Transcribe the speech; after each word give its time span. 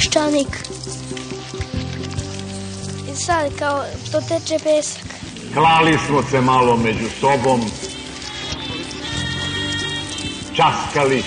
Peščanik. 0.00 0.54
I 3.12 3.16
sad 3.16 3.52
kao 3.58 3.84
to 4.12 4.20
teče 4.28 4.58
pesak. 4.64 5.04
Klali 5.54 5.98
smo 6.06 6.22
se 6.30 6.40
malo 6.40 6.76
među 6.76 7.08
sobom, 7.20 7.60
časkali, 10.56 11.22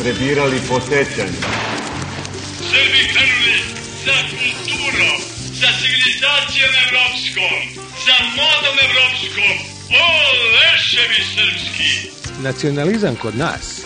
prebirali 0.00 0.60
po 0.68 0.80
sećanju. 0.80 1.40
Srbi 2.70 3.02
krenuli 3.12 3.58
za 4.04 4.18
kulturom, 4.30 5.18
sa 5.60 5.68
civilizacijom 5.78 6.72
evropskom, 6.86 7.58
sa 8.04 8.16
modom 8.38 8.76
evropskom. 8.88 9.54
O, 10.02 10.06
leševi 10.56 11.22
srpski! 11.34 12.10
Nacionalizam 12.42 13.16
kod 13.16 13.36
nas 13.36 13.85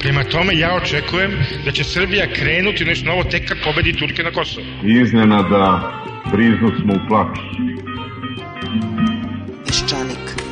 Prema 0.00 0.24
tome, 0.24 0.58
ja 0.58 0.74
očekujem 0.82 1.30
da 1.64 1.72
će 1.72 1.84
Srbija 1.84 2.26
krenuti 2.32 2.84
u 2.84 2.86
nešto 2.86 3.06
novo 3.06 3.24
tek 3.24 3.48
kad 3.48 3.58
pobedi 3.64 3.92
Turke 3.98 4.22
na 4.22 4.30
Kosovo. 4.30 4.66
Iznenada 5.02 5.92
briznu 6.32 6.70
smo 6.80 6.94
u 6.94 7.08
plaću. 7.08 7.40
Peščanik. 9.66 10.44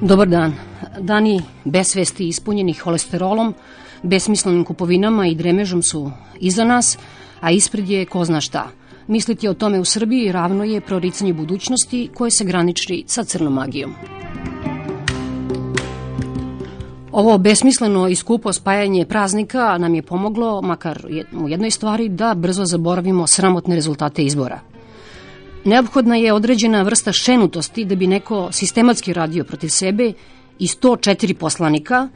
Dobar 0.00 0.28
dan. 0.28 0.54
Dani 1.00 1.40
besvesti 1.64 2.28
ispunjeni 2.28 2.72
holesterolom, 2.72 3.54
besmislenim 4.02 4.64
kupovinama 4.64 5.26
i 5.26 5.34
dremežom 5.34 5.82
su 5.82 6.10
iza 6.40 6.64
nas, 6.64 6.98
a 7.40 7.50
ispred 7.50 7.88
je 7.88 8.04
ko 8.04 8.24
zna 8.24 8.40
šta. 8.40 8.70
Misliti 9.06 9.48
o 9.48 9.54
tome 9.54 9.80
u 9.80 9.84
Srbiji 9.84 10.32
ravno 10.32 10.64
je 10.64 10.80
proricanju 10.80 11.34
budućnosti 11.34 12.08
koje 12.14 12.30
se 12.30 12.44
graniči 12.44 13.04
sa 13.06 13.24
crnom 13.24 13.54
magijom. 13.54 13.94
Ovo 17.16 17.38
besmisleno 17.38 18.08
i 18.08 18.14
skupo 18.14 18.52
spajanje 18.52 19.06
praznika 19.06 19.78
nam 19.78 19.94
je 19.94 20.02
pomoglo, 20.02 20.62
makar 20.62 21.06
u 21.32 21.48
jednoj 21.48 21.70
stvari, 21.70 22.08
da 22.08 22.34
brzo 22.34 22.64
zaboravimo 22.64 23.26
sramotne 23.26 23.74
rezultate 23.74 24.22
izbora. 24.22 24.60
Neophodna 25.64 26.16
je 26.16 26.32
određena 26.32 26.82
vrsta 26.82 27.12
šenutosti 27.12 27.84
da 27.84 27.94
bi 27.94 28.06
neko 28.06 28.48
sistematski 28.52 29.12
radio 29.12 29.44
protiv 29.44 29.68
sebe 29.68 30.12
i 30.58 30.66
104 30.66 31.34
poslanika, 31.34 32.08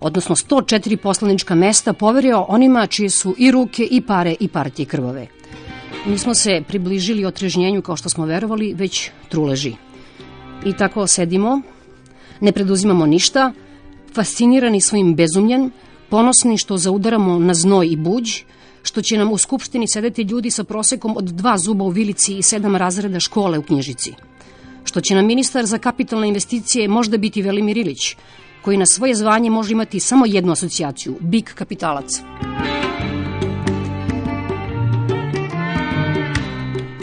odnosno 0.00 0.36
104 0.36 0.96
poslanička 0.96 1.54
mesta 1.54 1.92
poverio 1.92 2.46
onima 2.48 2.86
čije 2.86 3.10
su 3.10 3.34
i 3.38 3.50
ruke 3.50 3.88
i 3.90 4.00
pare 4.00 4.34
i 4.40 4.48
partije 4.48 4.86
krvove. 4.86 5.26
Nismo 6.06 6.34
se 6.34 6.62
približili 6.68 7.24
otrežnjenju 7.24 7.82
kao 7.82 7.96
što 7.96 8.08
smo 8.08 8.26
verovali, 8.26 8.74
već 8.74 9.10
truleži. 9.28 9.74
I 10.64 10.72
tako 10.72 11.06
sedimo, 11.06 11.60
ne 12.40 12.52
preduzimamo 12.52 13.06
ništa, 13.06 13.52
fascinirani 14.16 14.80
svojim 14.80 15.14
bezumljem, 15.14 15.70
ponosni 16.08 16.58
što 16.58 16.78
zaudaramo 16.78 17.38
na 17.38 17.54
znoj 17.54 17.86
i 17.92 17.96
buđ, 17.96 18.30
što 18.82 19.02
će 19.02 19.18
nam 19.18 19.32
u 19.32 19.38
skupštini 19.38 19.88
sedeti 19.88 20.22
ljudi 20.22 20.50
sa 20.50 20.64
prosekom 20.64 21.16
od 21.16 21.24
dva 21.24 21.58
zuba 21.58 21.84
u 21.84 21.88
vilici 21.88 22.38
i 22.38 22.42
sedam 22.42 22.76
razreda 22.76 23.20
škole 23.20 23.58
u 23.58 23.62
knjižici. 23.62 24.14
Što 24.84 25.00
će 25.00 25.14
nam 25.14 25.26
ministar 25.26 25.66
za 25.66 25.78
kapitalne 25.78 26.28
investicije 26.28 26.88
možda 26.88 27.18
biti 27.18 27.42
Velimir 27.42 27.78
Ilić, 27.78 28.16
koji 28.64 28.78
na 28.78 28.86
svoje 28.86 29.14
zvanje 29.14 29.50
može 29.50 29.72
imati 29.72 30.00
samo 30.00 30.26
jednu 30.26 30.52
asocijaciju, 30.52 31.16
big 31.20 31.44
kapitalac. 31.54 32.20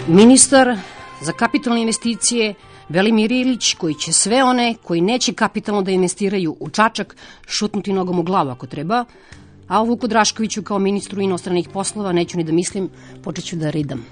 Ministar 0.08 0.78
za 1.22 1.32
kapitalne 1.32 1.82
investicije 1.82 2.54
Velimir 2.90 3.32
Ilić, 3.32 3.74
koji 3.74 3.94
će 3.94 4.14
sve 4.14 4.44
one 4.44 4.76
koji 4.84 5.02
neće 5.02 5.34
kapitalno 5.34 5.82
da 5.82 5.92
investiraju 5.92 6.56
u 6.60 6.70
Čačak 6.70 7.16
šutnuti 7.48 7.94
nogom 7.94 8.20
u 8.20 8.24
glavu 8.24 8.50
ako 8.50 8.68
treba, 8.68 9.06
a 9.68 9.82
o 9.82 9.86
Vuku 9.86 10.08
Draškoviću 10.08 10.64
kao 10.64 10.80
ministru 10.80 11.22
inostranih 11.22 11.70
poslova 11.74 12.12
neću 12.12 12.38
ni 12.38 12.44
da 12.44 12.52
mislim, 12.52 12.90
počet 13.24 13.46
ću 13.46 13.56
da 13.56 13.70
ridam. 13.70 14.06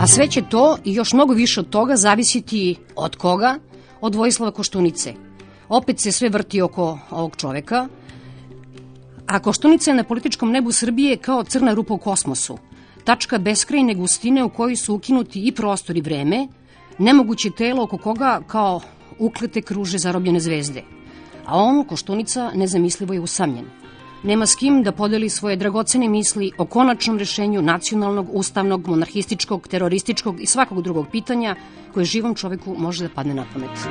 A 0.00 0.06
sve 0.06 0.28
će 0.28 0.42
to 0.50 0.76
i 0.84 0.94
još 0.94 1.12
mnogo 1.12 1.32
više 1.32 1.60
od 1.60 1.70
toga 1.70 1.96
zavisiti 1.96 2.76
od 2.96 3.16
koga? 3.16 3.58
Od 4.00 4.14
Vojislava 4.14 4.52
Koštunice. 4.52 5.14
Opet 5.68 6.00
se 6.00 6.12
sve 6.12 6.28
vrti 6.28 6.60
oko 6.62 6.98
ovog 7.10 7.36
čoveka, 7.36 7.88
a 9.26 9.38
Koštunica 9.38 9.90
je 9.90 9.94
na 9.94 10.04
političkom 10.04 10.50
nebu 10.50 10.72
Srbije 10.72 11.16
kao 11.16 11.44
crna 11.44 11.74
rupa 11.74 11.94
u 11.94 11.98
kosmosu. 11.98 12.58
Tačka 13.08 13.38
beskrajne 13.38 13.94
gustine 13.94 14.42
u 14.44 14.48
kojoj 14.48 14.76
su 14.76 14.94
ukinuti 14.94 15.40
i 15.46 15.52
prostor 15.52 15.96
i 15.96 16.00
vreme, 16.00 16.46
nemoguće 16.98 17.50
telo 17.50 17.82
oko 17.82 17.98
koga 17.98 18.40
kao 18.46 18.80
uklete 19.18 19.62
kruže 19.62 19.98
zarobljene 19.98 20.40
zvezde. 20.40 20.82
A 21.46 21.56
on, 21.56 21.84
Koštunica, 21.84 22.50
nezamislivo 22.54 23.14
je 23.14 23.20
usamljen. 23.20 23.64
Nema 24.22 24.46
s 24.46 24.56
kim 24.56 24.82
da 24.82 24.92
podeli 24.92 25.28
svoje 25.28 25.56
dragocene 25.56 26.08
misli 26.08 26.50
o 26.58 26.66
konačnom 26.66 27.18
rešenju 27.18 27.62
nacionalnog, 27.62 28.28
ustavnog, 28.32 28.88
monarhističkog, 28.88 29.68
terorističkog 29.68 30.42
i 30.42 30.46
svakog 30.46 30.82
drugog 30.82 31.06
pitanja 31.12 31.56
koje 31.94 32.04
živom 32.04 32.34
čoveku 32.34 32.74
može 32.78 33.08
da 33.08 33.14
padne 33.14 33.34
na 33.34 33.46
pamet. 33.52 33.88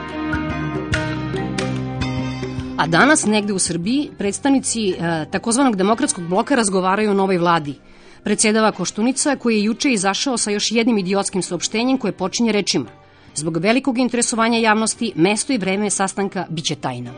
A 2.78 2.88
danas 2.88 3.26
negde 3.26 3.54
u 3.54 3.60
Srbiji 3.60 4.10
predstavnici 4.18 4.90
e, 4.90 5.26
takozvanog 5.32 5.76
demokratskog 5.76 6.28
bloka 6.28 6.56
razgovaraju 6.56 7.12
o 7.12 7.14
novoj 7.14 7.38
vladi. 7.38 7.80
Predsedava 8.24 8.72
Koštunica 8.72 9.36
koji 9.36 9.56
je 9.56 9.64
juče 9.64 9.92
izašao 9.92 10.38
sa 10.38 10.52
još 10.52 10.72
jednim 10.72 10.98
idiotskim 10.98 11.42
saopštenjem 11.42 11.98
koje 11.98 12.12
počinje 12.12 12.52
rečima. 12.52 12.90
Zbog 13.36 13.58
velikog 13.58 13.98
interesovanja 13.98 14.60
javnosti, 14.60 15.12
mesto 15.16 15.54
i 15.54 15.58
vreme 15.58 15.90
sastanka 15.90 16.46
biće 16.50 16.76
tajna. 16.76 17.12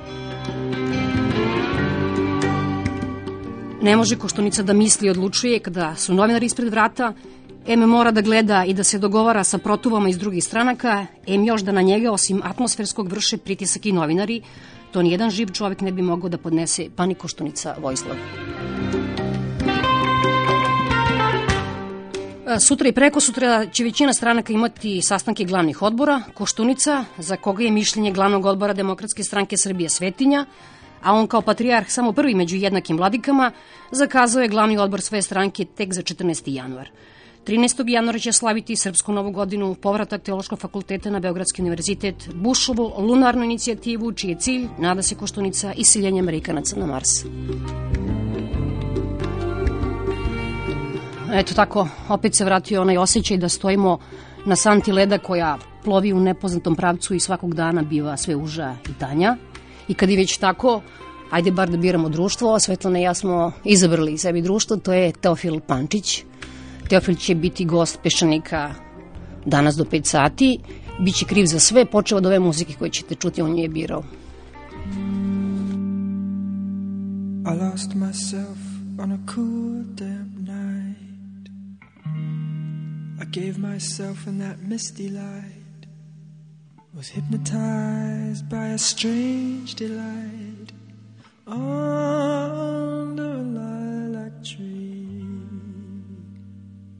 Ne 3.81 3.95
može 3.95 4.15
Koštunica 4.15 4.63
da 4.63 4.73
misli 4.73 5.07
i 5.07 5.09
odlučuje 5.09 5.59
kada 5.59 5.95
su 5.95 6.13
novinari 6.13 6.45
ispred 6.45 6.69
vrata, 6.69 7.13
M 7.67 7.79
mora 7.79 8.11
da 8.11 8.21
gleda 8.21 8.63
i 8.65 8.73
da 8.73 8.83
se 8.83 8.99
dogovara 8.99 9.43
sa 9.43 9.57
protuvama 9.57 10.09
iz 10.09 10.17
drugih 10.17 10.43
stranaka, 10.43 11.05
M 11.27 11.45
još 11.45 11.61
da 11.61 11.71
na 11.71 11.81
njega 11.81 12.11
osim 12.11 12.41
atmosferskog 12.43 13.07
vrše 13.07 13.37
pritisak 13.37 13.85
i 13.85 13.91
novinari, 13.91 14.41
to 14.91 15.01
nijedan 15.01 15.29
živ 15.29 15.47
čovek 15.53 15.81
ne 15.81 15.91
bi 15.91 16.01
mogao 16.01 16.29
da 16.29 16.37
podnese, 16.37 16.89
pa 16.95 17.05
ni 17.05 17.15
Koštunica 17.15 17.75
Vojislav. 17.81 18.15
Sutra 22.57 22.89
i 22.89 22.91
preko 22.91 23.19
sutra 23.19 23.65
će 23.65 23.83
većina 23.83 24.13
stranaka 24.13 24.53
imati 24.53 25.01
sastanke 25.01 25.45
glavnih 25.45 25.81
odbora, 25.81 26.21
Koštunica, 26.33 27.05
za 27.17 27.35
koga 27.35 27.63
je 27.63 27.71
mišljenje 27.71 28.11
glavnog 28.11 28.45
odbora 28.45 28.73
Demokratske 28.73 29.23
stranke 29.23 29.57
Srbije 29.57 29.89
Svetinja, 29.89 30.45
a 31.01 31.13
on 31.13 31.27
kao 31.27 31.41
patrijarh 31.41 31.89
samo 31.89 32.13
prvi 32.13 32.35
među 32.35 32.55
jednakim 32.55 32.97
vladikama, 32.97 33.51
zakazao 33.91 34.41
je 34.41 34.47
glavni 34.47 34.77
odbor 34.77 35.01
svoje 35.01 35.21
stranke 35.21 35.65
tek 35.65 35.93
za 35.93 36.01
14. 36.01 36.53
januar. 36.53 36.89
13. 37.45 37.89
januara 37.89 38.19
će 38.19 38.31
slaviti 38.31 38.75
Srpsku 38.75 39.13
novu 39.13 39.31
godinu, 39.31 39.75
povratak 39.75 40.21
Teološkog 40.21 40.59
fakulteta 40.59 41.09
na 41.09 41.19
Beogradski 41.19 41.61
univerzitet, 41.61 42.29
Bušovu 42.33 42.93
lunarnu 42.97 43.43
inicijativu, 43.43 44.11
čiji 44.11 44.29
je 44.29 44.39
cilj, 44.39 44.67
nada 44.79 45.01
se 45.01 45.15
Koštunica, 45.15 45.73
isiljenje 45.73 46.19
Amerikanaca 46.19 46.75
na 46.75 46.85
Mars. 46.85 47.09
Eto 51.33 51.53
tako, 51.53 51.87
opet 52.09 52.35
se 52.35 52.45
vratio 52.45 52.81
onaj 52.81 52.97
osjećaj 52.97 53.37
da 53.37 53.49
stojimo 53.49 53.99
na 54.45 54.55
santi 54.55 54.91
leda 54.91 55.17
koja 55.17 55.57
plovi 55.83 56.13
u 56.13 56.19
nepoznatom 56.19 56.75
pravcu 56.75 57.13
i 57.13 57.19
svakog 57.19 57.53
dana 57.53 57.81
biva 57.81 58.17
sve 58.17 58.35
uža 58.35 58.75
i 58.89 58.93
tanja. 58.99 59.37
I 59.87 59.93
kad 59.93 60.09
je 60.09 60.17
već 60.17 60.37
tako, 60.37 60.81
ajde 61.31 61.51
bar 61.51 61.69
da 61.69 61.77
biramo 61.77 62.09
društvo, 62.09 62.59
Svetlana 62.59 62.99
i 62.99 63.01
ja 63.01 63.13
smo 63.13 63.51
izabrali 63.63 64.17
sebi 64.17 64.41
društvo, 64.41 64.77
to 64.77 64.93
je 64.93 65.11
Teofil 65.11 65.59
Pančić. 65.59 66.23
Teofil 66.89 67.15
će 67.15 67.35
biti 67.35 67.65
gost 67.65 67.99
Peščanika 68.03 68.73
danas 69.45 69.75
do 69.75 69.83
5 69.83 70.05
sati. 70.05 70.59
Biće 70.99 71.25
kriv 71.25 71.45
za 71.45 71.59
sve, 71.59 71.85
počeo 71.85 72.17
od 72.17 72.25
ove 72.25 72.39
muzike 72.39 72.73
koje 72.79 72.91
ćete 72.91 73.15
čuti, 73.15 73.41
on 73.41 73.57
je 73.57 73.69
birao. 73.69 74.03
I 77.45 77.55
lost 77.61 77.93
myself 77.95 78.57
on 78.99 79.11
a 79.11 79.17
cool 79.33 79.83
damp 79.95 80.39
night 80.39 81.08
gave 83.31 83.57
myself 83.57 84.27
in 84.27 84.39
that 84.39 84.59
misty 84.59 85.09
light. 85.09 85.53
Was 86.93 87.09
hypnotized 87.09 88.49
by 88.49 88.67
a 88.67 88.77
strange 88.77 89.75
delight 89.75 90.71
Under 91.45 93.23
a 93.23 93.37
lilac 93.37 94.43
tree. 94.43 95.23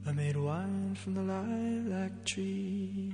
I 0.06 0.12
made 0.12 0.36
wine 0.36 0.94
from 0.94 1.14
the 1.14 1.22
lilac 1.22 2.24
tree. 2.24 3.12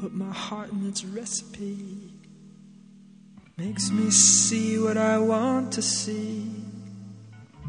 Put 0.00 0.14
my 0.14 0.32
heart 0.32 0.72
in 0.72 0.88
its 0.88 1.04
recipe. 1.04 2.12
Makes 3.56 3.90
me 3.90 4.10
see 4.10 4.78
what 4.78 4.96
I 4.96 5.18
want 5.18 5.72
to 5.74 5.82
see 5.82 6.50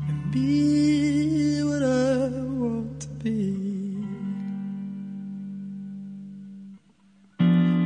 And 0.07 0.31
be 0.31 1.61
what 1.61 1.83
I 1.83 2.29
want 2.41 3.02
be 3.23 3.53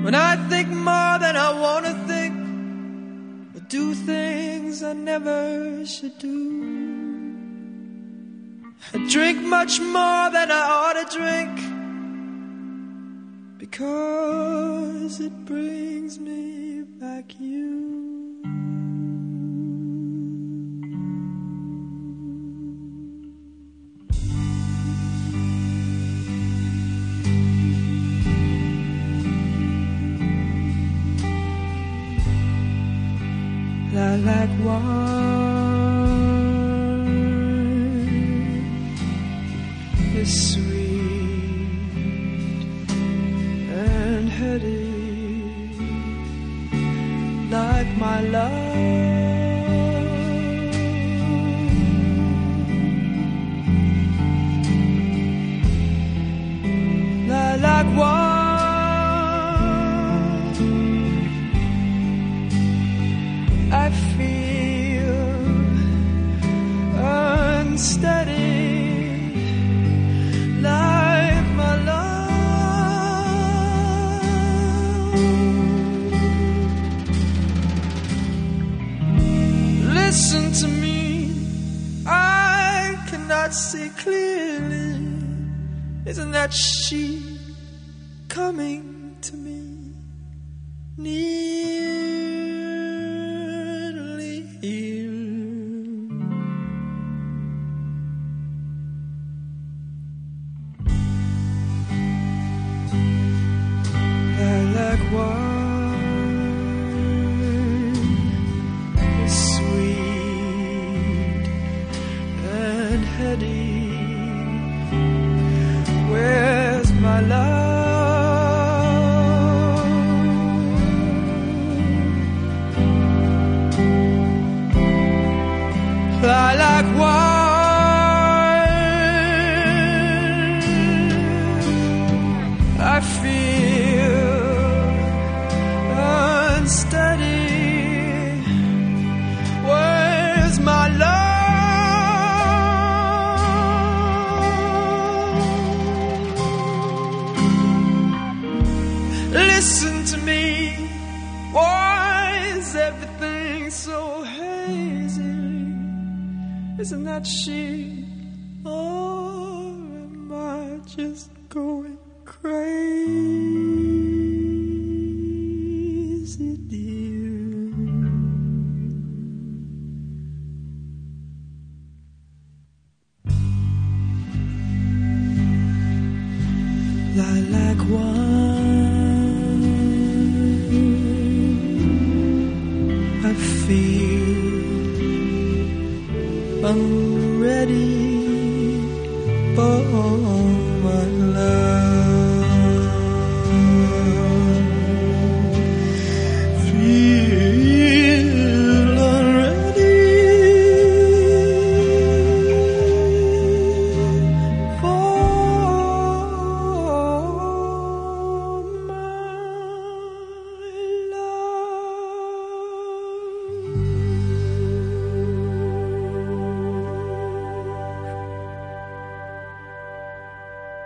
When 0.04 0.16
I 0.16 0.36
think 0.50 0.70
more 0.70 1.20
than 1.20 1.36
I 1.36 1.50
want 1.62 1.86
to 1.86 1.94
think 2.12 2.36
Or 3.56 3.62
do 3.68 3.94
things 3.94 4.82
I 4.84 4.94
never 4.94 5.86
should 5.86 6.18
do. 6.18 6.38
I 8.94 8.98
drink 9.10 9.40
much 9.44 9.80
more 9.80 10.30
than 10.38 10.52
I 10.52 10.64
ought 10.80 10.98
to 11.02 11.06
drink 11.18 11.56
Because 13.60 15.20
it 15.20 15.46
brings 15.46 16.20
me 16.20 16.84
back 17.00 17.40
you 17.40 17.77
like 34.28 34.50
water. 34.60 35.07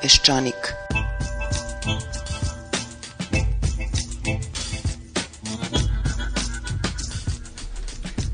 Peščanik. 0.02 0.74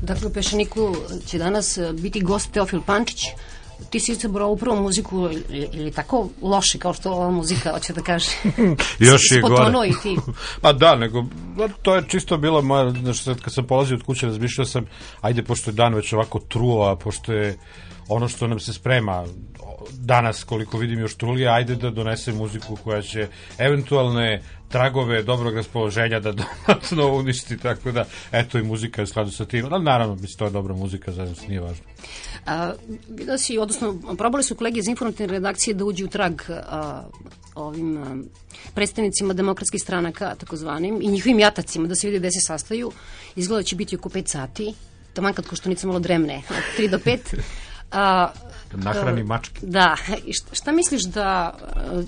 Dakle, 0.02 0.26
u 0.26 0.30
Pešaniku 0.32 0.96
će 1.26 1.38
danas 1.38 1.78
e, 1.78 1.92
biti 1.92 2.20
gost 2.20 2.52
Teofil 2.52 2.80
Pančić. 2.86 3.20
Ti 3.90 4.00
si 4.00 4.12
izabrao 4.12 4.50
upravo 4.50 4.82
muziku 4.82 5.28
ili, 5.50 5.92
tako 5.92 6.28
loše 6.42 6.78
kao 6.78 6.94
što 6.94 7.12
ova 7.12 7.30
muzika, 7.30 7.72
hoće 7.72 7.92
da 7.92 8.02
kaže. 8.02 8.30
Još 9.10 9.22
je 9.30 9.40
gore. 9.40 9.88
i 9.88 9.92
ti. 10.02 10.16
pa 10.62 10.72
da, 10.72 10.96
nego, 10.96 11.24
to 11.82 11.94
je 11.94 12.08
čisto 12.08 12.36
bilo 12.36 12.62
moja, 12.62 12.90
znači 12.90 13.22
sad 13.22 13.40
kad 13.40 13.54
sam 13.54 13.66
polazio 13.66 13.96
od 13.96 14.02
kuće, 14.02 14.26
razmišljao 14.26 14.64
sam, 14.64 14.86
ajde, 15.20 15.42
pošto 15.42 15.70
je 15.70 15.74
dan 15.74 15.94
već 15.94 16.12
ovako 16.12 16.38
truo, 16.38 16.88
a 16.88 16.96
pošto 16.96 17.32
je 17.32 17.56
ono 18.08 18.28
što 18.28 18.46
nam 18.46 18.60
se 18.60 18.72
sprema 18.72 19.24
danas, 19.92 20.44
koliko 20.44 20.78
vidim 20.78 20.98
još 20.98 21.14
trulije, 21.14 21.48
ajde 21.48 21.74
da 21.76 21.90
donese 21.90 22.32
muziku 22.32 22.76
koja 22.76 23.02
će 23.02 23.28
eventualne 23.58 24.42
tragove 24.68 25.22
dobrog 25.22 25.54
raspoloženja 25.54 26.20
da 26.20 26.32
dodatno 26.32 27.12
uništi, 27.12 27.58
tako 27.58 27.92
da, 27.92 28.04
eto 28.32 28.58
i 28.58 28.62
muzika 28.62 29.00
je 29.00 29.04
u 29.04 29.06
skladu 29.06 29.30
sa 29.30 29.44
tim. 29.44 29.66
Ali 29.70 29.84
naravno, 29.84 30.14
mislim, 30.14 30.38
to 30.38 30.44
je 30.44 30.50
dobra 30.50 30.74
muzika, 30.74 31.12
zajedno 31.12 31.36
nije 31.48 31.60
važno. 31.60 31.84
A, 32.46 32.72
da 33.08 33.38
si, 33.38 33.58
odnosno, 33.58 33.94
probali 34.18 34.42
su 34.42 34.54
kolege 34.54 34.78
iz 34.78 34.88
informativne 34.88 35.32
redakcije 35.32 35.74
da 35.74 35.84
uđu 35.84 36.04
u 36.04 36.08
trag 36.08 36.40
a, 36.50 37.02
ovim 37.58 38.24
predstavnicima 38.74 39.34
demokratskih 39.34 39.82
stranaka, 39.82 40.34
takozvanim, 40.34 41.02
i 41.02 41.08
njihovim 41.08 41.38
jatacima, 41.38 41.88
da 41.88 41.94
se 41.94 42.06
vidi 42.06 42.18
gde 42.18 42.30
se 42.30 42.40
sastaju. 42.40 42.92
Izgleda 43.36 43.60
da 43.60 43.64
će 43.64 43.76
biti 43.76 43.96
oko 43.96 44.08
5 44.08 44.26
sati, 44.26 44.74
taman 45.12 45.34
kad 45.34 45.46
koštunica 45.46 45.86
malo 45.86 45.98
dremne, 45.98 46.42
od 46.50 46.78
3 46.78 46.90
do 46.90 46.98
5. 46.98 47.18
A, 47.92 48.32
Nahrani 48.72 49.22
mačke. 49.24 49.60
Da, 49.62 49.96
i 50.26 50.32
šta, 50.32 50.54
šta 50.54 50.72
misliš 50.72 51.02
da 51.02 51.58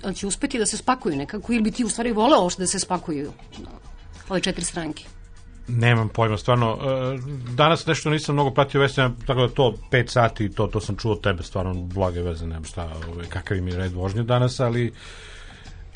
a, 0.02 0.12
će 0.12 0.26
uspeti 0.26 0.58
da 0.58 0.66
se 0.66 0.76
spakuju 0.76 1.16
nekako 1.16 1.52
ili 1.52 1.62
bi 1.62 1.70
ti 1.70 1.84
u 1.84 1.88
stvari 1.88 2.12
voleo 2.12 2.48
da 2.58 2.66
se 2.66 2.78
spakuju 2.78 3.32
ove 4.28 4.40
četiri 4.40 4.64
stranke? 4.64 5.04
Nemam 5.68 6.08
pojma, 6.08 6.36
stvarno. 6.36 6.78
e, 6.82 7.18
Danas 7.54 7.86
nešto 7.86 8.10
nisam 8.10 8.34
mnogo 8.34 8.50
pratio 8.50 8.80
vesti, 8.80 9.00
tako 9.26 9.40
da 9.40 9.54
to 9.54 9.74
5 9.90 10.08
sati, 10.08 10.50
to, 10.50 10.66
to 10.66 10.80
sam 10.80 10.96
čuo 10.96 11.12
od 11.12 11.20
tebe, 11.20 11.42
stvarno 11.42 11.74
blage 11.74 12.22
veze, 12.22 12.46
nemam 12.46 12.64
šta, 12.64 12.88
ovaj, 13.08 13.26
kakav 13.26 13.56
im 13.56 13.68
je 13.68 13.76
red 13.76 13.92
vožnje 13.92 14.22
danas, 14.22 14.60
ali 14.60 14.92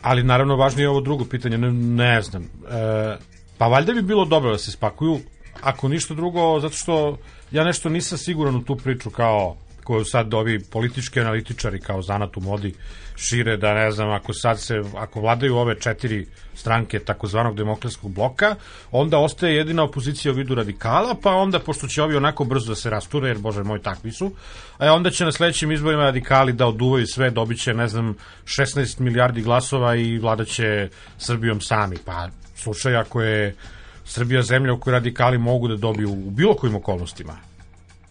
ali 0.05 0.23
naravno 0.23 0.57
važnije 0.57 0.85
je 0.85 0.89
ovo 0.89 1.01
drugo 1.01 1.25
pitanje, 1.25 1.59
ne, 1.59 1.73
ne 1.73 2.23
znam. 2.23 2.43
E, 2.43 3.17
pa 3.59 3.67
valjda 3.67 3.93
bi 3.93 4.03
bilo 4.03 4.25
dobro 4.25 4.51
da 4.51 4.59
se 4.59 4.71
spakuju, 4.71 5.19
ako 5.63 5.89
ništa 5.89 6.15
drugo, 6.15 6.61
zato 6.61 6.75
što 6.75 7.19
ja 7.51 7.65
nešto 7.65 7.89
nisam 7.89 8.19
siguran 8.19 8.57
u 8.57 8.65
tu 8.65 8.77
priču 8.77 9.11
kao 9.11 9.57
koju 9.85 10.05
sad 10.05 10.35
ovi 10.35 10.65
politički 10.73 11.21
analitičari 11.21 11.81
kao 11.81 12.03
zanat 12.03 12.37
u 12.37 12.41
modi 12.41 12.75
šire 13.17 13.57
da 13.57 13.75
ne 13.75 13.91
znam 13.91 14.11
ako 14.11 14.33
sad 14.33 14.61
se 14.61 14.83
ako 14.97 15.21
vladaju 15.21 15.57
ove 15.57 15.81
četiri 15.81 16.27
stranke 16.55 16.99
takozvanog 16.99 17.57
demokratskog 17.57 18.13
bloka 18.13 18.55
onda 18.91 19.19
ostaje 19.19 19.57
jedina 19.57 19.83
opozicija 19.83 20.33
u 20.33 20.35
vidu 20.35 20.55
radikala 20.55 21.15
pa 21.23 21.31
onda 21.31 21.59
pošto 21.59 21.89
će 21.89 22.03
ovi 22.03 22.17
onako 22.17 22.45
brzo 22.45 22.69
da 22.69 22.75
se 22.75 22.91
rasture 22.91 23.29
jer 23.29 23.39
bože 23.39 23.63
moj 23.63 23.83
takvi 23.83 24.13
su 24.13 24.33
a 24.79 24.93
onda 24.93 25.11
će 25.11 25.25
na 25.25 25.33
sledećim 25.33 25.73
izborima 25.73 26.03
radikali 26.03 26.53
da 26.53 26.67
oduvaju 26.67 27.07
sve 27.07 27.31
dobit 27.31 27.61
će 27.61 27.75
ne 27.75 27.89
znam 27.89 28.17
16 28.45 29.01
milijardi 29.01 29.43
glasova 29.43 29.95
i 29.97 30.19
vladaće 30.19 30.89
Srbijom 31.19 31.61
sami. 31.61 31.97
Pa 32.05 32.29
slučaj 32.57 32.97
ako 32.97 33.23
je 33.23 33.57
Srbija 34.05 34.43
zemlja 34.43 34.73
u 34.73 34.81
kojoj 34.81 34.93
radikali 34.93 35.39
mogu 35.39 35.69
da 35.69 35.77
dobiju 35.77 36.11
u 36.11 36.31
bilo 36.31 36.55
kojim 36.55 36.77
okolnostima 36.77 37.37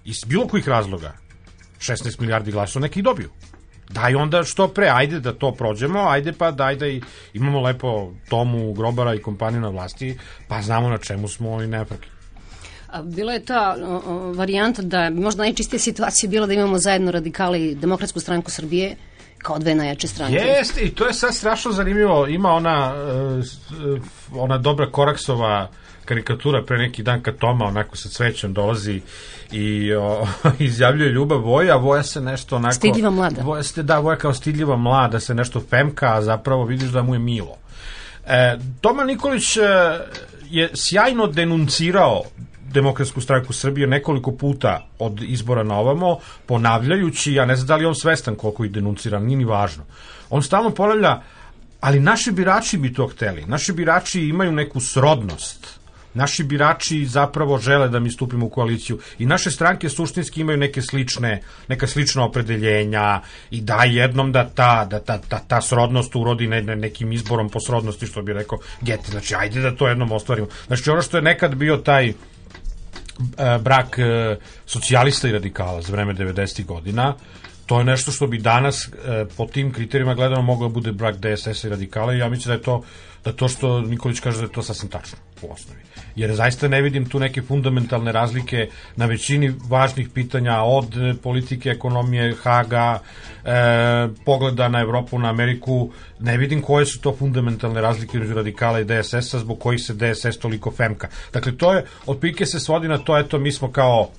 iz 0.05 0.23
bilo 0.27 0.47
kojih 0.47 0.67
razloga 0.67 1.13
16 1.83 2.19
milijardi 2.19 2.51
glasova 2.51 2.81
neki 2.81 3.01
dobiju. 3.01 3.29
Daj 3.89 4.15
onda 4.15 4.43
što 4.43 4.67
pre, 4.67 4.89
ajde 4.89 5.19
da 5.19 5.33
to 5.33 5.51
prođemo, 5.51 5.99
ajde 6.01 6.33
pa 6.33 6.51
daj 6.51 6.75
da 6.75 6.87
i 6.87 7.01
imamo 7.33 7.61
lepo 7.61 7.89
Tomu, 8.29 8.73
Grobara 8.73 9.13
i 9.13 9.19
kompaniju 9.19 9.61
na 9.61 9.69
vlasti, 9.69 10.17
pa 10.47 10.61
znamo 10.61 10.89
na 10.89 10.97
čemu 10.97 11.27
smo 11.27 11.61
i 11.61 11.67
nepreki. 11.67 12.07
A, 12.87 13.01
Bila 13.03 13.33
je 13.33 13.45
ta 13.45 13.75
varijanta 14.35 14.81
da 14.81 15.09
možda 15.11 15.41
najčistija 15.41 15.79
situacija 15.79 16.29
bila 16.29 16.47
da 16.47 16.53
imamo 16.53 16.77
zajedno 16.79 17.11
radikali 17.11 17.61
i 17.61 17.75
Demokratsku 17.75 18.19
stranku 18.19 18.51
Srbije 18.51 18.95
kao 19.37 19.59
dve 19.59 19.75
najjače 19.75 20.07
stranke. 20.07 20.35
Jeste, 20.35 20.81
i 20.81 20.89
to 20.89 21.07
je 21.07 21.13
sad 21.13 21.35
strašno 21.35 21.71
zanimljivo. 21.71 22.27
Ima 22.27 22.49
ona, 22.51 22.93
s- 23.41 23.71
uh, 23.71 24.01
ona 24.33 24.57
dobra 24.57 24.91
Koraksova 24.91 25.69
karikatura 26.05 26.63
pre 26.63 26.77
neki 26.77 27.03
dan 27.03 27.21
kad 27.21 27.37
Toma 27.37 27.65
onako 27.65 27.95
sa 27.95 28.09
cvećem 28.09 28.53
dolazi 28.53 29.01
i 29.51 29.93
o, 29.93 30.27
izjavljuje 30.59 31.11
ljubav 31.11 31.41
Voja, 31.41 31.73
a 31.73 31.77
Voja 31.77 32.03
se 32.03 32.21
nešto 32.21 32.55
onako... 32.55 32.73
Stidljiva 32.73 33.09
mlada. 33.09 33.41
Voja 33.41 33.63
se, 33.63 33.83
da, 33.83 33.99
Voja 33.99 34.17
kao 34.17 34.33
stidljiva 34.33 34.77
mlada 34.77 35.19
se 35.19 35.35
nešto 35.35 35.61
femka, 35.69 36.15
a 36.15 36.21
zapravo 36.21 36.65
vidiš 36.65 36.89
da 36.89 37.03
mu 37.03 37.15
je 37.15 37.19
milo. 37.19 37.57
E, 38.25 38.57
Toma 38.81 39.03
Nikolić 39.03 39.57
e, 39.57 39.61
je 40.49 40.69
sjajno 40.73 41.27
denuncirao 41.27 42.21
Demokratsku 42.73 43.21
stranku 43.21 43.53
Srbije 43.53 43.87
nekoliko 43.87 44.31
puta 44.31 44.87
od 44.99 45.21
izbora 45.21 45.63
na 45.63 45.77
ovamo, 45.77 46.17
ponavljajući, 46.45 47.33
ja 47.33 47.45
ne 47.45 47.55
znam 47.55 47.67
da 47.67 47.75
li 47.75 47.85
on 47.85 47.95
svestan 47.95 48.35
koliko 48.35 48.65
ih 48.65 48.71
denuncira, 48.71 49.19
nije 49.19 49.37
ni 49.37 49.45
važno. 49.45 49.83
On 50.29 50.43
stalno 50.43 50.69
ponavlja, 50.69 51.21
ali 51.79 51.99
naši 51.99 52.31
birači 52.31 52.77
bi 52.77 52.93
to 52.93 53.07
hteli. 53.07 53.45
Naši 53.45 53.73
birači 53.73 54.21
imaju 54.21 54.51
neku 54.51 54.79
srodnost. 54.79 55.82
Naši 56.13 56.43
birači 56.43 57.05
zapravo 57.05 57.57
žele 57.57 57.89
da 57.89 57.99
mi 57.99 58.11
stupimo 58.11 58.45
u 58.45 58.49
koaliciju 58.49 58.99
i 59.19 59.25
naše 59.25 59.51
stranke 59.51 59.89
suštinski 59.89 60.41
imaju 60.41 60.57
neke 60.57 60.81
slične, 60.81 61.41
neka 61.67 61.87
slična 61.87 62.25
opredeljenja 62.25 63.21
i 63.51 63.61
da 63.61 63.83
jednom 63.83 64.31
da 64.31 64.49
ta, 64.49 64.85
da 64.85 64.99
ta, 64.99 65.17
ta, 65.17 65.39
ta 65.47 65.61
srodnost 65.61 66.15
urodi 66.15 66.47
ne, 66.47 66.61
ne, 66.61 66.75
nekim 66.75 67.11
izborom 67.11 67.49
po 67.49 67.59
srodnosti, 67.59 68.07
što 68.07 68.21
bi 68.21 68.33
rekao 68.33 68.59
Geti. 68.81 69.11
Znači, 69.11 69.35
ajde 69.35 69.61
da 69.61 69.75
to 69.75 69.87
jednom 69.87 70.11
ostvarimo. 70.11 70.47
Znači, 70.67 70.89
ono 70.89 71.01
što 71.01 71.17
je 71.17 71.23
nekad 71.23 71.55
bio 71.55 71.77
taj 71.77 72.09
e, 72.09 72.13
brak 73.61 73.99
e, 73.99 74.35
socijalista 74.65 75.27
i 75.27 75.31
radikala 75.31 75.81
za 75.81 75.91
vreme 75.91 76.13
90. 76.13 76.65
godina, 76.65 77.15
to 77.65 77.79
je 77.79 77.85
nešto 77.85 78.11
što 78.11 78.27
bi 78.27 78.37
danas 78.37 78.87
e, 78.87 79.25
po 79.37 79.45
tim 79.45 79.73
kriterijima 79.73 80.15
gledano 80.15 80.41
moglo 80.41 80.67
da 80.67 80.73
bude 80.73 80.91
brak 80.91 81.15
DSS 81.17 81.63
i 81.63 81.69
radikala 81.69 82.13
i 82.13 82.17
ja 82.17 82.29
mislim 82.29 82.47
da 82.47 82.53
je 82.53 82.61
to 82.61 82.83
da 83.25 83.31
to 83.31 83.47
što 83.47 83.81
Nikolić 83.81 84.19
kaže 84.19 84.37
da 84.37 84.43
je 84.43 84.51
to 84.51 84.63
sasvim 84.63 84.91
tačno 84.91 85.17
u 85.41 85.53
osnovi. 85.53 85.81
Jer 86.15 86.35
zaista 86.35 86.67
ne 86.67 86.81
vidim 86.81 87.05
tu 87.09 87.19
neke 87.19 87.41
fundamentalne 87.41 88.11
razlike 88.11 88.67
na 88.95 89.05
većini 89.05 89.53
važnih 89.69 90.09
pitanja 90.09 90.61
od 90.61 90.97
e, 90.97 91.13
politike, 91.23 91.69
ekonomije, 91.69 92.35
Haga, 92.43 92.99
e, 93.45 94.07
pogleda 94.25 94.67
na 94.67 94.81
Evropu, 94.81 95.19
na 95.19 95.29
Ameriku, 95.29 95.91
ne 96.19 96.37
vidim 96.37 96.61
koje 96.61 96.85
su 96.85 97.01
to 97.01 97.15
fundamentalne 97.15 97.81
razlike 97.81 98.17
između 98.17 98.33
radikala 98.33 98.79
i 98.79 98.85
DSS-a 98.85 99.39
zbog 99.39 99.59
kojih 99.59 99.81
se 99.81 99.93
DSS 99.93 100.37
toliko 100.39 100.71
femka. 100.71 101.07
Dakle, 101.33 101.57
to 101.57 101.73
je, 101.73 101.85
otprilike 102.05 102.45
se 102.45 102.59
svodi 102.59 102.87
na 102.87 102.97
to, 102.97 103.17
eto, 103.17 103.39
mi 103.39 103.51
smo 103.51 103.71
kao 103.71 104.09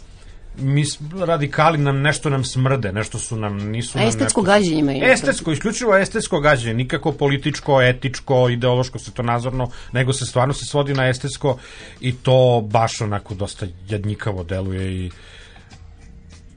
mi 0.59 0.85
radikali 1.27 1.79
nam 1.79 2.01
nešto 2.01 2.31
nam 2.31 2.45
smrde, 2.45 2.93
nešto 2.93 3.19
su 3.19 3.37
nam 3.37 3.57
nisu 3.71 3.99
nam 3.99 4.09
estetsko 4.09 4.41
nešto- 4.41 4.53
gađenje 4.53 4.79
imaju. 4.79 5.05
Estetsko, 5.05 5.53
isključivo 5.53 5.97
estetsko 5.97 6.41
gađenje, 6.41 6.75
nikako 6.75 7.13
političko, 7.13 7.83
etičko, 7.83 8.49
ideološko, 8.49 8.99
svetonazorno, 8.99 9.71
nego 9.93 10.13
se 10.13 10.27
stvarno 10.27 10.55
se 10.55 10.65
svodi 10.65 10.95
na 10.95 11.09
estetsko 11.09 11.59
i 12.01 12.13
to 12.13 12.69
baš 12.71 13.01
onako 13.01 13.35
dosta 13.35 13.67
jadnjikavo 13.89 14.45
deluje 14.45 15.05
i 15.05 15.11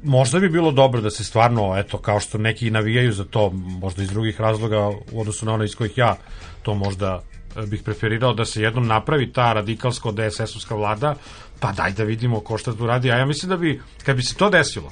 možda 0.03 0.39
bi 0.39 0.49
bilo 0.49 0.71
dobro 0.71 1.01
da 1.01 1.09
se 1.09 1.23
stvarno, 1.23 1.77
eto, 1.77 1.97
kao 1.97 2.19
što 2.19 2.37
neki 2.37 2.71
navijaju 2.71 3.13
za 3.13 3.25
to, 3.25 3.49
možda 3.53 4.03
iz 4.03 4.09
drugih 4.09 4.41
razloga 4.41 4.87
u 4.87 5.21
odnosu 5.21 5.45
na 5.45 5.53
ono 5.53 5.63
iz 5.63 5.75
kojih 5.75 5.97
ja 5.97 6.15
to 6.61 6.73
možda 6.73 7.21
e, 7.55 7.65
bih 7.65 7.81
preferirao 7.83 8.33
da 8.33 8.45
se 8.45 8.61
jednom 8.61 8.87
napravi 8.87 9.31
ta 9.33 9.53
radikalsko 9.53 10.11
DSS-ovska 10.11 10.75
vlada, 10.75 11.15
pa 11.59 11.71
daj 11.71 11.91
da 11.91 12.03
vidimo 12.03 12.39
ko 12.39 12.57
šta 12.57 12.73
tu 12.73 12.87
radi. 12.87 13.11
A 13.11 13.17
ja 13.17 13.25
mislim 13.25 13.49
da 13.49 13.57
bi, 13.57 13.81
kad 14.05 14.15
bi 14.15 14.23
se 14.23 14.35
to 14.35 14.49
desilo, 14.49 14.91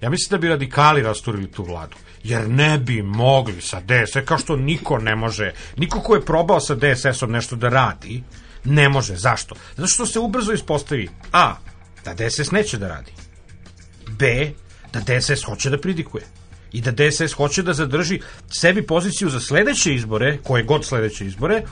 ja 0.00 0.10
mislim 0.10 0.30
da 0.30 0.38
bi 0.38 0.48
radikali 0.48 1.02
rasturili 1.02 1.50
tu 1.52 1.64
vladu. 1.64 1.96
Jer 2.22 2.48
ne 2.48 2.78
bi 2.78 3.02
mogli 3.02 3.60
sa 3.60 3.80
DSS, 3.80 4.24
kao 4.24 4.38
što 4.38 4.56
niko 4.56 4.98
ne 4.98 5.16
može, 5.16 5.52
niko 5.76 6.00
ko 6.00 6.14
je 6.14 6.24
probao 6.24 6.60
sa 6.60 6.74
DSS-om 6.74 7.32
nešto 7.32 7.56
da 7.56 7.68
radi, 7.68 8.22
ne 8.64 8.88
može. 8.88 9.16
Zašto? 9.16 9.54
Zato 9.76 9.88
što 9.88 10.06
se 10.06 10.18
ubrzo 10.18 10.52
ispostavi 10.52 11.08
A, 11.32 11.54
da 12.04 12.14
DSS 12.14 12.50
neće 12.50 12.78
da 12.78 12.88
radi. 12.88 13.12
B, 14.08 14.52
da 14.92 15.00
DSS 15.00 15.44
hoće 15.44 15.70
da 15.70 15.80
pridikuje. 15.80 16.24
I 16.72 16.80
da 16.80 16.90
DSS 16.90 17.32
hoće 17.32 17.62
da 17.62 17.72
zadrži 17.72 18.20
sebi 18.48 18.86
poziciju 18.86 19.28
za 19.28 19.40
sledeće 19.40 19.94
izbore, 19.94 20.38
koje 20.42 20.64
god 20.64 20.84
sledeće 20.84 21.26
izbore, 21.26 21.62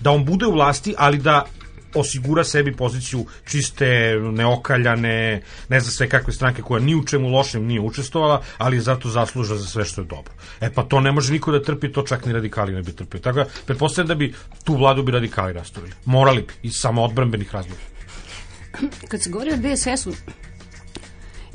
da 0.00 0.10
on 0.10 0.24
bude 0.24 0.46
u 0.46 0.52
vlasti, 0.52 0.94
ali 0.98 1.18
da 1.18 1.44
osigura 1.94 2.44
sebi 2.44 2.76
poziciju 2.76 3.26
čiste, 3.44 4.18
neokaljane, 4.32 5.42
ne 5.68 5.80
znam 5.80 5.92
sve 5.92 6.08
kakve 6.08 6.32
stranke 6.32 6.62
koja 6.62 6.82
ni 6.82 6.94
u 6.94 7.04
čemu 7.04 7.28
lošem 7.28 7.66
nije 7.66 7.80
učestvovala, 7.80 8.42
ali 8.58 8.80
zato 8.80 9.08
zasluža 9.08 9.56
za 9.56 9.66
sve 9.66 9.84
što 9.84 10.00
je 10.00 10.06
dobro. 10.06 10.32
E 10.60 10.70
pa 10.70 10.82
to 10.82 11.00
ne 11.00 11.12
može 11.12 11.32
niko 11.32 11.52
da 11.52 11.62
trpi, 11.62 11.92
to 11.92 12.02
čak 12.02 12.26
ni 12.26 12.32
radikali 12.32 12.72
ne 12.72 12.82
bi 12.82 12.92
trpili. 12.92 13.22
Tako 13.22 13.38
da, 13.38 13.46
pretpostavljam 13.66 14.08
da 14.08 14.14
bi 14.14 14.34
tu 14.64 14.76
vladu 14.76 15.02
bi 15.02 15.12
radikali 15.12 15.52
rasturili. 15.52 15.92
Morali 16.04 16.42
bi, 16.42 16.52
iz 16.62 16.72
samo 16.76 17.04
odbranbenih 17.04 17.54
razloga. 17.54 17.80
Kad 19.08 19.22
se 19.22 19.30
govori 19.30 19.52
o 19.52 19.56
DSS-u, 19.56 20.12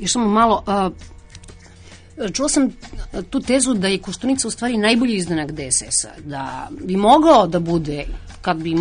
sam 0.06 0.32
malo... 0.32 0.64
A, 0.66 0.90
čula 2.32 2.48
sam 2.48 2.68
tu 3.30 3.40
tezu 3.40 3.74
da 3.74 3.88
je 3.88 3.98
Koštunica 3.98 4.48
u 4.48 4.50
stvari 4.50 4.76
najbolji 4.76 5.16
izdanak 5.16 5.52
DSS-a, 5.52 6.10
da 6.24 6.68
bi 6.84 6.96
mogao 6.96 7.46
da 7.46 7.60
bude, 7.60 8.04
kad 8.42 8.56
bi 8.56 8.76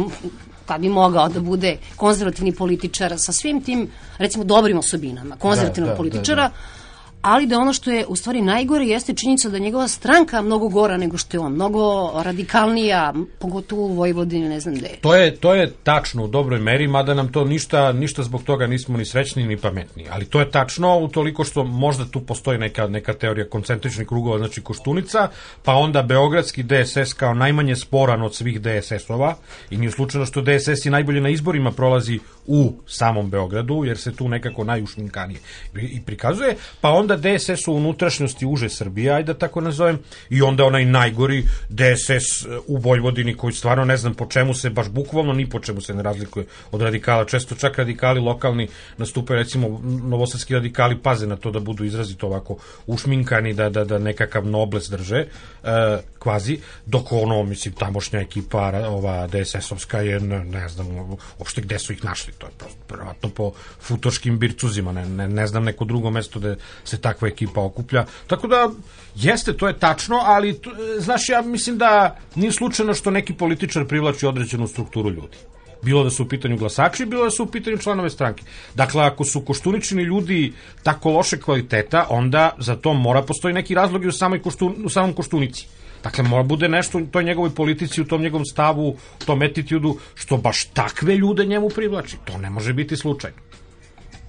kad 0.69 0.81
bi 0.81 0.89
mogao 0.89 1.29
da 1.29 1.39
bude 1.39 1.77
konzervativni 1.95 2.51
političar 2.51 3.13
sa 3.17 3.31
svim 3.31 3.61
tim, 3.63 3.87
recimo, 4.17 4.43
dobrim 4.43 4.77
osobinama 4.77 5.35
konzervativnog 5.35 5.89
Da, 5.89 5.93
da, 5.93 5.97
političara, 5.97 6.43
da, 6.43 6.49
da. 6.49 6.78
Ali 7.21 7.47
da 7.47 7.57
ono 7.57 7.73
što 7.73 7.91
je 7.91 8.05
u 8.07 8.15
stvari 8.15 8.41
najgore 8.41 8.85
jeste 8.85 9.13
činjenica 9.13 9.49
da 9.49 9.55
je 9.55 9.61
njegova 9.61 9.87
stranka 9.87 10.41
mnogo 10.41 10.69
gora 10.69 10.97
nego 10.97 11.17
što 11.17 11.37
je 11.37 11.41
on, 11.41 11.53
mnogo 11.53 12.11
radikalnija, 12.23 13.13
pogotovo 13.39 13.81
u 13.81 13.93
Vojvodini, 13.93 14.49
ne 14.49 14.59
znam 14.59 14.75
gde. 14.75 14.89
To 15.01 15.15
je, 15.15 15.35
to 15.35 15.55
je 15.55 15.71
tačno 15.83 16.23
u 16.23 16.27
dobroj 16.27 16.59
meri, 16.59 16.87
mada 16.87 17.13
nam 17.13 17.31
to 17.31 17.43
ništa, 17.45 17.91
ništa 17.91 18.23
zbog 18.23 18.43
toga 18.43 18.67
nismo 18.67 18.97
ni 18.97 19.05
srećni 19.05 19.47
ni 19.47 19.57
pametni. 19.57 20.05
Ali 20.11 20.25
to 20.25 20.39
je 20.39 20.51
tačno 20.51 20.97
utoliko 20.97 21.43
što 21.43 21.63
možda 21.63 22.05
tu 22.05 22.21
postoji 22.21 22.57
neka, 22.57 22.87
neka 22.87 23.13
teorija 23.13 23.49
koncentričnih 23.49 24.07
krugova, 24.07 24.37
znači 24.37 24.61
Koštunica, 24.61 25.27
pa 25.63 25.73
onda 25.73 26.01
Beogradski 26.01 26.63
DSS 26.63 27.13
kao 27.13 27.33
najmanje 27.33 27.75
sporan 27.75 28.21
od 28.21 28.35
svih 28.35 28.61
DSS-ova 28.61 29.35
i 29.69 29.77
nije 29.77 29.91
slučajno 29.91 30.25
što 30.25 30.41
DSS 30.41 30.85
i 30.85 30.89
najbolje 30.89 31.21
na 31.21 31.29
izborima 31.29 31.71
prolazi 31.71 32.19
u 32.47 32.73
samom 32.87 33.29
Beogradu, 33.29 33.83
jer 33.85 33.97
se 33.97 34.15
tu 34.15 34.27
nekako 34.27 34.63
najušminkanije 34.63 35.39
i 35.75 36.01
prikazuje, 36.01 36.55
pa 36.81 36.89
onda 36.89 37.08
DSS 37.17 37.67
u 37.67 37.73
unutrašnjosti 37.73 38.45
uže 38.45 38.69
Srbije, 38.69 39.11
ajde 39.11 39.33
da 39.33 39.39
tako 39.39 39.61
nazovem, 39.61 39.99
i 40.29 40.41
onda 40.41 40.65
onaj 40.65 40.85
najgori 40.85 41.43
DSS 41.69 42.45
u 42.67 42.77
Vojvodini 42.77 43.37
koji 43.37 43.53
stvarno 43.53 43.85
ne 43.85 43.97
znam 43.97 44.13
po 44.13 44.25
čemu 44.25 44.53
se, 44.53 44.69
baš 44.69 44.89
bukvalno 44.89 45.33
ni 45.33 45.49
po 45.49 45.59
čemu 45.59 45.81
se 45.81 45.93
ne 45.93 46.03
razlikuje 46.03 46.45
od 46.71 46.81
radikala. 46.81 47.25
Često 47.25 47.55
čak 47.55 47.77
radikali 47.77 48.19
lokalni 48.19 48.67
nastupaju, 48.97 49.39
recimo 49.39 49.81
novosadski 49.83 50.53
radikali 50.53 50.97
paze 50.97 51.27
na 51.27 51.35
to 51.35 51.51
da 51.51 51.59
budu 51.59 51.85
izrazito 51.85 52.27
ovako 52.27 52.57
ušminkani, 52.87 53.53
da, 53.53 53.69
da, 53.69 53.83
da 53.83 53.97
nekakav 53.97 54.45
nobles 54.45 54.89
drže, 54.89 55.25
e, 55.63 55.97
kvazi, 56.19 56.59
dok 56.85 57.11
ono, 57.11 57.43
mislim, 57.43 57.73
tamošnja 57.73 58.19
ekipa, 58.19 58.71
ova 58.87 59.27
DSS-ovska 59.27 59.97
je, 59.97 60.19
ne, 60.19 60.43
ne 60.43 60.69
znam, 60.69 60.87
uopšte 61.39 61.61
gde 61.61 61.79
su 61.79 61.93
ih 61.93 62.03
našli, 62.03 62.33
to 62.37 62.47
je 62.47 62.51
prosto, 62.57 62.79
verovatno 62.89 63.29
po 63.29 63.51
futoškim 63.81 64.39
bircuzima, 64.39 64.91
ne, 64.91 65.05
ne, 65.05 65.27
ne 65.27 65.47
znam 65.47 65.63
neko 65.63 65.85
drugo 65.85 66.09
mesto 66.09 66.39
da 66.39 66.55
se 66.83 67.01
takva 67.01 67.27
ekipa 67.27 67.61
okuplja, 67.61 68.05
tako 68.27 68.47
da, 68.47 68.69
jeste, 69.15 69.57
to 69.57 69.67
je 69.67 69.79
tačno, 69.79 70.21
ali, 70.25 70.53
to, 70.61 70.71
znaš, 70.97 71.29
ja 71.29 71.41
mislim 71.41 71.77
da 71.77 72.17
nije 72.35 72.51
slučajno 72.51 72.93
što 72.93 73.11
neki 73.11 73.33
političar 73.33 73.87
privlači 73.87 74.25
određenu 74.25 74.67
strukturu 74.67 75.09
ljudi 75.09 75.37
bilo 75.81 76.03
da 76.03 76.09
su 76.09 76.23
u 76.23 76.27
pitanju 76.27 76.57
glasači, 76.57 77.05
bilo 77.05 77.23
da 77.23 77.29
su 77.29 77.43
u 77.43 77.47
pitanju 77.47 77.77
članove 77.77 78.09
stranke. 78.09 78.43
Dakle, 78.75 79.03
ako 79.03 79.23
su 79.23 79.41
koštunični 79.41 80.03
ljudi 80.03 80.53
tako 80.83 81.11
loše 81.11 81.39
kvaliteta, 81.39 82.05
onda 82.09 82.55
za 82.57 82.75
to 82.75 82.93
mora 82.93 83.21
postoji 83.21 83.53
neki 83.53 83.75
razlog 83.75 84.05
i 84.05 84.07
u, 84.07 84.11
samoj 84.11 84.41
koštun, 84.41 84.75
u 84.85 84.89
samom 84.89 85.13
koštunici. 85.13 85.67
Dakle, 86.03 86.23
mora 86.23 86.43
bude 86.43 86.69
nešto 86.69 86.97
u 86.97 87.05
toj 87.05 87.23
njegovoj 87.23 87.49
politici, 87.49 88.01
u 88.01 88.05
tom 88.05 88.21
njegovom 88.21 88.45
stavu, 88.45 88.87
u 88.89 89.25
tom 89.25 89.41
attitudu, 89.41 89.97
što 90.15 90.37
baš 90.37 90.65
takve 90.65 91.15
ljude 91.15 91.45
njemu 91.45 91.69
privlači. 91.69 92.17
To 92.25 92.37
ne 92.37 92.49
može 92.49 92.73
biti 92.73 92.97
slučajno. 92.97 93.37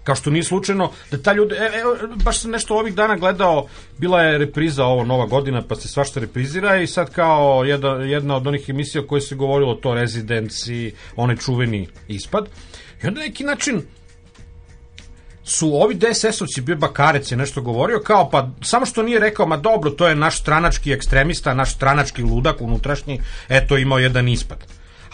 Kao 0.04 0.14
što 0.14 0.30
nije 0.30 0.42
slučajno 0.42 0.90
da 1.10 1.22
ta 1.22 1.32
ljude, 1.32 1.54
e, 1.54 1.58
e, 1.58 1.82
baš 2.24 2.40
sam 2.40 2.50
nešto 2.50 2.76
ovih 2.76 2.94
dana 2.94 3.16
gledao, 3.16 3.66
bila 3.98 4.22
je 4.22 4.38
repriza 4.38 4.84
ovo 4.84 5.04
Nova 5.04 5.26
godina, 5.26 5.62
pa 5.62 5.76
se 5.76 5.88
svašta 5.88 6.20
reprizira 6.20 6.76
i 6.76 6.86
sad 6.86 7.12
kao 7.12 7.64
jedna, 7.64 7.88
jedna 7.88 8.36
od 8.36 8.46
onih 8.46 8.68
emisija 8.68 9.06
koje 9.06 9.20
se 9.20 9.34
govorilo 9.34 9.74
to 9.74 9.94
rezidenci, 9.94 10.92
onaj 11.16 11.36
čuveni 11.36 11.88
ispad. 12.08 12.48
I 13.02 13.06
onda 13.06 13.20
neki 13.20 13.44
način 13.44 13.82
su 15.44 15.74
ovi 15.74 15.94
DSS-ovci, 15.94 16.60
bio 16.60 16.76
Bakarec 16.76 17.30
je 17.30 17.36
nešto 17.36 17.62
govorio, 17.62 18.00
kao 18.00 18.30
pa 18.30 18.48
samo 18.62 18.86
što 18.86 19.02
nije 19.02 19.20
rekao, 19.20 19.46
ma 19.46 19.56
dobro, 19.56 19.90
to 19.90 20.08
je 20.08 20.14
naš 20.14 20.40
stranački 20.40 20.92
ekstremista, 20.92 21.54
naš 21.54 21.74
stranački 21.74 22.22
ludak 22.22 22.60
unutrašnji, 22.60 23.20
eto 23.48 23.78
imao 23.78 23.98
jedan 23.98 24.28
ispad. 24.28 24.58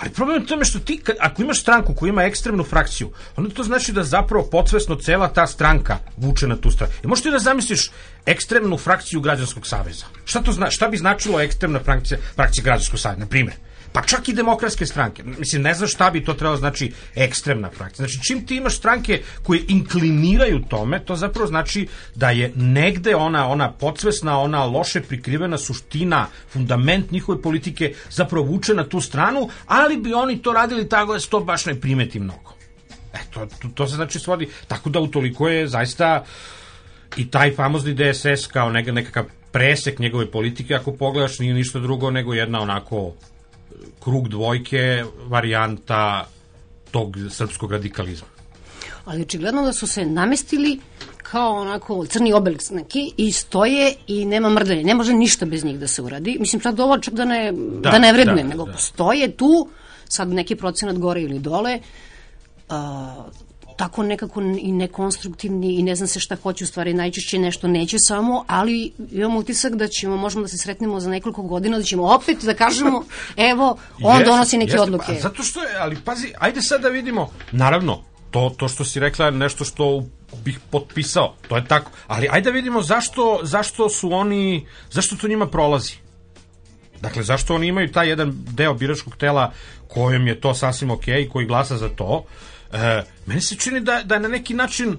Ali 0.00 0.10
problem 0.10 0.36
je 0.36 0.44
u 0.44 0.46
tome 0.46 0.64
što 0.64 0.78
ti, 0.78 1.00
kad, 1.04 1.16
ako 1.20 1.42
imaš 1.42 1.60
stranku 1.60 1.94
koja 1.94 2.08
ima 2.08 2.22
ekstremnu 2.22 2.64
frakciju, 2.64 3.10
onda 3.36 3.54
to 3.54 3.62
znači 3.62 3.92
da 3.92 4.04
zapravo 4.04 4.48
podsvesno 4.50 4.94
cela 4.94 5.28
ta 5.28 5.46
stranka 5.46 5.98
vuče 6.16 6.46
na 6.46 6.56
tu 6.56 6.70
stranu. 6.70 6.92
I 7.04 7.06
možeš 7.06 7.22
ti 7.22 7.30
da 7.30 7.38
zamisliš 7.38 7.90
ekstremnu 8.26 8.78
frakciju 8.78 9.20
građanskog 9.20 9.66
saveza. 9.66 10.04
Šta 10.24 10.42
to 10.42 10.52
zna, 10.52 10.70
šta 10.70 10.88
bi 10.88 10.96
značilo 10.96 11.40
ekstremna 11.40 11.78
frakcija, 11.78 12.18
frakcija 12.34 12.64
građanskog 12.64 13.00
saveza, 13.00 13.20
na 13.20 13.26
primjer? 13.26 13.56
Pa 13.96 14.02
čak 14.02 14.28
i 14.28 14.32
demokratske 14.32 14.86
stranke. 14.86 15.22
Mislim, 15.24 15.62
ne 15.62 15.74
znam 15.74 15.88
šta 15.88 16.10
bi 16.10 16.24
to 16.24 16.34
trebalo 16.34 16.56
znači 16.56 16.92
ekstremna 17.14 17.70
frakcija. 17.70 18.06
Znači, 18.06 18.24
čim 18.26 18.46
ti 18.46 18.56
imaš 18.56 18.76
stranke 18.76 19.22
koje 19.42 19.60
inkliniraju 19.68 20.64
tome, 20.68 21.04
to 21.04 21.16
zapravo 21.16 21.46
znači 21.46 21.86
da 22.14 22.30
je 22.30 22.52
negde 22.54 23.14
ona, 23.14 23.48
ona 23.48 23.72
podsvesna, 23.72 24.38
ona 24.38 24.64
loše 24.64 25.00
prikrivena 25.00 25.58
suština, 25.58 26.26
fundament 26.48 27.10
njihove 27.10 27.42
politike 27.42 27.94
zapravo 28.10 28.46
vuče 28.46 28.74
na 28.74 28.84
tu 28.88 29.00
stranu, 29.00 29.48
ali 29.66 29.96
bi 29.96 30.12
oni 30.12 30.42
to 30.42 30.52
radili 30.52 30.88
tako 30.88 31.12
da 31.12 31.20
se 31.20 31.28
to 31.28 31.40
baš 31.40 31.66
ne 31.66 31.80
primeti 31.80 32.20
mnogo. 32.20 32.52
E, 33.14 33.18
to, 33.30 33.46
to, 33.62 33.68
to 33.74 33.86
se 33.86 33.94
znači 33.94 34.18
svodi, 34.18 34.48
tako 34.68 34.90
da 34.90 35.00
utoliko 35.00 35.48
je 35.48 35.68
zaista 35.68 36.24
i 37.16 37.30
taj 37.30 37.54
famozni 37.54 37.94
DSS 37.94 38.46
kao 38.46 38.70
neka, 38.70 38.92
nekakav 38.92 39.24
presek 39.52 39.98
njegove 39.98 40.30
politike, 40.30 40.74
ako 40.74 40.92
pogledaš, 40.92 41.38
nije 41.38 41.54
ništa 41.54 41.78
drugo 41.78 42.10
nego 42.10 42.34
jedna 42.34 42.60
onako 42.60 43.14
krug 44.06 44.28
dvojke 44.28 45.04
varijanta 45.28 46.26
tog 46.90 47.16
srpskog 47.30 47.72
radikalizma. 47.72 48.28
Ali 49.04 49.22
očigledno 49.22 49.62
da 49.62 49.72
su 49.72 49.86
se 49.86 50.04
namestili 50.06 50.78
kao 51.22 51.52
onako 51.52 52.06
crni 52.06 52.32
obelik 52.32 52.60
neki 52.70 53.12
i 53.16 53.32
stoje 53.32 53.94
i 54.06 54.24
nema 54.24 54.48
mrdanje. 54.48 54.84
Ne 54.84 54.94
može 54.94 55.14
ništa 55.14 55.46
bez 55.46 55.64
njih 55.64 55.78
da 55.78 55.86
se 55.86 56.02
uradi. 56.02 56.36
Mislim, 56.40 56.62
sad 56.62 56.80
ovo 56.80 56.98
čak 56.98 57.14
da 57.14 57.24
ne, 57.24 57.52
da, 57.52 57.90
da 57.90 57.98
ne 57.98 58.12
vrednujem, 58.12 58.46
da, 58.46 58.50
nego 58.50 58.66
da. 58.66 58.76
stoje 58.76 59.36
tu, 59.36 59.68
sad 60.08 60.28
neki 60.28 60.56
procenat 60.56 60.98
gore 60.98 61.22
ili 61.22 61.38
dole, 61.38 61.80
a, 62.68 63.14
tako 63.76 64.02
nekako 64.02 64.40
i 64.40 64.72
nekonstruktivni 64.72 65.74
i 65.74 65.82
ne 65.82 65.96
znam 65.96 66.08
se 66.08 66.20
šta 66.20 66.36
hoće, 66.42 66.64
u 66.64 66.66
stvari 66.66 66.94
najčešće 66.94 67.38
nešto 67.38 67.68
neće 67.68 67.96
samo, 67.98 68.44
ali 68.48 68.92
imam 69.12 69.36
utisak 69.36 69.74
da 69.74 69.88
ćemo, 69.88 70.16
možemo 70.16 70.42
da 70.42 70.48
se 70.48 70.58
sretnemo 70.58 71.00
za 71.00 71.10
nekoliko 71.10 71.42
godina, 71.42 71.78
da 71.78 71.84
ćemo 71.84 72.14
opet 72.14 72.44
da 72.44 72.54
kažemo, 72.54 73.04
evo, 73.50 73.78
on 74.02 74.18
Jeste, 74.18 74.30
donosi 74.30 74.58
neke 74.58 74.72
jeste, 74.72 74.82
odluke. 74.82 75.14
pa 75.14 75.20
zato 75.20 75.42
što 75.42 75.62
je, 75.62 75.76
ali 75.78 75.96
pazi, 76.04 76.32
ajde 76.38 76.62
sad 76.62 76.80
da 76.80 76.88
vidimo, 76.88 77.30
naravno, 77.52 78.02
to, 78.30 78.54
to 78.56 78.68
što 78.68 78.84
si 78.84 79.00
rekla 79.00 79.26
je 79.26 79.32
nešto 79.32 79.64
što 79.64 80.04
bih 80.44 80.58
potpisao, 80.70 81.34
to 81.48 81.56
je 81.56 81.64
tako, 81.64 81.90
ali 82.06 82.28
ajde 82.30 82.50
da 82.50 82.54
vidimo 82.54 82.82
zašto, 82.82 83.40
zašto 83.42 83.88
su 83.88 84.12
oni, 84.12 84.66
zašto 84.90 85.16
to 85.16 85.28
njima 85.28 85.46
prolazi. 85.46 86.06
Dakle, 87.00 87.22
zašto 87.22 87.54
oni 87.54 87.66
imaju 87.66 87.92
taj 87.92 88.08
jedan 88.08 88.32
deo 88.50 88.74
biračkog 88.74 89.16
tela 89.16 89.52
kojem 89.88 90.26
je 90.26 90.40
to 90.40 90.54
sasvim 90.54 90.90
ok 90.90 91.04
koji 91.32 91.46
glasa 91.46 91.76
za 91.76 91.88
to. 91.88 92.24
E, 92.72 93.02
meni 93.26 93.40
se 93.40 93.56
čini 93.56 93.80
da, 93.80 94.02
da 94.04 94.14
je 94.14 94.20
na 94.20 94.28
neki 94.28 94.54
način 94.54 94.96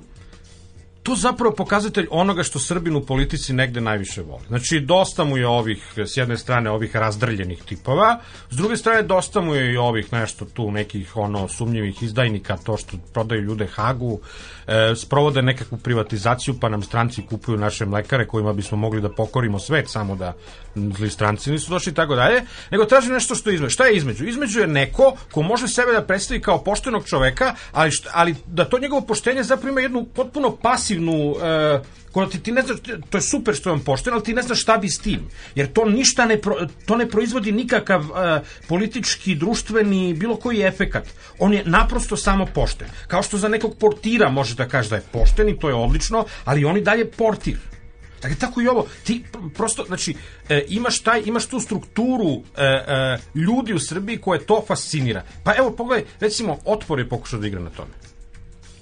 to 1.07 1.15
zapravo 1.15 1.55
pokazatelj 1.55 2.07
onoga 2.11 2.43
što 2.43 2.59
Srbin 2.59 2.95
u 2.95 3.01
politici 3.01 3.53
negde 3.53 3.81
najviše 3.81 4.21
voli. 4.21 4.43
Znači, 4.47 4.79
dosta 4.79 5.23
mu 5.23 5.37
je 5.37 5.47
ovih, 5.47 5.93
s 5.97 6.17
jedne 6.17 6.37
strane, 6.37 6.69
ovih 6.69 6.95
razdrljenih 6.95 7.63
tipova, 7.63 8.19
s 8.49 8.55
druge 8.57 8.77
strane, 8.77 9.03
dosta 9.03 9.41
mu 9.41 9.55
je 9.55 9.73
i 9.73 9.77
ovih 9.77 10.13
nešto 10.13 10.45
tu, 10.45 10.71
nekih 10.71 11.17
ono 11.17 11.47
sumnjivih 11.47 12.03
izdajnika, 12.03 12.57
to 12.57 12.77
što 12.77 12.97
prodaju 13.13 13.41
ljude 13.41 13.67
Hagu, 13.67 14.19
e, 14.67 14.95
sprovode 14.95 15.41
nekakvu 15.41 15.77
privatizaciju, 15.77 16.55
pa 16.61 16.69
nam 16.69 16.83
stranci 16.83 17.21
kupuju 17.29 17.57
naše 17.57 17.85
mlekare 17.85 18.27
kojima 18.27 18.53
bismo 18.53 18.77
mogli 18.77 19.01
da 19.01 19.09
pokorimo 19.09 19.59
svet, 19.59 19.89
samo 19.89 20.15
da 20.15 20.33
zli 20.75 21.09
stranci 21.09 21.51
nisu 21.51 21.71
došli 21.71 21.91
i 21.91 21.95
tako 21.95 22.15
dalje, 22.15 22.43
nego 22.71 22.85
traži 22.85 23.11
nešto 23.11 23.35
što 23.35 23.49
je 23.49 23.55
između. 23.55 23.73
Šta 23.73 23.85
je 23.85 23.95
između? 23.95 24.25
Između 24.25 24.59
je 24.59 24.67
neko 24.67 25.15
ko 25.31 25.41
može 25.41 25.67
sebe 25.67 25.91
da 25.91 26.05
predstavi 26.05 26.41
kao 26.41 26.63
poštenog 26.63 27.05
čoveka, 27.05 27.55
ali, 27.71 27.91
šta, 27.91 28.09
ali 28.13 28.35
da 28.45 28.65
to 28.65 28.79
njegovo 28.79 29.01
poštenje 29.01 29.43
zapravo 29.43 29.71
ima 29.71 29.81
jednu 29.81 30.05
potpuno 30.15 30.55
pasivnu 30.55 30.96
e, 31.03 31.79
koja 32.11 32.29
ti, 32.29 32.39
ti 32.39 32.51
ne 32.51 32.61
znaš, 32.61 32.77
to 33.09 33.17
je 33.17 33.21
super 33.21 33.55
što 33.55 33.69
je 33.69 33.73
on 33.73 33.79
pošten, 33.79 34.13
ali 34.13 34.23
ti 34.23 34.33
ne 34.33 34.41
znaš 34.41 34.61
šta 34.61 34.77
bi 34.77 34.89
s 34.89 34.99
tim. 34.99 35.27
Jer 35.55 35.67
to 35.73 35.85
ništa 35.85 36.25
ne, 36.25 36.41
pro, 36.41 36.55
to 36.85 36.97
ne 36.97 37.09
proizvodi 37.09 37.51
nikakav 37.51 38.01
e, 38.01 38.41
politički, 38.67 39.35
društveni, 39.35 40.13
bilo 40.13 40.35
koji 40.35 40.61
efekat. 40.61 41.09
On 41.39 41.53
je 41.53 41.63
naprosto 41.65 42.17
samo 42.17 42.45
pošten. 42.45 42.87
Kao 43.07 43.23
što 43.23 43.37
za 43.37 43.47
nekog 43.47 43.77
portira 43.79 44.29
može 44.29 44.55
da 44.55 44.67
kaže 44.67 44.89
da 44.89 44.95
je 44.95 45.09
pošten 45.11 45.49
i 45.49 45.59
to 45.59 45.69
je 45.69 45.75
odlično, 45.75 46.25
ali 46.45 46.65
on 46.65 46.77
i 46.77 46.81
dalje 46.81 47.11
portir. 47.11 47.57
Dakle, 48.21 48.37
tako 48.37 48.61
i 48.61 48.67
ovo. 48.67 48.87
Ti 49.03 49.23
pr- 49.31 49.49
prosto, 49.53 49.83
znači, 49.87 50.15
e, 50.49 50.65
imaš, 50.69 50.99
taj, 50.99 51.21
imaš 51.25 51.45
tu 51.45 51.59
strukturu 51.59 52.43
e, 52.57 52.63
e, 52.63 53.17
ljudi 53.35 53.73
u 53.73 53.79
Srbiji 53.79 54.17
koje 54.17 54.45
to 54.45 54.63
fascinira. 54.67 55.23
Pa 55.43 55.53
evo, 55.57 55.71
pogledaj, 55.71 56.05
recimo, 56.19 56.57
Otpor 56.65 56.99
je 56.99 57.09
pokušao 57.09 57.39
da 57.39 57.47
igra 57.47 57.61
na 57.61 57.69
tome. 57.69 57.91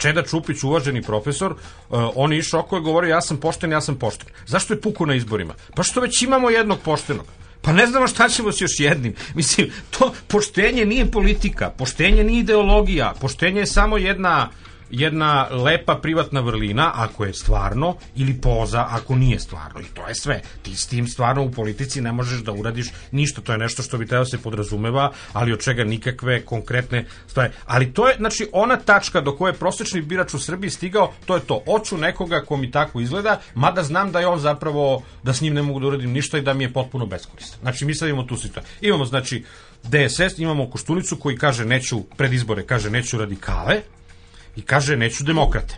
Čeda 0.06 0.22
Čupić, 0.24 0.64
uvaženi 0.64 1.02
profesor, 1.02 1.52
uh, 1.52 2.00
on 2.16 2.34
je 2.34 2.40
išao 2.40 2.60
oko 2.60 2.76
je 2.76 2.82
govorio 2.82 3.10
ja 3.10 3.22
sam 3.22 3.38
pošten, 3.38 3.72
ja 3.72 3.82
sam 3.82 3.96
pošten. 3.96 4.28
Zašto 4.46 4.74
je 4.74 4.82
puku 4.82 5.06
na 5.06 5.16
izborima? 5.16 5.54
Pa 5.76 5.84
što 5.84 6.02
već 6.02 6.22
imamo 6.22 6.50
jednog 6.50 6.80
poštenog. 6.80 7.26
Pa 7.62 7.74
ne 7.74 7.88
znamo 7.88 8.08
šta 8.08 8.30
ćemo 8.30 8.52
s 8.52 8.62
još 8.62 8.80
jednim. 8.80 9.16
Mislim, 9.36 9.72
to 9.90 10.14
poštenje 10.28 10.86
nije 10.86 11.12
politika, 11.12 11.70
poštenje 11.70 12.24
nije 12.24 12.40
ideologija, 12.40 13.14
poštenje 13.22 13.60
je 13.60 13.66
samo 13.66 13.98
jedna 13.98 14.50
jedna 14.92 15.48
lepa 15.52 15.96
privatna 15.96 16.40
vrlina, 16.40 16.92
ako 16.96 17.26
je 17.26 17.34
stvarno, 17.34 17.96
ili 18.16 18.34
poza, 18.42 18.86
ako 18.90 19.16
nije 19.16 19.40
stvarno. 19.40 19.80
I 19.80 19.84
to 19.94 20.08
je 20.08 20.16
sve. 20.16 20.42
Ti 20.62 20.76
s 20.76 20.88
tim 20.88 21.08
stvarno 21.08 21.44
u 21.44 21.52
politici 21.52 22.02
ne 22.02 22.12
možeš 22.12 22.40
da 22.40 22.52
uradiš 22.52 22.88
ništa. 23.12 23.42
To 23.42 23.52
je 23.52 23.58
nešto 23.58 23.84
što 23.84 23.98
bi 23.98 24.08
trebalo 24.08 24.26
se 24.26 24.42
podrazumeva, 24.42 25.12
ali 25.34 25.54
od 25.54 25.64
čega 25.64 25.84
nikakve 25.84 26.46
konkretne 26.46 27.06
stvari. 27.28 27.54
Ali 27.66 27.94
to 27.94 28.08
je, 28.08 28.16
znači, 28.18 28.48
ona 28.52 28.78
tačka 28.78 29.22
do 29.22 29.36
koje 29.36 29.52
je 29.52 29.58
prosečni 29.58 30.02
birač 30.02 30.34
u 30.34 30.40
Srbiji 30.40 30.70
stigao, 30.70 31.14
to 31.26 31.36
je 31.36 31.42
to. 31.42 31.64
Oću 31.66 31.98
nekoga 31.98 32.42
ko 32.42 32.58
mi 32.58 32.72
tako 32.72 33.02
izgleda, 33.02 33.40
mada 33.56 33.84
znam 33.84 34.12
da 34.12 34.20
je 34.20 34.28
on 34.28 34.40
zapravo, 34.40 35.04
da 35.24 35.34
s 35.34 35.42
njim 35.42 35.54
ne 35.54 35.62
mogu 35.62 35.80
da 35.80 35.88
uradim 35.88 36.12
ništa 36.12 36.38
i 36.38 36.42
da 36.42 36.54
mi 36.54 36.64
je 36.64 36.74
potpuno 36.74 37.06
beskoristan. 37.06 37.60
Znači, 37.62 37.86
mi 37.86 37.96
sad 37.96 38.10
imamo 38.10 38.24
tu 38.24 38.38
situaciju. 38.38 38.72
Imamo, 38.82 39.06
znači, 39.06 39.44
DSS, 39.84 40.38
imamo 40.38 40.70
Koštunicu 40.70 41.18
koji 41.18 41.38
kaže 41.38 41.66
neću, 41.66 42.04
pred 42.18 42.34
izbore 42.34 42.66
kaže 42.66 42.90
neću 42.90 43.18
radikale 43.18 43.82
i 44.56 44.62
kaže 44.62 44.98
neću 44.98 45.24
demokrate. 45.24 45.76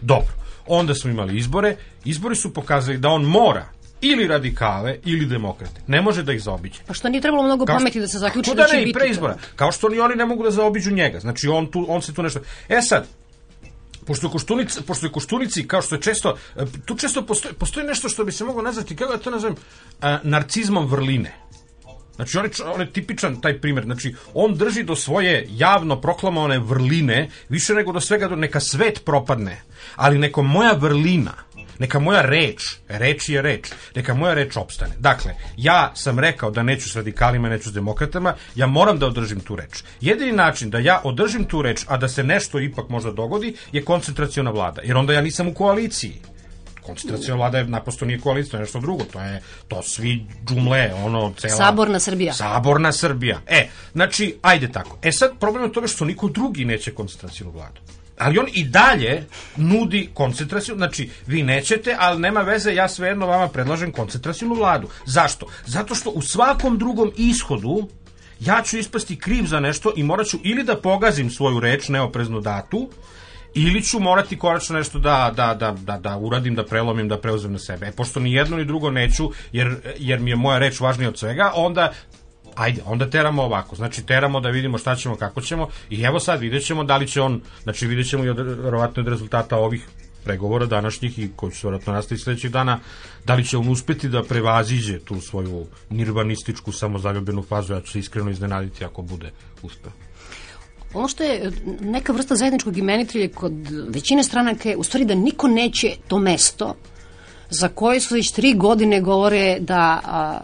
Dobro. 0.00 0.32
Onda 0.66 0.94
smo 0.94 1.10
imali 1.10 1.36
izbore, 1.38 1.76
izbori 2.04 2.36
su 2.36 2.54
pokazali 2.54 2.98
da 2.98 3.08
on 3.08 3.22
mora 3.22 3.66
ili 4.00 4.26
radikale 4.26 4.98
ili 5.04 5.26
demokrate. 5.26 5.80
Ne 5.86 6.02
može 6.02 6.22
da 6.22 6.32
ih 6.32 6.42
zaobiđe. 6.42 6.80
Pa 6.86 6.94
što 6.94 7.08
nije 7.08 7.20
trebalo 7.20 7.42
mnogo 7.42 7.66
Kao 7.66 7.74
što- 7.74 7.78
pameti 7.78 8.00
da 8.00 8.08
se 8.08 8.18
zaključi 8.18 8.50
da, 8.50 8.62
da 8.62 8.68
će 8.68 8.76
ne, 8.76 8.84
biti 8.84 8.98
pre 8.98 9.08
izbora. 9.08 9.36
Kao 9.56 9.72
što 9.72 9.88
ni 9.88 10.00
oni 10.00 10.16
ne 10.16 10.26
mogu 10.26 10.42
da 10.42 10.50
zaobiđu 10.50 10.90
njega. 10.90 11.20
Znači 11.20 11.48
on 11.48 11.66
tu 11.66 11.86
on 11.88 12.02
se 12.02 12.14
tu 12.14 12.22
nešto. 12.22 12.40
E 12.68 12.82
sad, 12.82 13.06
pošto 14.06 14.26
je 14.26 14.30
Koštunica, 14.30 14.80
pošto 14.86 15.06
je 15.06 15.12
Koštunici 15.12 15.68
kao 15.68 15.82
što 15.82 15.94
je 15.94 16.00
često 16.02 16.36
e, 16.56 16.64
tu 16.86 16.94
često 16.94 17.26
postoji 17.26 17.54
postoji 17.54 17.86
nešto 17.86 18.08
što 18.08 18.24
bi 18.24 18.32
se 18.32 18.44
moglo 18.44 18.62
nazvati 18.62 18.96
kako 18.96 19.12
da 19.12 19.18
to 19.18 19.30
nazovem 19.30 19.56
a, 20.00 20.18
narcizmom 20.22 20.86
vrline. 20.86 21.32
Znači, 22.16 22.38
on 22.38 22.44
je, 22.44 22.50
on 22.74 22.80
je 22.80 22.92
tipičan 22.92 23.40
taj 23.40 23.60
primjer. 23.60 23.84
Znači, 23.84 24.14
on 24.34 24.54
drži 24.54 24.82
do 24.82 24.96
svoje 24.96 25.46
javno 25.50 26.00
proklamovane 26.00 26.58
vrline 26.58 27.28
više 27.48 27.74
nego 27.74 27.92
do 27.92 28.00
svega, 28.00 28.28
do 28.28 28.36
neka 28.36 28.60
svet 28.60 29.02
propadne. 29.04 29.62
Ali 29.96 30.18
neko 30.18 30.42
moja 30.42 30.72
vrlina, 30.72 31.34
neka 31.78 31.98
moja 31.98 32.22
reč, 32.22 32.62
reč 32.88 33.28
je 33.28 33.42
reč, 33.42 33.72
neka 33.94 34.14
moja 34.14 34.34
reč 34.34 34.56
opstane. 34.56 34.94
Dakle, 34.98 35.34
ja 35.56 35.92
sam 35.94 36.18
rekao 36.18 36.50
da 36.50 36.62
neću 36.62 36.90
s 36.90 36.96
radikalima, 36.96 37.48
neću 37.48 37.70
s 37.70 37.72
demokratama, 37.72 38.34
ja 38.54 38.66
moram 38.66 38.98
da 38.98 39.06
održim 39.06 39.40
tu 39.40 39.56
reč. 39.56 39.82
Jedini 40.00 40.32
način 40.32 40.70
da 40.70 40.78
ja 40.78 41.00
održim 41.04 41.44
tu 41.44 41.62
reč, 41.62 41.84
a 41.88 41.96
da 41.96 42.08
se 42.08 42.24
nešto 42.24 42.60
ipak 42.60 42.88
možda 42.88 43.10
dogodi, 43.10 43.54
je 43.72 43.84
koncentraciona 43.84 44.50
vlada. 44.50 44.82
Jer 44.84 44.96
onda 44.96 45.12
ja 45.12 45.20
nisam 45.20 45.48
u 45.48 45.54
koaliciji 45.54 46.20
koncentraciona 46.86 47.36
vlada 47.36 47.58
je 47.58 47.64
naprosto 47.64 48.04
nije 48.04 48.20
koalicija, 48.20 48.60
nešto 48.60 48.80
drugo, 48.80 49.04
to 49.04 49.20
je 49.20 49.42
to 49.68 49.82
svi 49.82 50.26
džumle, 50.46 50.90
ono 51.04 51.32
cela 51.38 51.56
Saborna 51.56 52.00
Srbija. 52.00 52.32
Saborna 52.32 52.92
Srbija. 52.92 53.40
E, 53.46 53.68
znači, 53.92 54.38
ajde 54.42 54.72
tako. 54.72 54.98
E 55.02 55.12
sad, 55.12 55.30
problem 55.40 55.62
je 55.62 55.70
u 55.70 55.72
tome 55.72 55.88
što 55.88 56.04
niko 56.04 56.28
drugi 56.28 56.64
neće 56.64 56.94
koncentracijonu 56.94 57.52
vladu. 57.52 57.80
Ali 58.18 58.38
on 58.38 58.46
i 58.52 58.64
dalje 58.64 59.26
nudi 59.56 60.10
koncentraciju, 60.14 60.76
znači 60.76 61.10
vi 61.26 61.42
nećete, 61.42 61.96
ali 61.98 62.20
nema 62.20 62.40
veze, 62.40 62.74
ja 62.74 62.88
svejedno 62.88 63.26
vama 63.26 63.48
predlažem 63.48 63.92
koncentracijonu 63.92 64.54
vladu. 64.54 64.88
Zašto? 65.06 65.46
Zato 65.66 65.94
što 65.94 66.10
u 66.10 66.22
svakom 66.22 66.78
drugom 66.78 67.12
ishodu 67.16 67.88
ja 68.40 68.62
ću 68.62 68.78
ispasti 68.78 69.18
kriv 69.18 69.46
za 69.46 69.60
nešto 69.60 69.92
i 69.96 70.02
morat 70.02 70.26
ću 70.26 70.38
ili 70.42 70.62
da 70.62 70.76
pogazim 70.76 71.30
svoju 71.30 71.60
reč 71.60 71.88
neoprezno 71.88 72.40
datu, 72.40 72.88
ili 73.54 73.82
ću 73.82 74.00
morati 74.00 74.38
konačno 74.38 74.76
nešto 74.76 74.98
da, 74.98 75.32
da, 75.36 75.54
da, 75.54 75.70
da, 75.70 75.98
da 75.98 76.16
uradim, 76.16 76.54
da 76.54 76.64
prelomim, 76.64 77.08
da 77.08 77.18
preuzem 77.18 77.52
na 77.52 77.58
sebe. 77.58 77.86
E, 77.86 77.92
pošto 77.92 78.20
ni 78.20 78.32
jedno 78.32 78.56
ni 78.56 78.64
drugo 78.64 78.90
neću, 78.90 79.30
jer, 79.52 79.76
jer 79.98 80.20
mi 80.20 80.30
je 80.30 80.36
moja 80.36 80.58
reč 80.58 80.80
važnija 80.80 81.08
od 81.08 81.18
svega, 81.18 81.52
onda 81.54 81.92
ajde, 82.54 82.82
onda 82.86 83.10
teramo 83.10 83.42
ovako. 83.42 83.76
Znači, 83.76 84.06
teramo 84.06 84.40
da 84.40 84.48
vidimo 84.48 84.78
šta 84.78 84.96
ćemo, 84.96 85.16
kako 85.16 85.40
ćemo 85.40 85.68
i 85.90 86.02
evo 86.02 86.20
sad 86.20 86.40
vidjet 86.40 86.64
ćemo 86.64 86.84
da 86.84 86.96
li 86.96 87.08
će 87.08 87.20
on, 87.20 87.40
znači 87.62 87.86
vidjet 87.86 88.08
ćemo 88.08 88.24
i 88.24 88.28
od, 88.28 88.38
verovatno 88.38 89.02
od 89.02 89.08
rezultata 89.08 89.56
ovih 89.56 89.88
pregovora 90.24 90.66
današnjih 90.66 91.18
i 91.18 91.30
koji 91.36 91.52
će 91.52 91.58
se 91.58 91.66
vjerojatno 91.66 91.92
nastaviti 91.92 92.24
sledećih 92.24 92.50
dana, 92.50 92.80
da 93.24 93.34
li 93.34 93.44
će 93.44 93.56
on 93.56 93.68
uspeti 93.68 94.08
da 94.08 94.22
prevaziđe 94.22 94.98
tu 94.98 95.20
svoju 95.20 95.66
nirvanističku 95.90 96.72
samozaljubljenu 96.72 97.42
fazu, 97.42 97.72
ja 97.72 97.80
ću 97.80 97.92
se 97.92 97.98
iskreno 97.98 98.30
iznenaditi 98.30 98.84
ako 98.84 99.02
bude 99.02 99.30
uspeo. 99.62 99.92
Ono 100.94 101.08
što 101.08 101.22
je 101.22 101.52
neka 101.80 102.12
vrsta 102.12 102.36
zajedničkog 102.36 102.78
imenitelja 102.78 103.28
kod 103.34 103.52
većine 103.88 104.22
stranaka 104.22 104.68
je 104.68 104.76
u 104.76 104.82
stvari 104.82 105.04
da 105.04 105.14
niko 105.14 105.48
neće 105.48 105.96
to 106.08 106.18
mesto 106.18 106.74
za 107.50 107.68
koje 107.68 108.00
su 108.00 108.14
već 108.14 108.30
tri 108.30 108.54
godine 108.54 109.00
govore 109.00 109.58
da 109.60 110.00
a, 110.04 110.38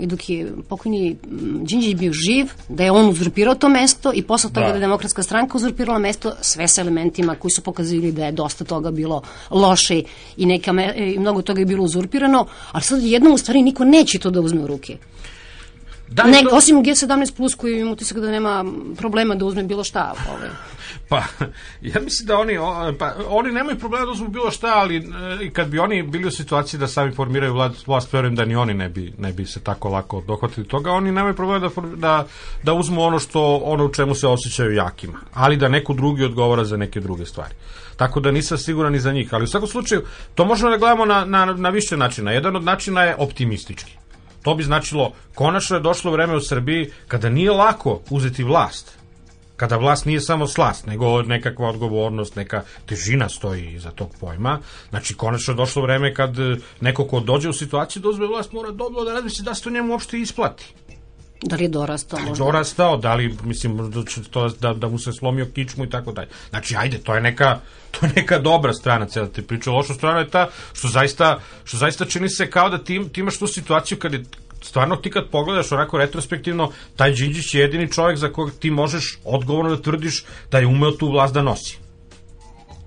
i 0.00 0.06
dok 0.06 0.30
je 0.30 0.52
pokojni 0.68 1.16
Đinđić 1.62 1.94
bio 1.94 2.12
živ, 2.12 2.46
da 2.68 2.84
je 2.84 2.90
on 2.90 3.08
uzurpirao 3.08 3.54
to 3.54 3.68
mesto 3.68 4.12
i 4.14 4.22
posle 4.22 4.50
toga 4.50 4.66
Da. 4.66 4.68
da 4.68 4.74
je 4.74 4.80
demokratska 4.80 5.22
stranka 5.22 5.56
uzurpirala 5.56 5.98
mesto 5.98 6.32
sve 6.40 6.68
sa 6.68 6.80
elementima 6.80 7.34
koji 7.34 7.50
su 7.50 7.62
pokazivali 7.62 8.12
da 8.12 8.26
je 8.26 8.32
dosta 8.32 8.64
toga 8.64 8.90
bilo 8.90 9.22
loše 9.50 10.02
i, 10.36 10.46
neka 10.46 10.72
me, 10.72 10.94
i 10.96 11.18
mnogo 11.18 11.42
toga 11.42 11.60
je 11.60 11.66
bilo 11.66 11.84
uzurpirano, 11.84 12.46
ali 12.72 12.84
sad 12.84 13.02
jednom 13.02 13.32
u 13.32 13.38
stvari 13.38 13.62
niko 13.62 13.84
neće 13.84 14.18
to 14.18 14.30
da 14.30 14.40
uzme 14.40 14.60
u 14.60 14.66
ruke. 14.66 14.96
Da, 16.10 16.24
ne, 16.24 16.42
to- 16.42 16.56
osim 16.56 16.76
G17 16.76 17.36
plus 17.36 17.54
koji 17.54 17.80
ima 17.80 17.90
utisak 17.90 18.18
da 18.18 18.30
nema 18.30 18.64
problema 18.96 19.34
da 19.34 19.44
uzme 19.44 19.62
bilo 19.62 19.84
šta. 19.84 20.14
Ovaj. 20.36 20.48
Pa, 21.08 21.22
ja 21.80 22.00
mislim 22.00 22.26
da 22.26 22.36
oni, 22.38 22.58
pa, 22.98 23.14
oni 23.28 23.52
nemaju 23.52 23.78
problema 23.78 24.04
da 24.06 24.12
uzmu 24.12 24.28
bilo 24.28 24.50
šta, 24.50 24.72
ali 24.74 24.96
e, 24.96 25.02
i 25.44 25.50
kad 25.50 25.68
bi 25.68 25.78
oni 25.78 26.02
bili 26.02 26.26
u 26.26 26.30
situaciji 26.30 26.80
da 26.80 26.88
sami 26.88 27.12
formiraju 27.14 27.52
vlast, 27.52 27.86
vlast 27.86 28.12
verujem 28.12 28.34
da 28.34 28.44
ni 28.44 28.56
oni 28.56 28.74
ne 28.74 28.88
bi, 28.88 29.12
ne 29.18 29.32
bi 29.32 29.46
se 29.46 29.60
tako 29.60 29.88
lako 29.88 30.22
dohvatili 30.26 30.68
toga. 30.68 30.90
Oni 30.92 31.12
nemaju 31.12 31.34
problema 31.34 31.68
da, 31.68 31.82
da, 31.96 32.26
da 32.62 32.72
uzmu 32.72 33.02
ono 33.02 33.18
što 33.18 33.56
ono 33.56 33.84
u 33.84 33.92
čemu 33.92 34.14
se 34.14 34.26
osjećaju 34.26 34.74
jakima, 34.74 35.18
ali 35.34 35.56
da 35.56 35.68
neko 35.68 35.94
drugi 35.94 36.24
odgovara 36.24 36.64
za 36.64 36.76
neke 36.76 37.00
druge 37.00 37.26
stvari. 37.26 37.54
Tako 37.96 38.20
da 38.20 38.30
nisam 38.30 38.58
siguran 38.58 38.92
ni 38.92 39.00
za 39.00 39.12
njih, 39.12 39.34
ali 39.34 39.44
u 39.44 39.46
svakom 39.46 39.68
slučaju 39.68 40.02
to 40.34 40.44
možemo 40.44 40.70
da 40.70 40.76
gledamo 40.76 41.04
na, 41.04 41.24
na, 41.24 41.44
na 41.44 41.68
više 41.68 41.96
načina. 41.96 42.32
Jedan 42.32 42.56
od 42.56 42.64
načina 42.64 43.02
je 43.04 43.16
optimistički. 43.18 43.96
To 44.48 44.54
bi 44.54 44.62
značilo, 44.62 45.12
konačno 45.34 45.76
je 45.76 45.82
došlo 45.82 46.12
vreme 46.12 46.36
u 46.36 46.40
Srbiji 46.40 46.90
kada 47.08 47.28
nije 47.28 47.50
lako 47.50 48.00
uzeti 48.10 48.44
vlast 48.44 48.98
kada 49.56 49.76
vlast 49.76 50.04
nije 50.06 50.20
samo 50.20 50.46
slast, 50.46 50.86
nego 50.86 51.22
nekakva 51.22 51.68
odgovornost, 51.68 52.36
neka 52.36 52.62
težina 52.86 53.28
stoji 53.28 53.72
iza 53.74 53.90
tog 53.90 54.14
pojma. 54.20 54.58
Znači, 54.90 55.14
konačno 55.14 55.52
je 55.52 55.56
došlo 55.56 55.82
vreme 55.82 56.14
kad 56.14 56.36
neko 56.80 57.04
ko 57.04 57.20
dođe 57.20 57.48
u 57.48 57.52
situaciju 57.52 58.02
da 58.02 58.08
uzme 58.08 58.26
vlast 58.26 58.52
mora 58.52 58.70
dobro 58.70 59.04
da 59.04 59.12
razmisli 59.12 59.44
da 59.44 59.54
se 59.54 59.62
to 59.62 59.70
njemu 59.70 59.92
uopšte 59.92 60.18
isplati. 60.18 60.74
Da 61.42 61.56
li 61.56 61.62
je 61.62 61.68
dorastao 61.68 62.20
možda? 62.20 62.44
Dorastao, 62.44 62.96
da 62.96 63.14
li, 63.14 63.36
mislim, 63.44 63.90
da, 63.90 64.02
to, 64.30 64.48
da, 64.48 64.74
da 64.74 64.88
mu 64.88 64.98
se 64.98 65.12
slomio 65.12 65.46
kičmu 65.54 65.84
i 65.84 65.90
tako 65.90 66.12
dalje. 66.12 66.28
Znači, 66.50 66.76
ajde, 66.76 66.98
to 66.98 67.14
je 67.14 67.20
neka, 67.20 67.60
to 67.90 68.06
je 68.06 68.12
neka 68.16 68.38
dobra 68.38 68.72
strana 68.72 69.06
cijela 69.06 69.28
te 69.28 69.42
priče. 69.42 69.70
Loša 69.70 69.94
strana 69.94 70.18
je 70.18 70.28
ta 70.28 70.48
što 70.72 70.88
zaista, 70.88 71.40
što 71.64 71.76
zaista 71.76 72.04
čini 72.04 72.28
se 72.28 72.50
kao 72.50 72.68
da 72.68 72.78
ti, 72.78 73.00
ti 73.12 73.20
imaš 73.20 73.38
tu 73.38 73.46
situaciju 73.46 73.98
kad 73.98 74.12
je 74.12 74.24
stvarno 74.62 74.96
ti 74.96 75.10
kad 75.10 75.30
pogledaš 75.30 75.72
onako 75.72 75.98
retrospektivno, 75.98 76.72
taj 76.96 77.12
Đinđić 77.12 77.54
je 77.54 77.60
jedini 77.60 77.92
čovjek 77.92 78.18
za 78.18 78.32
kojeg 78.32 78.54
ti 78.58 78.70
možeš 78.70 79.18
odgovorno 79.24 79.76
da 79.76 79.82
tvrdiš 79.82 80.24
da 80.50 80.58
je 80.58 80.66
umeo 80.66 80.90
tu 80.90 81.10
vlast 81.10 81.34
da 81.34 81.42
nosi 81.42 81.78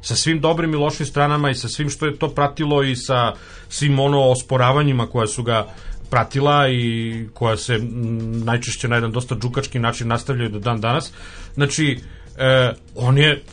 sa 0.02 0.16
svim 0.16 0.40
dobrim 0.40 0.74
i 0.74 0.78
lošim 0.78 1.06
stranama 1.06 1.50
i 1.50 1.56
sa 1.56 1.70
svim 1.70 1.90
što 1.90 2.06
je 2.06 2.18
to 2.18 2.30
pratilo 2.30 2.84
i 2.84 2.96
sa 2.96 3.34
svim 3.70 4.00
ono 4.00 4.22
osporavanjima 4.22 5.08
koja 5.08 5.28
su 5.28 5.44
ga 5.44 5.68
pratila 6.12 6.70
i 6.70 7.28
koja 7.34 7.58
se 7.58 7.74
m, 7.74 8.44
najčešće 8.46 8.88
na 8.88 8.96
jedan 8.96 9.12
dosta 9.12 9.36
džukački 9.36 9.80
način 9.80 10.08
nastavljaju 10.08 10.50
do 10.50 10.60
dan 10.60 10.82
danas. 10.82 11.12
Znači, 11.54 12.00
e, 12.38 12.74
on 12.96 13.18
je 13.18 13.44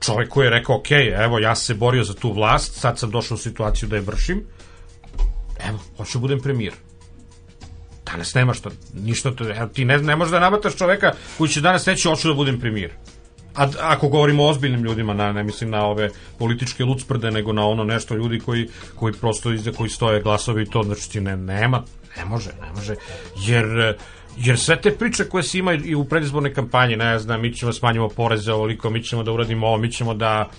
čovjek 0.00 0.28
koji 0.28 0.46
je 0.46 0.50
rekao, 0.50 0.76
ok, 0.76 0.90
evo, 1.24 1.38
ja 1.38 1.54
se 1.54 1.74
borio 1.74 2.04
za 2.04 2.14
tu 2.14 2.32
vlast, 2.32 2.80
sad 2.80 2.98
sam 2.98 3.10
došao 3.10 3.34
u 3.34 3.38
situaciju 3.38 3.88
da 3.88 3.96
je 3.96 4.02
vršim, 4.02 4.44
evo, 5.68 5.78
hoću 5.96 6.18
da 6.18 6.20
budem 6.20 6.40
premijer. 6.40 6.72
Danas 8.06 8.34
nema 8.34 8.54
što, 8.54 8.70
ništa, 8.94 9.30
to- 9.30 9.50
evo, 9.50 9.66
ti 9.66 9.84
ne, 9.84 9.98
ne 9.98 10.16
možeš 10.16 10.32
da 10.32 10.40
nabataš 10.40 10.76
čoveka 10.76 11.12
koji 11.38 11.50
će 11.50 11.60
danas 11.60 11.86
reći, 11.86 12.08
hoću 12.08 12.28
da 12.28 12.34
budem 12.34 12.60
premijer. 12.60 12.90
A 13.56 13.68
ako 13.80 14.08
govorimo 14.08 14.44
o 14.44 14.48
ozbiljnim 14.48 14.82
ljudima, 14.82 15.14
na, 15.14 15.32
ne 15.32 15.42
mislim 15.44 15.70
na 15.70 15.86
ove 15.86 16.10
političke 16.38 16.84
lucprde, 16.84 17.30
nego 17.30 17.52
na 17.52 17.66
ono 17.66 17.84
nešto 17.84 18.14
ljudi 18.14 18.40
koji, 18.40 18.68
koji 18.94 19.12
prosto 19.12 19.52
iza 19.52 19.72
koji 19.72 19.90
stoje 19.90 20.22
glasovi 20.22 20.62
i 20.62 20.70
to, 20.70 20.82
znači 20.82 21.10
ti 21.10 21.20
ne, 21.20 21.36
nema, 21.36 21.82
ne 22.16 22.24
može, 22.24 22.50
ne 22.62 22.72
može, 22.72 22.94
jer 23.46 23.96
jer 24.36 24.58
sve 24.58 24.80
te 24.80 24.90
priče 24.90 25.24
koje 25.24 25.42
se 25.42 25.58
imaju 25.58 25.84
i 25.84 25.94
u 25.94 26.04
predizbornoj 26.04 26.54
kampanji, 26.54 26.96
ne 26.96 27.18
znam, 27.18 27.40
mi 27.40 27.54
ćemo 27.54 27.72
da 27.72 27.78
smanjimo 27.78 28.08
poreze 28.08 28.52
ovoliko, 28.52 28.90
mi 28.90 29.02
ćemo 29.02 29.22
da 29.22 29.32
uradimo 29.32 29.66
ovo, 29.66 29.78
mi 29.78 29.92
ćemo 29.92 30.14
da 30.14 30.50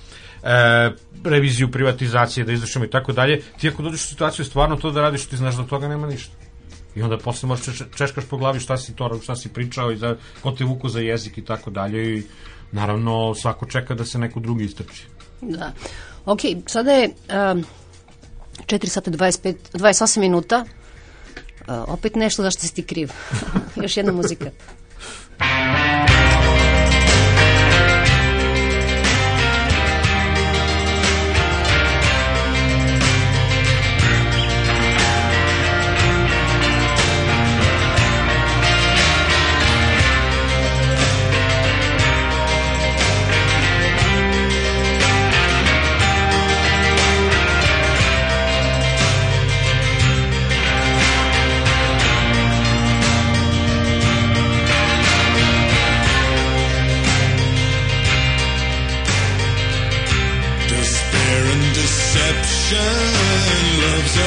e, 0.43 0.91
reviziju 1.23 1.71
privatizacije 1.71 2.43
da 2.43 2.51
izvršimo 2.51 2.85
i 2.85 2.89
tako 2.89 3.13
dalje, 3.13 3.41
ti 3.59 3.67
ako 3.67 3.83
dođeš 3.83 4.05
u 4.05 4.07
situaciju 4.07 4.45
stvarno 4.45 4.75
to 4.75 4.91
da 4.91 5.01
radiš, 5.01 5.25
ti 5.25 5.37
znaš 5.37 5.55
da 5.55 5.61
od 5.61 5.69
toga 5.69 5.87
nema 5.87 6.07
ništa. 6.07 6.33
I 6.95 7.01
onda 7.01 7.17
posle 7.17 7.47
možeš 7.47 7.65
češ- 7.65 7.97
češkaš 7.97 8.25
po 8.25 8.37
glavi 8.37 8.59
šta 8.59 8.77
si 8.77 8.95
to, 8.95 9.19
šta 9.23 9.35
si 9.35 9.49
pričao 9.53 9.91
i 9.91 9.97
za, 9.97 10.15
ko 10.41 10.51
te 10.51 10.63
vuku 10.63 10.89
za 10.89 10.99
jezik 10.99 11.37
i 11.37 11.45
tako 11.45 11.69
dalje 11.69 12.17
i 12.17 12.23
naravno 12.71 13.35
svako 13.35 13.65
čeka 13.65 13.95
da 13.95 14.05
se 14.05 14.19
neko 14.19 14.39
drugi 14.39 14.65
istrči. 14.65 15.07
Da. 15.41 15.71
Ok, 16.25 16.39
sada 16.65 16.91
je 16.91 17.07
um, 17.07 17.65
4 18.65 18.87
sata 18.87 19.11
25, 19.11 19.55
28 19.73 20.19
minuta. 20.19 20.65
Uh, 21.67 21.73
opet 21.87 22.15
nešto 22.15 22.43
zašto 22.43 22.61
si 22.61 22.73
ti 22.73 22.83
kriv. 22.83 23.11
Još 23.83 23.97
jedna 23.97 24.11
muzika. 24.11 24.51
The 25.39 26.06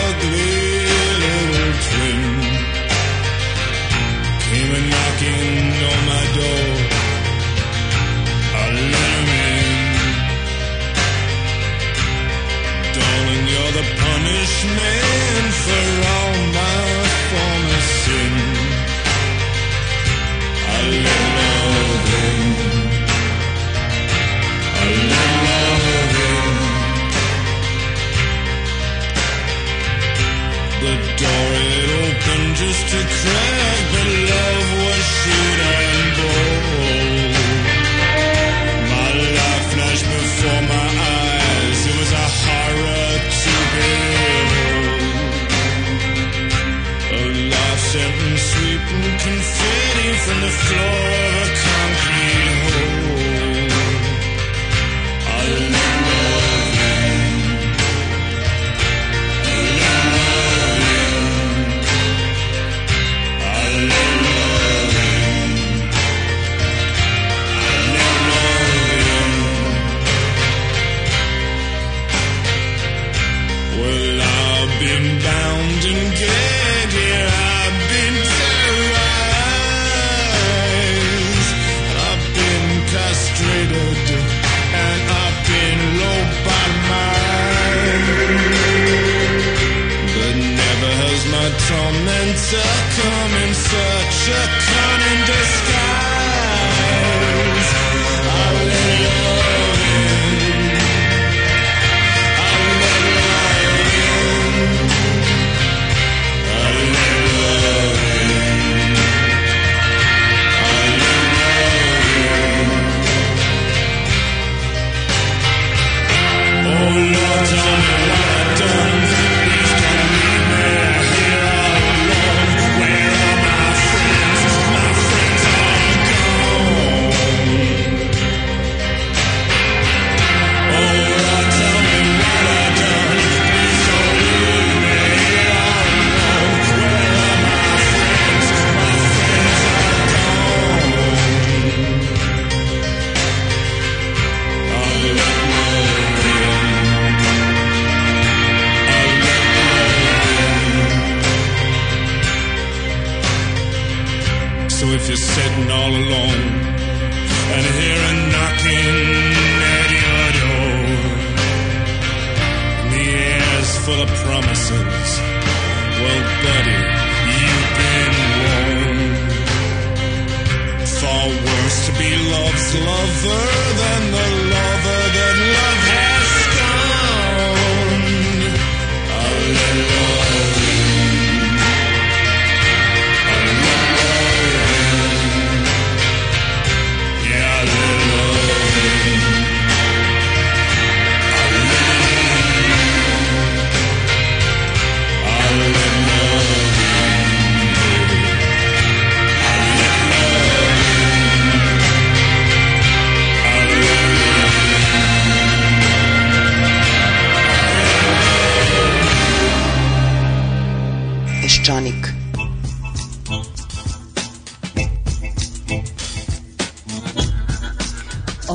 ugly 0.07 0.57
little 1.23 1.73
twin 1.87 2.21
came 4.51 4.73
on 5.91 6.01
my 6.13 6.25
door. 6.39 6.69
I 8.61 8.65
let 8.75 9.11
him 9.15 9.29
in. 9.47 9.69
Darling, 12.97 13.45
you're 13.53 13.73
the 13.79 13.87
punishment. 14.03 15.10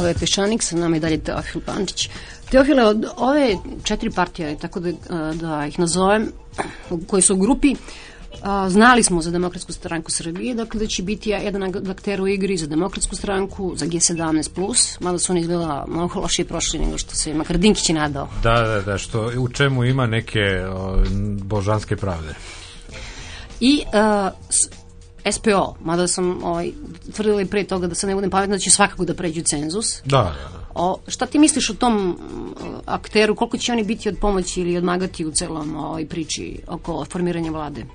Ovo 0.06 0.14
je 0.14 0.20
Peščanik, 0.22 0.62
sa 0.62 0.76
nama 0.78 0.96
je 0.96 1.02
dalje 1.02 1.18
Teofil 1.18 1.62
Pančić. 1.66 2.10
Teofile, 2.52 2.84
od 2.86 3.06
ove 3.18 3.56
četiri 3.84 4.12
partije, 4.12 4.52
tako 4.58 4.80
da, 4.80 4.92
da 5.34 5.66
ih 5.66 5.80
nazovem, 5.80 6.28
koji 7.10 7.22
su 7.22 7.34
u 7.34 7.38
grupi, 7.38 7.72
a, 8.44 8.70
znali 8.70 9.04
smo 9.04 9.22
za 9.22 9.32
Demokratsku 9.32 9.74
stranku 9.74 10.12
Srbije, 10.12 10.54
dakle 10.56 10.80
da 10.80 10.88
će 10.88 11.04
biti 11.04 11.30
jedan 11.30 11.64
akter 11.90 12.22
u 12.22 12.28
igri 12.28 12.58
za 12.58 12.68
Demokratsku 12.68 13.16
stranku, 13.16 13.74
za 13.76 13.86
G17+, 13.86 14.98
mada 15.00 15.18
su 15.18 15.34
oni 15.34 15.42
izgleda 15.42 15.86
mnogo 15.88 16.20
lošije 16.20 16.46
prošli 16.46 16.80
nego 16.80 16.98
što 16.98 17.16
se 17.16 17.34
makar 17.34 17.58
Dinkić 17.58 17.90
je 17.90 17.96
nadao. 17.96 18.30
Da, 18.44 18.54
da, 18.62 18.82
da, 18.82 18.98
što 18.98 19.32
u 19.40 19.50
čemu 19.50 19.84
ima 19.86 20.06
neke 20.08 20.66
o, 20.70 21.04
božanske 21.42 21.96
pravde. 21.96 22.34
I 23.60 23.84
s- 24.50 24.85
SPO, 25.32 25.76
mada 25.84 26.08
sam 26.08 26.44
ovaj, 26.44 26.72
tvrdila 27.14 27.42
i 27.42 27.46
pre 27.46 27.64
toga 27.64 27.88
da 27.88 27.96
se 27.96 28.08
ne 28.08 28.16
budem 28.16 28.30
pametna 28.30 28.56
da 28.56 28.60
će 28.60 28.70
svakako 28.70 29.06
da 29.06 29.14
pređu 29.14 29.42
cenzus. 29.42 30.02
Da, 30.06 30.18
da, 30.18 30.24
da. 30.24 30.66
O, 30.76 31.00
šta 31.08 31.26
ti 31.26 31.40
misliš 31.40 31.70
o 31.70 31.74
tom 31.74 31.94
mm, 31.96 32.16
akteru, 32.86 33.36
koliko 33.36 33.58
će 33.58 33.72
oni 33.72 33.84
biti 33.84 34.10
od 34.10 34.18
pomoći 34.22 34.62
ili 34.62 34.78
odmagati 34.78 35.26
u 35.26 35.32
celom 35.32 35.76
ovoj 35.76 36.06
priči 36.06 36.60
oko 36.68 37.06
formiranja 37.06 37.52
vlade? 37.52 37.86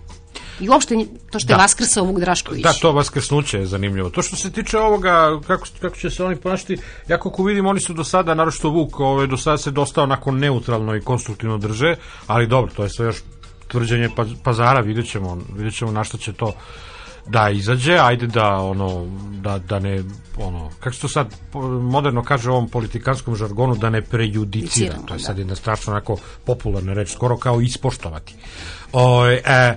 I 0.60 0.68
uopšte 0.68 0.94
to 1.30 1.38
što 1.38 1.52
je 1.52 1.56
Da. 1.56 1.62
vaskrsao 1.62 2.04
Vuk 2.04 2.20
Drašković. 2.20 2.62
Da, 2.62 2.72
to 2.72 2.92
vaskrsnuće 2.92 3.58
je 3.58 3.66
zanimljivo. 3.66 4.10
To 4.10 4.22
što 4.22 4.36
se 4.36 4.50
tiče 4.50 4.78
ovoga, 4.78 5.40
kako, 5.46 5.66
kako 5.80 5.96
će 5.96 6.10
se 6.10 6.24
oni 6.24 6.36
ponašati, 6.36 6.78
ja 7.08 7.18
kako 7.18 7.42
vidim, 7.42 7.66
oni 7.66 7.80
su 7.80 7.92
do 7.92 8.04
sada, 8.04 8.34
naročito 8.34 8.68
Vuk, 8.70 9.00
ovaj, 9.00 9.26
do 9.26 9.36
sada 9.36 9.58
se 9.58 9.70
dosta 9.70 10.02
onako 10.02 10.30
neutralno 10.32 10.96
i 10.96 11.00
konstruktivno 11.00 11.58
drže, 11.58 11.94
ali 12.26 12.46
dobro, 12.46 12.72
to 12.76 12.82
je 12.82 12.90
sve 12.90 13.06
još 13.06 13.16
tvrđenje 13.68 14.08
pa, 14.16 14.24
pazara, 14.42 14.80
vidjet 14.80 15.10
ćemo, 15.10 15.38
vidjet 15.56 15.74
ćemo 15.74 15.92
na 15.92 16.04
što 16.04 16.18
će 16.18 16.32
to 16.32 16.52
da 17.26 17.50
izađe, 17.50 17.98
ajde 17.98 18.26
da 18.26 18.56
ono 18.56 19.06
da, 19.40 19.58
da 19.58 19.78
ne 19.78 20.02
ono 20.38 20.70
kako 20.80 20.94
se 20.94 21.00
to 21.00 21.08
sad 21.08 21.34
moderno 21.82 22.22
kaže 22.22 22.50
u 22.50 22.52
ovom 22.52 22.68
politikanskom 22.68 23.36
žargonu 23.36 23.74
da 23.74 23.90
ne 23.90 24.02
prejudicira, 24.02 24.96
to 25.06 25.14
je 25.14 25.18
da. 25.18 25.24
sad 25.24 25.38
jedna 25.38 25.54
strašno 25.54 25.92
onako 25.92 26.16
popularna 26.44 26.92
reč, 26.92 27.12
skoro 27.12 27.36
kao 27.36 27.60
ispoštovati. 27.60 28.34
O, 28.92 29.26
e, 29.26 29.76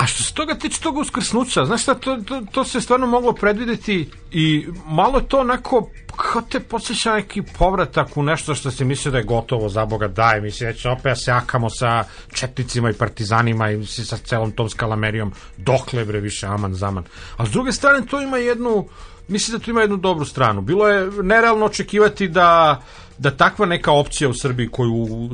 A 0.00 0.06
što 0.06 0.22
se 0.22 0.34
toga 0.34 0.54
tiče 0.54 0.80
toga 0.80 1.00
uskrsnuća, 1.00 1.64
znaš 1.64 1.82
šta, 1.82 1.94
to, 1.94 2.16
to, 2.16 2.42
to 2.52 2.64
se 2.64 2.80
stvarno 2.80 3.06
moglo 3.06 3.32
predvideti 3.32 4.08
i 4.30 4.66
malo 4.86 5.20
to 5.20 5.40
onako, 5.40 5.90
kao 6.16 6.42
te 6.42 6.60
podsjeća 6.60 7.14
neki 7.14 7.42
povratak 7.58 8.16
u 8.16 8.22
nešto 8.22 8.54
što 8.54 8.70
se 8.70 8.84
mislio 8.84 9.12
da 9.12 9.18
je 9.18 9.24
gotovo, 9.24 9.68
za 9.68 9.84
Boga 9.84 10.08
daj, 10.08 10.40
misli 10.40 10.66
da 10.66 10.72
će 10.72 10.88
opet 10.88 11.04
da 11.04 11.14
se 11.14 11.32
akamo 11.32 11.70
sa 11.70 12.04
četnicima 12.32 12.90
i 12.90 12.92
partizanima 12.92 13.70
i 13.70 13.76
misli, 13.76 14.04
sa 14.04 14.16
celom 14.16 14.52
tom 14.52 14.70
skalamerijom, 14.70 15.32
dokle 15.56 16.04
bre 16.04 16.20
više 16.20 16.46
aman 16.46 16.74
zaman. 16.74 17.04
A 17.36 17.46
s 17.46 17.50
druge 17.50 17.72
strane 17.72 18.06
to 18.06 18.22
ima 18.22 18.36
jednu, 18.36 18.88
mislim 19.30 19.58
da 19.58 19.64
to 19.64 19.70
ima 19.70 19.80
jednu 19.80 19.96
dobru 19.96 20.24
stranu. 20.24 20.60
Bilo 20.60 20.88
je 20.88 21.10
nerealno 21.22 21.66
očekivati 21.66 22.28
da 22.28 22.82
da 23.20 23.30
takva 23.30 23.66
neka 23.66 23.92
opcija 23.92 24.28
u 24.28 24.34
Srbiji 24.34 24.68
koju, 24.68 25.30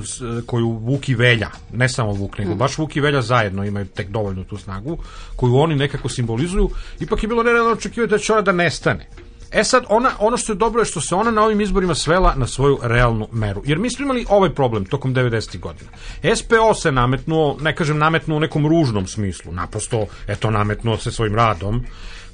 koju 0.46 0.68
Vuk 0.68 1.08
i 1.08 1.14
Velja, 1.14 1.50
ne 1.72 1.88
samo 1.88 2.12
Vuk, 2.12 2.38
nego 2.38 2.54
baš 2.54 2.78
Vuk 2.78 2.96
i 2.96 3.00
Velja 3.00 3.22
zajedno 3.22 3.64
imaju 3.64 3.86
tek 3.86 4.08
dovoljno 4.08 4.44
tu 4.44 4.56
snagu, 4.56 4.98
koju 5.36 5.56
oni 5.56 5.76
nekako 5.76 6.08
simbolizuju, 6.08 6.70
ipak 7.00 7.22
je 7.22 7.28
bilo 7.28 7.42
nerealno 7.42 7.72
očekivati 7.72 8.10
da 8.10 8.18
će 8.18 8.32
ona 8.32 8.42
da 8.42 8.52
nestane. 8.52 9.08
E 9.52 9.64
sad, 9.64 9.84
ona, 9.88 10.10
ono 10.18 10.36
što 10.36 10.52
je 10.52 10.56
dobro 10.56 10.80
je 10.80 10.84
što 10.84 11.00
se 11.00 11.14
ona 11.14 11.30
na 11.30 11.44
ovim 11.44 11.60
izborima 11.60 11.94
svela 11.94 12.34
na 12.36 12.46
svoju 12.46 12.78
realnu 12.82 13.28
meru. 13.32 13.62
Jer 13.64 13.78
mi 13.78 13.90
smo 13.90 14.04
imali 14.04 14.26
ovaj 14.28 14.54
problem 14.54 14.84
tokom 14.84 15.14
90. 15.14 15.60
godina. 15.60 15.90
SPO 16.36 16.74
se 16.74 16.92
nametnuo, 16.92 17.56
ne 17.60 17.74
kažem 17.74 17.98
nametnuo 17.98 18.36
u 18.36 18.40
nekom 18.40 18.66
ružnom 18.66 19.06
smislu, 19.06 19.52
naprosto, 19.52 20.06
eto, 20.28 20.50
nametnuo 20.50 20.96
se 20.96 21.12
svojim 21.12 21.34
radom, 21.34 21.84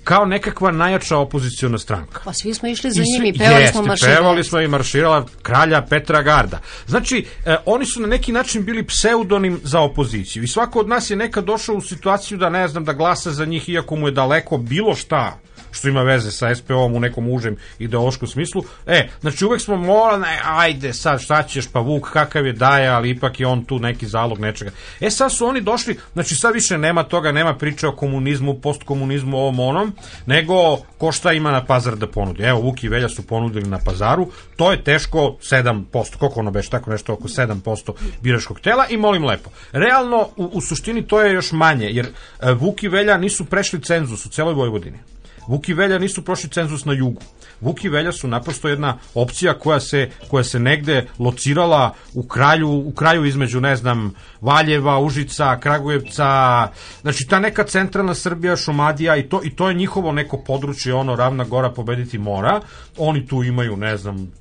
kao 0.04 0.24
nekakva 0.24 0.70
najjača 0.70 1.16
opoziciona 1.16 1.78
stranka. 1.78 2.20
Pa 2.24 2.32
svi 2.32 2.54
smo 2.54 2.68
išli 2.68 2.90
za 2.90 3.02
I 3.02 3.04
svi- 3.04 3.12
njim 3.14 3.34
i 3.34 3.38
pevali 3.38 3.62
Jeste, 3.62 3.72
smo 3.72 3.82
marširali. 3.82 4.16
pevali 4.16 4.44
smo 4.44 4.60
i 4.60 4.68
marširala 4.68 5.26
kralja 5.42 5.82
Petra 5.82 6.22
Garda. 6.22 6.58
Znači, 6.86 7.26
e, 7.46 7.56
oni 7.66 7.86
su 7.86 8.00
na 8.00 8.06
neki 8.06 8.32
način 8.32 8.64
bili 8.64 8.86
pseudonim 8.86 9.60
za 9.64 9.80
opoziciju 9.80 10.42
i 10.42 10.48
svako 10.48 10.80
od 10.80 10.88
nas 10.88 11.10
je 11.10 11.16
nekad 11.16 11.44
došao 11.44 11.74
u 11.74 11.80
situaciju 11.80 12.38
da 12.38 12.50
ne 12.50 12.68
znam 12.68 12.84
da 12.84 12.92
glasa 12.92 13.30
za 13.30 13.44
njih 13.44 13.68
iako 13.68 13.96
mu 13.96 14.08
je 14.08 14.12
daleko 14.12 14.58
bilo 14.58 14.94
šta 14.94 15.38
što 15.70 15.88
ima 15.88 16.02
veze 16.02 16.30
sa 16.30 16.54
SPO-om 16.54 16.94
u 16.94 17.00
nekom 17.00 17.28
užem 17.28 17.56
ideološkom 17.78 18.28
smislu. 18.28 18.62
E, 18.86 19.08
znači 19.20 19.44
uvek 19.44 19.60
smo 19.60 19.76
morali, 19.76 20.24
ajde 20.44 20.92
sad 20.92 21.20
šta 21.20 21.42
ćeš, 21.42 21.68
pa 21.72 21.80
Vuk 21.80 22.10
kakav 22.12 22.46
je 22.46 22.52
daje, 22.52 22.88
ali 22.88 23.10
ipak 23.10 23.40
je 23.40 23.46
on 23.46 23.64
tu 23.64 23.78
neki 23.78 24.06
zalog 24.06 24.40
nečega. 24.40 24.70
E 25.00 25.10
sad 25.10 25.32
su 25.32 25.46
oni 25.46 25.60
došli, 25.60 25.98
znači 26.12 26.34
sad 26.34 26.54
više 26.54 26.78
nema 26.78 27.02
toga, 27.02 27.32
nema 27.32 27.54
priče 27.54 27.86
o 27.86 27.96
komunizmu, 27.96 28.60
postkomunizmu, 28.60 29.36
ovom 29.36 29.60
onom, 29.60 29.92
nego 30.26 30.76
ko 30.98 31.12
šta 31.12 31.32
ima 31.32 31.50
na 31.50 31.64
pazar 31.64 31.96
da 31.96 32.06
ponudi. 32.06 32.42
Evo, 32.42 32.60
Vuk 32.60 32.84
i 32.84 32.88
Velja 32.88 33.08
su 33.08 33.26
ponudili 33.26 33.68
na 33.68 33.78
pazaru, 33.78 34.30
to 34.56 34.72
je 34.72 34.84
teško 34.84 35.36
7%, 35.40 36.16
koliko 36.16 36.40
ono 36.40 36.50
beš, 36.50 36.68
tako 36.68 36.90
nešto 36.90 37.12
oko 37.12 37.28
7% 37.28 37.92
biračkog 38.20 38.60
tela 38.60 38.86
i 38.90 38.96
molim 38.96 39.24
lepo. 39.24 39.50
Realno, 39.72 40.28
u, 40.36 40.44
u 40.44 40.60
suštini 40.60 41.06
to 41.06 41.22
je 41.22 41.32
još 41.32 41.52
manje, 41.52 41.88
jer 41.90 42.06
e, 42.06 42.52
Vuk 42.52 42.82
i 42.82 42.88
Velja 42.88 43.18
nisu 43.18 43.44
prešli 43.44 43.82
cenzus 43.82 44.26
u 44.26 44.28
celoj 44.28 44.54
Vojvodini. 44.54 44.98
Vuk 45.46 45.68
i 45.68 45.74
Velja 45.74 45.98
nisu 45.98 46.24
prošli 46.24 46.50
cenzus 46.50 46.84
na 46.84 46.92
jugu. 46.92 47.20
Vuk 47.60 47.84
i 47.84 47.88
Velja 47.88 48.12
su 48.12 48.28
naprosto 48.28 48.68
jedna 48.68 48.98
opcija 49.14 49.58
koja 49.58 49.80
se, 49.80 50.10
koja 50.30 50.44
se 50.44 50.58
negde 50.58 51.06
locirala 51.18 51.94
u 52.14 52.22
kraju, 52.28 52.70
u 52.70 52.92
kraju 52.92 53.24
između, 53.24 53.60
ne 53.60 53.76
znam, 53.76 54.14
Valjeva, 54.40 55.00
Užica, 55.00 55.58
Kragujevca, 55.60 56.68
znači 57.02 57.26
ta 57.26 57.40
neka 57.40 57.64
centralna 57.64 58.14
Srbija, 58.14 58.56
Šumadija 58.56 59.16
i 59.16 59.28
to, 59.28 59.40
i 59.44 59.56
to 59.56 59.68
je 59.68 59.74
njihovo 59.74 60.12
neko 60.12 60.38
područje, 60.46 60.94
ono, 60.94 61.16
ravna 61.16 61.44
gora 61.44 61.70
pobediti 61.70 62.18
mora. 62.18 62.60
Oni 62.98 63.26
tu 63.26 63.42
imaju, 63.42 63.76
ne 63.76 63.96
znam, 63.96 64.32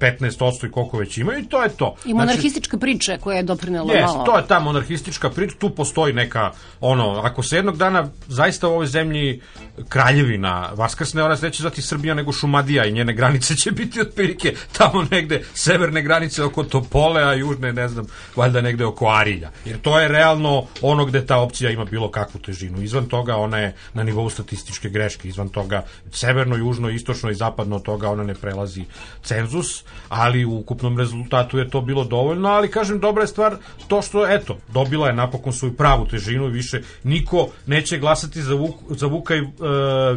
15% 0.00 0.66
i 0.66 0.70
koliko 0.70 0.98
već 0.98 1.18
imaju 1.18 1.38
i 1.38 1.48
to 1.48 1.62
je 1.62 1.68
to. 1.68 1.94
I 2.04 2.14
monarhistička 2.14 2.78
priča 2.78 3.18
koja 3.20 3.36
je 3.36 3.42
doprinela 3.42 3.92
Jes, 3.92 4.06
malo. 4.06 4.24
to 4.24 4.36
je 4.36 4.46
ta 4.46 4.60
monarhistička 4.60 5.30
priča, 5.30 5.56
tu 5.58 5.70
postoji 5.70 6.12
neka, 6.12 6.52
ono, 6.80 7.20
ako 7.24 7.42
se 7.42 7.56
jednog 7.56 7.76
dana 7.76 8.08
zaista 8.28 8.68
u 8.68 8.72
ovoj 8.72 8.86
zemlji 8.86 9.40
kraljevina 9.88 10.70
vaskrsne, 10.74 11.22
ona 11.22 11.36
se 11.36 11.46
neće 11.46 11.62
zvati 11.62 11.82
Srbija 11.82 12.14
nego 12.14 12.32
Šumadija 12.32 12.84
i 12.84 12.92
njene 12.92 13.12
granice 13.12 13.56
će 13.56 13.70
biti 13.70 14.00
otprilike 14.00 14.54
tamo 14.78 15.06
negde, 15.10 15.42
severne 15.54 16.02
granice 16.02 16.44
oko 16.44 16.64
Topole, 16.64 17.22
a 17.22 17.34
južne, 17.34 17.72
ne 17.72 17.88
znam, 17.88 18.06
valjda 18.36 18.60
negde 18.60 18.84
oko 18.84 19.08
Arilja. 19.08 19.50
Jer 19.64 19.80
to 19.80 20.00
je 20.00 20.08
realno 20.08 20.66
ono 20.82 21.04
gde 21.04 21.26
ta 21.26 21.38
opcija 21.38 21.70
ima 21.70 21.84
bilo 21.84 22.10
kakvu 22.10 22.40
težinu. 22.40 22.82
Izvan 22.82 23.06
toga 23.06 23.36
ona 23.36 23.58
je 23.58 23.74
na 23.94 24.02
nivou 24.02 24.30
statističke 24.30 24.88
greške, 24.88 25.28
izvan 25.28 25.48
toga 25.48 25.84
severno, 26.12 26.56
južno, 26.56 26.90
istočno 26.90 27.30
i 27.30 27.34
zapadno 27.34 27.76
od 27.76 27.82
toga 27.82 28.10
ona 28.10 28.24
ne 28.24 28.34
prelazi 28.34 28.84
cenzus, 29.22 29.84
ali 30.08 30.44
u 30.44 30.58
ukupnom 30.58 30.98
rezultatu 30.98 31.58
je 31.58 31.70
to 31.70 31.80
bilo 31.80 32.04
dovoljno, 32.04 32.48
ali 32.48 32.70
kažem 32.70 33.00
dobra 33.00 33.22
je 33.22 33.26
stvar 33.26 33.56
to 33.88 34.02
što 34.02 34.26
eto, 34.26 34.58
dobila 34.72 35.06
je 35.06 35.14
napokon 35.14 35.52
svoju 35.52 35.76
pravu 35.76 36.06
težinu 36.06 36.46
i 36.46 36.50
više 36.50 36.82
niko 37.04 37.48
neće 37.66 37.98
glasati 37.98 38.42
za, 38.42 38.54
Vuk, 38.54 38.74
za 38.88 39.06
Vuka 39.06 39.34
i 39.34 39.38
e, 39.38 39.44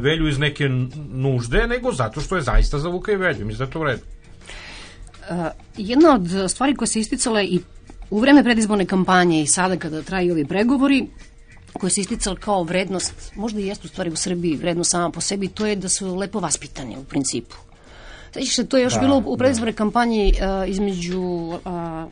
Velju 0.01 0.27
iz 0.27 0.39
neke 0.39 0.69
nužde, 1.11 1.67
nego 1.67 1.91
zato 1.91 2.21
što 2.21 2.35
je 2.35 2.41
zaista 2.41 2.79
za 2.79 2.89
Vuka 2.89 3.11
i 3.11 3.15
Velju. 3.15 3.45
Mislim 3.45 3.57
da 3.57 3.63
je 3.63 3.71
to 3.71 3.83
redu. 3.83 4.03
Uh, 5.29 5.45
jedna 5.77 6.13
od 6.13 6.51
stvari 6.51 6.75
koja 6.75 6.87
se 6.87 6.99
isticala 6.99 7.41
i 7.41 7.59
u 8.09 8.19
vreme 8.19 8.43
predizborne 8.43 8.85
kampanje 8.85 9.41
i 9.41 9.47
sada 9.47 9.77
kada 9.77 10.01
traju 10.01 10.33
ovi 10.33 10.45
pregovori, 10.45 11.07
koja 11.73 11.89
se 11.89 12.01
isticala 12.01 12.35
kao 12.35 12.63
vrednost, 12.63 13.31
možda 13.35 13.59
i 13.59 13.67
jeste 13.67 13.87
u 13.87 13.89
stvari 13.89 14.09
u 14.09 14.15
Srbiji 14.15 14.55
vrednost 14.55 14.91
sama 14.91 15.09
po 15.09 15.21
sebi, 15.21 15.47
to 15.47 15.65
je 15.65 15.75
da 15.75 15.89
su 15.89 16.15
lepo 16.15 16.39
vaspitani 16.39 16.97
u 16.97 17.03
principu. 17.03 17.55
Sećaš 18.33 18.55
se, 18.55 18.67
to 18.67 18.77
je 18.77 18.83
još 18.83 18.93
Da, 18.93 18.99
bilo 18.99 19.23
u 19.25 19.37
predizbornoj 19.37 19.73
kampanji 19.73 20.33
uh, 20.33 20.69
između 20.69 21.21
uh, 21.21 21.59
a, 21.65 22.07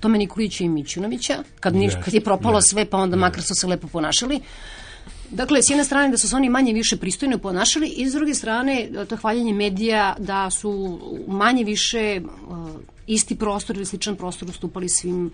Tome 0.00 0.18
Nikolića 0.18 0.64
i 0.64 0.68
Mićunovića, 0.68 1.42
kad, 1.60 1.74
Yes, 1.74 2.04
kad 2.04 2.14
je 2.14 2.20
propalo 2.20 2.60
yes, 2.60 2.70
sve, 2.70 2.84
pa 2.84 2.96
onda 2.96 3.16
makar 3.16 3.42
su 3.42 3.54
se 3.54 3.66
lepo 3.66 3.86
ponašali. 3.86 4.40
Dakle, 5.30 5.62
s 5.62 5.70
jedne 5.70 5.84
strane 5.84 6.10
da 6.10 6.16
su 6.16 6.28
se 6.28 6.36
oni 6.36 6.48
manje 6.48 6.72
više 6.72 6.96
pristojno 6.96 7.38
ponašali 7.38 7.88
i 7.88 8.10
s 8.10 8.12
druge 8.12 8.34
strane 8.34 8.88
to 9.08 9.16
hvaljenje 9.16 9.52
medija 9.52 10.14
da 10.18 10.50
su 10.50 11.00
manje 11.28 11.64
više 11.64 12.20
uh, 12.22 12.68
isti 13.06 13.36
prostor 13.36 13.76
ili 13.76 13.86
sličan 13.86 14.16
prostor 14.16 14.48
ustupali 14.48 14.88
svim 14.88 15.30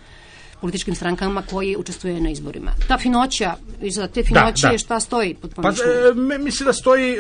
političkim 0.61 0.95
strankama 0.95 1.43
koji 1.43 1.77
učestvuje 1.77 2.21
na 2.21 2.31
izborima. 2.31 2.71
Ta 2.89 2.99
finoća, 2.99 3.55
iza 3.83 4.07
te 4.07 4.23
finoće 4.23 4.69
da. 4.73 4.79
šta 4.79 5.01
stoji 5.01 5.37
Pa, 5.57 5.69
e, 5.69 6.39
mislim 6.39 6.67
da 6.67 6.73
stoji, 6.73 7.13
e, 7.13 7.19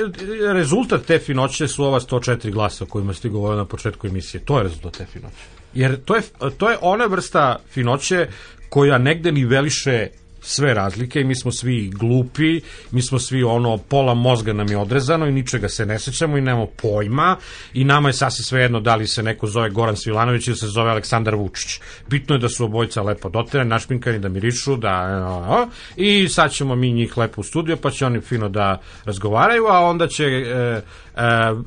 rezultat 0.53 1.05
te 1.07 1.18
finoće 1.18 1.68
su 1.68 1.85
ova 1.85 2.00
104 2.00 2.50
glasa 2.50 2.85
o 2.85 2.87
kojima 2.87 3.14
ste 3.14 3.29
govorili 3.29 3.59
na 3.59 3.64
početku 3.64 4.07
emisije. 4.07 4.44
To 4.44 4.57
je 4.57 4.62
rezultat 4.62 4.96
te 4.96 5.07
finoće. 5.07 5.37
Jer 5.74 6.05
to 6.05 6.16
je, 6.16 6.22
to 6.59 6.70
je 6.70 6.79
ona 6.81 7.07
vrsta 7.07 7.57
finoće 7.70 8.29
koja 8.68 8.98
negde 8.98 9.33
niveliše 9.33 10.09
sve 10.40 10.74
razlike 10.74 11.20
i 11.20 11.24
mi 11.24 11.35
smo 11.35 11.53
svi 11.53 11.88
glupi, 11.88 12.61
mi 12.90 13.03
smo 13.03 13.18
svi 13.18 13.42
ono, 13.42 13.76
pola 13.76 14.14
mozga 14.14 14.53
nam 14.53 14.68
je 14.68 14.76
odrezano 14.76 15.26
i 15.26 15.33
ničega 15.33 15.68
se 15.68 15.87
ne 15.87 15.98
sećamo 15.98 16.38
i 16.38 16.40
nemamo 16.40 16.66
pojma 16.66 17.37
i 17.74 17.85
nama 17.85 18.09
je 18.09 18.12
sasvim 18.12 18.44
svejedno 18.44 18.81
da 18.81 18.94
li 18.96 19.07
se 19.07 19.23
neko 19.23 19.46
zove 19.46 19.71
Goran 19.71 19.96
Svilanović 19.96 20.46
ili 20.46 20.56
se 20.56 20.67
zove 20.67 20.90
Aleksandar 20.90 21.35
Vučić. 21.35 21.81
Bitno 22.08 22.35
je 22.35 22.38
da 22.38 22.48
su 22.48 22.65
obojca 22.65 23.02
lepo 23.02 23.29
dotirani, 23.29 23.71
našminkani, 23.71 24.19
da 24.19 24.29
mirišu, 24.29 24.77
da... 24.77 25.67
I 25.96 26.29
sad 26.29 26.52
ćemo 26.52 26.75
mi 26.75 26.92
njih 26.92 27.19
lepo 27.19 27.40
u 27.40 27.44
studio, 27.44 27.77
pa 27.77 27.90
će 27.90 28.06
oni 28.06 28.21
fino 28.21 28.48
da 28.48 28.81
razgovaraju, 29.04 29.67
a 29.67 29.81
onda 29.81 30.08
će 30.08 30.25
e, 30.25 30.31
e, 30.31 30.83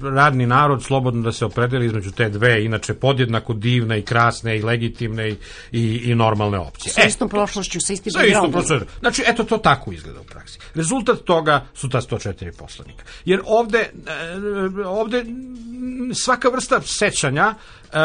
radni 0.02 0.45
narod 0.45 0.84
slobodno 0.84 1.22
da 1.22 1.32
se 1.32 1.45
opredeli 1.45 1.86
između 1.86 2.12
te 2.12 2.30
dve, 2.30 2.66
inače 2.66 2.93
podjednako 2.93 3.54
divne 3.54 4.00
i 4.00 4.02
krasne 4.02 4.58
i 4.58 4.62
legitimne 4.62 5.30
i, 5.30 5.36
i, 5.72 6.02
i 6.04 6.16
normalne 6.16 6.60
opcije. 6.60 6.93
Sa 6.93 7.04
istom 7.04 7.30
prošlošću, 7.30 7.80
sa 7.80 7.93
istim 7.93 8.12
Sa 8.12 8.26
istom 8.26 8.52
backgroundom. 8.64 8.88
procesom. 8.88 8.99
Znači, 8.99 9.24
eto, 9.28 9.43
to 9.43 9.57
tako 9.57 9.91
izgleda 9.91 10.22
u 10.22 10.24
praksi. 10.24 10.59
Rezultat 10.76 11.20
toga 11.20 11.66
su 11.74 11.89
ta 11.89 12.01
104 12.01 12.57
poslanika. 12.57 13.03
Jer 13.26 13.41
ovde, 13.45 13.80
e, 13.80 14.86
ovde 14.86 15.26
svaka 16.14 16.49
vrsta 16.49 16.82
sećanja 16.82 17.53
e, 17.53 17.95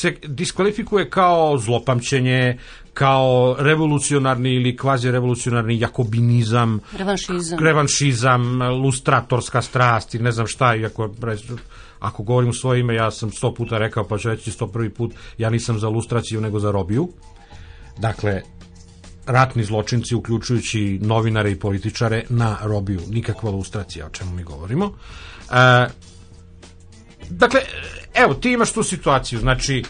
se 0.00 0.16
diskvalifikuje 0.26 1.10
kao 1.10 1.58
zlopamćenje, 1.58 2.58
kao 2.94 3.56
revolucionarni 3.58 4.54
ili 4.54 4.76
kvazi 4.76 5.10
revolucionarni 5.10 5.80
jakobinizam, 5.80 6.80
Revanšizam. 6.98 7.58
revanšizam, 7.58 8.62
lustratorska 8.62 9.62
strast 9.62 10.14
i 10.14 10.18
ne 10.18 10.32
znam 10.32 10.46
šta, 10.46 10.76
iako 10.76 11.10
ako 12.00 12.22
govorim 12.22 12.50
u 12.50 12.52
svoje 12.52 12.80
ime, 12.80 12.94
ja 12.94 13.10
sam 13.10 13.32
sto 13.32 13.54
puta 13.54 13.78
rekao, 13.78 14.04
pa 14.08 14.18
ću 14.18 14.28
reći 14.28 14.50
sto 14.50 14.66
prvi 14.66 14.90
put, 14.90 15.12
ja 15.38 15.50
nisam 15.50 15.78
za 15.78 15.88
lustraciju, 15.88 16.40
nego 16.40 16.58
za 16.58 16.70
robiju. 16.70 17.08
Dakle, 17.98 18.42
ratni 19.30 19.64
zločinci, 19.64 20.14
uključujući 20.14 20.98
novinare 21.02 21.50
i 21.50 21.58
političare, 21.58 22.24
na 22.28 22.58
robiju. 22.62 23.00
Nikakva 23.08 23.50
lustracija, 23.50 24.06
o 24.06 24.10
čemu 24.10 24.32
mi 24.32 24.42
govorimo. 24.42 24.92
E, 25.50 25.86
dakle, 27.30 27.60
evo, 28.14 28.34
ti 28.34 28.52
imaš 28.52 28.72
tu 28.72 28.82
situaciju, 28.82 29.38
znači, 29.38 29.84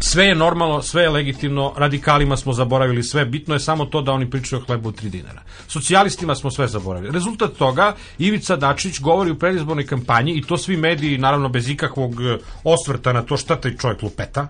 sve 0.00 0.24
je 0.24 0.34
normalno, 0.34 0.82
sve 0.82 1.02
je 1.02 1.10
legitimno, 1.10 1.72
radikalima 1.76 2.36
smo 2.36 2.52
zaboravili 2.52 3.02
sve, 3.02 3.24
bitno 3.24 3.54
je 3.54 3.60
samo 3.60 3.84
to 3.84 4.02
da 4.02 4.12
oni 4.12 4.30
pričaju 4.30 4.62
o 4.62 4.64
hlebu 4.64 4.88
od 4.88 5.02
3 5.02 5.08
dinara. 5.08 5.42
Socijalistima 5.68 6.34
smo 6.34 6.50
sve 6.50 6.68
zaboravili. 6.68 7.12
Rezultat 7.12 7.52
toga, 7.58 7.94
Ivica 8.18 8.56
Dačić 8.56 9.00
govori 9.00 9.30
u 9.30 9.38
predizbornoj 9.38 9.86
kampanji 9.86 10.32
i 10.32 10.42
to 10.42 10.58
svi 10.58 10.76
mediji, 10.76 11.18
naravno 11.18 11.48
bez 11.48 11.68
ikakvog 11.68 12.20
e, 12.20 12.38
osvrta 12.64 13.12
na 13.12 13.22
to 13.22 13.36
šta 13.36 13.56
taj 13.56 13.76
čovjek 13.76 14.02
lupeta, 14.02 14.48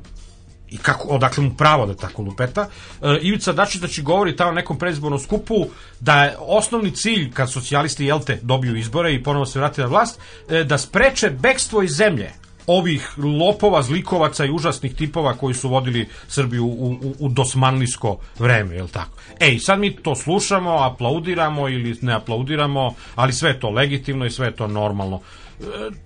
i 0.70 0.78
kako, 0.78 1.08
odakle 1.08 1.44
mu 1.44 1.54
pravo 1.54 1.86
da 1.86 1.94
tako 1.94 2.22
lupeta. 2.22 2.68
E, 3.02 3.18
Ivica 3.22 3.52
Dačić 3.52 3.78
znači 3.78 4.02
govori 4.02 4.36
tamo 4.36 4.52
nekom 4.52 4.78
predizbornom 4.78 5.20
skupu 5.20 5.66
da 6.00 6.24
je 6.24 6.36
osnovni 6.38 6.90
cilj 6.90 7.32
kad 7.32 7.52
socijalisti 7.52 8.04
jelte 8.04 8.38
dobiju 8.42 8.76
izbore 8.76 9.14
i 9.14 9.22
ponovo 9.22 9.46
se 9.46 9.58
vrati 9.58 9.80
na 9.80 9.86
vlast, 9.86 10.20
e, 10.48 10.64
da 10.64 10.78
spreče 10.78 11.30
bekstvo 11.30 11.82
iz 11.82 11.90
zemlje 11.90 12.32
ovih 12.66 13.18
lopova, 13.18 13.82
zlikovaca 13.82 14.44
i 14.44 14.50
užasnih 14.50 14.94
tipova 14.94 15.34
koji 15.34 15.54
su 15.54 15.68
vodili 15.68 16.08
Srbiju 16.28 16.64
u, 16.66 16.92
u, 16.92 17.14
u 17.18 17.28
dosmanlijsko 17.28 18.18
vreme, 18.38 18.74
je 18.74 18.86
tako? 18.88 19.18
Ej, 19.40 19.58
sad 19.58 19.78
mi 19.78 19.96
to 19.96 20.14
slušamo, 20.14 20.70
aplaudiramo 20.70 21.68
ili 21.68 21.98
ne 22.02 22.14
aplaudiramo, 22.14 22.94
ali 23.14 23.32
sve 23.32 23.50
je 23.50 23.60
to 23.60 23.70
legitimno 23.70 24.26
i 24.26 24.30
sve 24.30 24.46
je 24.46 24.56
to 24.56 24.66
normalno. 24.66 25.20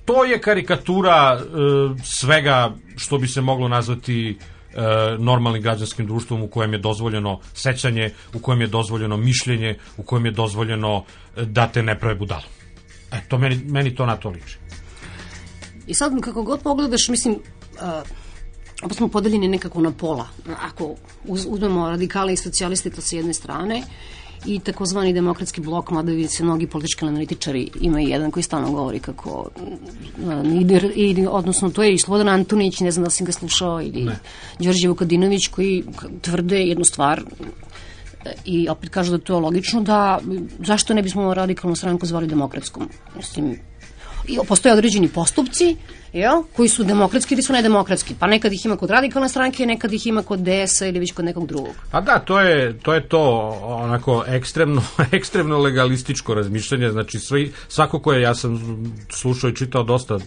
To 0.05 0.25
je 0.25 0.41
karikatura 0.41 1.41
e, 1.41 1.45
svega 2.05 2.75
što 2.97 3.19
bi 3.19 3.29
se 3.29 3.41
moglo 3.41 3.69
nazvati 3.69 4.31
e, 4.31 4.37
normalnim 5.19 5.63
građanskim 5.63 6.07
društvom 6.07 6.43
u 6.43 6.49
kojem 6.49 6.73
je 6.73 6.79
dozvoljeno 6.79 7.41
sećanje, 7.55 8.11
u 8.35 8.39
kojem 8.39 8.61
je 8.61 8.67
dozvoljeno 8.67 9.17
mišljenje, 9.17 9.79
u 9.97 10.03
kojem 10.03 10.27
je 10.27 10.33
dozvoljeno 10.33 11.05
e, 11.37 11.45
da 11.45 11.67
te 11.67 11.83
ne 11.83 11.99
prave 11.99 12.15
budalo. 12.15 12.45
E, 13.13 13.21
to 13.29 13.39
meni, 13.39 13.61
meni 13.65 13.95
to 13.95 14.07
na 14.07 14.17
to 14.17 14.29
liči. 14.29 14.59
I 15.87 15.95
sad 15.95 16.13
kako 16.21 16.43
god 16.43 16.63
pogledaš, 16.63 17.09
mislim, 17.09 17.35
uh, 17.35 18.03
opet 18.83 18.97
smo 18.97 19.09
podeljeni 19.09 19.49
nekako 19.49 19.81
na 19.81 19.91
pola. 19.91 20.27
Ako 20.61 20.95
uz, 21.25 21.47
uzmemo 21.49 21.89
radikale 21.89 22.33
i 22.33 22.37
socijaliste 22.37 22.91
to 22.91 23.01
sa 23.01 23.17
jedne 23.17 23.35
strane, 23.35 23.83
i 24.47 24.59
takozvani 24.61 25.13
demokratski 25.13 25.61
blok, 25.61 25.91
mada 25.91 26.13
vidi 26.13 26.29
se 26.29 26.45
mnogi 26.45 26.67
politički 26.67 27.05
analitičari, 27.05 27.71
ima 27.81 28.01
i 28.01 28.09
jedan 28.09 28.31
koji 28.31 28.43
stalno 28.43 28.73
govori 28.73 28.99
kako, 28.99 29.49
uh, 30.23 30.47
i, 30.97 31.03
i, 31.07 31.27
odnosno 31.27 31.71
to 31.71 31.83
je 31.83 31.95
i 31.95 31.99
Slobodan 31.99 32.29
Antonić, 32.29 32.81
ne 32.81 32.91
znam 32.91 33.05
da 33.05 33.11
sam 33.11 33.27
ga 33.27 33.33
slušao, 33.33 33.83
ili 33.83 34.05
ne. 34.05 34.19
Đorđe 34.59 34.89
Vukadinović 34.89 35.49
koji 35.49 35.85
tvrde 36.21 36.61
jednu 36.61 36.85
stvar, 36.85 37.23
i 38.45 38.69
opet 38.69 38.91
kažu 38.91 39.13
da 39.13 39.19
to 39.19 39.35
je 39.35 39.41
logično 39.41 39.83
da 39.83 40.21
zašto 40.59 40.95
ne 40.95 41.03
bismo 41.03 41.35
radikalnu 41.35 41.77
stranku 41.77 42.07
zvali 42.07 42.27
demokratskom 42.27 42.89
mislim 43.17 43.57
i 44.29 44.39
postoje 44.49 44.73
određeni 44.73 45.09
postupci 45.09 45.77
jel, 46.13 46.43
koji 46.57 46.69
su 46.69 46.85
demokratski 46.85 47.35
ili 47.35 47.43
su 47.43 47.53
nedemokratski. 47.53 48.15
Pa 48.19 48.27
nekad 48.27 48.53
ih 48.53 48.67
ima 48.67 48.77
kod 48.77 48.91
radikalne 48.91 49.29
stranke, 49.29 49.67
nekad 49.67 49.93
ih 49.93 50.07
ima 50.07 50.23
kod 50.23 50.41
DS-a 50.41 50.87
ili 50.87 50.99
već 50.99 51.13
kod 51.13 51.25
nekog 51.25 51.47
drugog. 51.47 51.75
Pa 51.91 52.01
da, 52.01 52.19
to 52.19 52.41
je 52.41 52.79
to, 52.79 52.95
je 52.95 53.09
to 53.09 53.21
onako 53.63 54.25
ekstremno, 54.29 54.83
ekstremno 55.13 55.59
legalističko 55.59 56.35
razmišljanje. 56.35 56.91
Znači, 56.91 57.19
svi, 57.19 57.53
svako 57.69 57.99
ko 57.99 58.13
je, 58.13 58.23
ja 58.23 58.35
sam 58.35 58.61
slušao 59.11 59.51
i 59.51 59.57
čitao 59.57 59.83
dosta 59.83 60.15
e, 60.15 60.19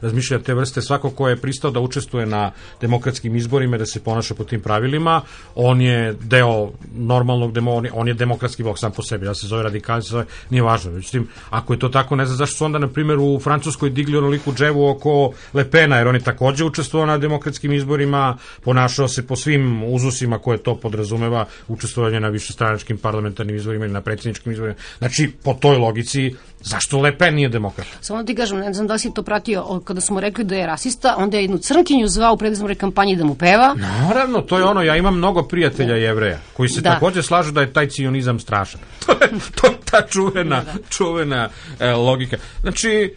razmišljanja 0.00 0.42
te 0.42 0.54
vrste, 0.54 0.82
svako 0.82 1.10
ko 1.10 1.28
je 1.28 1.36
pristao 1.36 1.70
da 1.70 1.80
učestvuje 1.80 2.26
na 2.26 2.50
demokratskim 2.80 3.36
izborima 3.36 3.78
da 3.78 3.86
se 3.86 4.00
ponaša 4.04 4.34
po 4.34 4.44
tim 4.44 4.60
pravilima, 4.60 5.20
on 5.54 5.80
je 5.80 6.12
deo 6.20 6.70
normalnog 6.94 7.52
demo, 7.52 7.82
on 7.92 8.08
je, 8.08 8.14
demokratski 8.14 8.62
blok 8.62 8.78
sam 8.78 8.92
po 8.92 9.02
sebi. 9.02 9.26
Ja 9.26 9.34
se 9.34 9.46
zove 9.46 9.62
radikal, 9.62 10.02
se 10.02 10.08
zove, 10.08 10.24
nije 10.50 10.62
važno. 10.62 10.90
Međutim, 10.90 11.28
ako 11.50 11.72
je 11.72 11.78
to 11.78 11.88
tako, 11.88 12.16
ne 12.16 12.26
znam 12.26 12.36
zašto 12.36 12.56
su 12.56 12.64
onda, 12.64 12.78
na 12.78 12.88
primjer, 12.88 13.18
u 13.18 13.40
Francuskoj 13.40 13.90
digli 13.90 14.16
onoliku 14.16 14.52
dževu 14.52 14.88
oko 14.88 15.03
oko 15.04 15.32
Lepena, 15.52 15.96
jer 15.96 16.08
on 16.08 16.14
je 16.14 16.20
takođe 16.20 16.64
učestvovao 16.64 17.06
na 17.06 17.18
demokratskim 17.18 17.72
izborima, 17.72 18.36
ponašao 18.64 19.08
se 19.08 19.26
po 19.26 19.36
svim 19.36 19.84
uzusima 19.84 20.38
koje 20.38 20.58
to 20.58 20.76
podrazumeva 20.76 21.46
učestvovanje 21.68 22.20
na 22.20 22.28
višestranačkim 22.28 22.98
parlamentarnim 22.98 23.56
izborima 23.56 23.84
ili 23.84 23.94
na 23.94 24.00
predsjedničkim 24.00 24.52
izborima. 24.52 24.76
Znači, 24.98 25.32
po 25.44 25.54
toj 25.54 25.76
logici, 25.76 26.34
zašto 26.60 27.00
Le 27.00 27.18
Pen 27.18 27.34
nije 27.34 27.48
demokrat? 27.48 27.86
Samo 28.00 28.22
da 28.22 28.26
ti 28.26 28.34
kažem, 28.34 28.58
ne 28.58 28.72
znam 28.72 28.86
da 28.86 28.98
si 28.98 29.14
to 29.14 29.22
pratio, 29.22 29.80
kada 29.84 30.00
smo 30.00 30.20
rekli 30.20 30.44
da 30.44 30.54
je 30.54 30.66
rasista, 30.66 31.14
onda 31.18 31.36
je 31.36 31.42
jednu 31.42 31.58
crnkinju 31.58 32.08
zvao 32.08 32.34
u 32.34 32.36
predizbornoj 32.36 32.74
kampanji 32.74 33.16
da 33.16 33.24
mu 33.24 33.34
peva. 33.34 33.74
Naravno, 33.74 34.40
to 34.40 34.58
je 34.58 34.64
ono, 34.64 34.82
ja 34.82 34.96
imam 34.96 35.16
mnogo 35.16 35.42
prijatelja 35.42 35.96
jevreja, 35.96 36.38
koji 36.56 36.68
se 36.68 36.80
da. 36.80 36.94
takođe 36.94 37.22
slažu 37.22 37.52
da 37.52 37.60
je 37.60 37.72
taj 37.72 37.88
cionizam 37.88 38.40
strašan. 38.40 38.80
to 39.06 39.12
je, 39.22 39.30
to 39.54 39.66
je 39.66 39.74
ta 39.90 40.06
čuvena, 40.06 40.62
da. 40.64 40.72
čuvena 40.88 41.48
e, 41.80 41.92
logika. 41.92 42.36
Znači, 42.60 43.14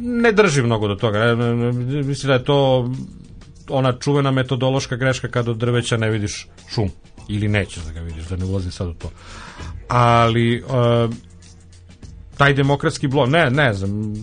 ne 0.00 0.32
drži 0.32 0.62
mnogo 0.62 0.88
do 0.88 0.94
toga. 0.94 1.34
Mislim 2.04 2.28
da 2.28 2.32
je 2.32 2.44
to 2.44 2.90
ona 3.68 3.92
čuvena 3.92 4.30
metodološka 4.30 4.96
greška 4.96 5.28
kada 5.28 5.50
od 5.50 5.56
drveća 5.56 5.96
ne 5.96 6.10
vidiš 6.10 6.48
šum 6.74 6.90
ili 7.28 7.48
nećeš 7.48 7.82
da 7.82 7.92
ga 7.92 8.00
vidiš, 8.00 8.24
da 8.24 8.36
ne 8.36 8.44
ulazim 8.44 8.72
sad 8.72 8.88
u 8.88 8.94
to. 8.94 9.10
Ali 9.88 10.62
uh, 10.62 11.14
taj 12.36 12.54
demokratski 12.54 13.08
blok, 13.08 13.28
ne, 13.28 13.50
ne 13.50 13.74
znam. 13.74 14.14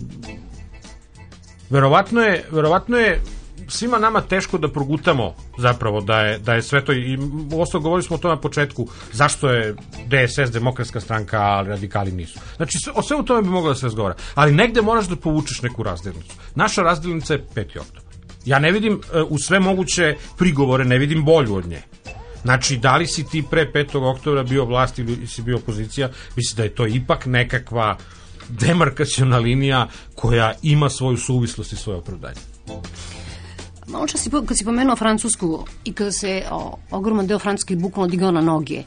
Verovatno 1.70 2.20
je, 2.20 2.44
verovatno 2.50 2.96
je 2.96 3.20
svima 3.68 3.98
nama 3.98 4.20
teško 4.20 4.58
da 4.58 4.68
progutamo 4.68 5.34
zapravo 5.58 6.00
da 6.00 6.20
je, 6.20 6.38
da 6.38 6.54
je 6.54 6.62
sve 6.62 6.84
to 6.84 6.92
i 6.92 7.18
ostalo 7.56 7.82
govorili 7.82 8.02
smo 8.02 8.16
o 8.16 8.18
tome 8.18 8.34
na 8.34 8.40
početku 8.40 8.88
zašto 9.12 9.50
je 9.50 9.74
DSS 10.06 10.50
demokratska 10.52 11.00
stranka 11.00 11.38
a 11.40 11.62
radikali 11.62 12.12
nisu. 12.12 12.38
Znači 12.56 12.78
o 12.94 13.02
svemu 13.02 13.24
tome 13.24 13.42
bi 13.42 13.48
moglo 13.48 13.68
da 13.68 13.74
se 13.74 13.86
razgovara. 13.86 14.14
Ali 14.34 14.52
negde 14.52 14.82
moraš 14.82 15.06
da 15.06 15.16
povučeš 15.16 15.62
neku 15.62 15.82
razdelnicu. 15.82 16.34
Naša 16.54 16.82
razdelnica 16.82 17.34
je 17.34 17.44
5. 17.54 17.80
oktobar. 17.80 18.02
Ja 18.44 18.58
ne 18.58 18.72
vidim 18.72 19.00
e, 19.14 19.22
u 19.22 19.38
sve 19.38 19.60
moguće 19.60 20.16
prigovore, 20.38 20.84
ne 20.84 20.98
vidim 20.98 21.24
bolju 21.24 21.54
od 21.54 21.66
nje. 21.66 21.82
Znači, 22.42 22.76
da 22.76 22.96
li 22.96 23.06
si 23.06 23.24
ti 23.24 23.44
pre 23.50 23.70
5. 23.74 24.10
oktobra 24.10 24.42
bio 24.42 24.64
vlast 24.64 24.98
ili 24.98 25.26
si 25.26 25.42
bio 25.42 25.56
opozicija, 25.56 26.10
mislim 26.36 26.56
da 26.56 26.62
je 26.62 26.74
to 26.74 26.86
ipak 26.86 27.26
nekakva 27.26 27.96
demarkaciona 28.48 29.38
linija 29.38 29.88
koja 30.14 30.52
ima 30.62 30.90
svoju 30.90 31.16
suvislost 31.16 31.72
i 31.72 31.76
svoje 31.76 31.98
opravdanje. 31.98 32.40
Malo 33.86 34.06
čas 34.06 34.20
si, 34.20 34.30
kad 34.30 34.58
si 34.58 34.64
pomenuo 34.64 34.96
Francusku 34.96 35.64
i 35.84 35.92
kada 35.92 36.12
se 36.12 36.42
o, 36.50 36.76
ogroman 36.90 37.26
deo 37.26 37.38
Francuske 37.38 37.76
bukvalno 37.76 38.10
digao 38.10 38.30
na 38.30 38.40
noge 38.40 38.82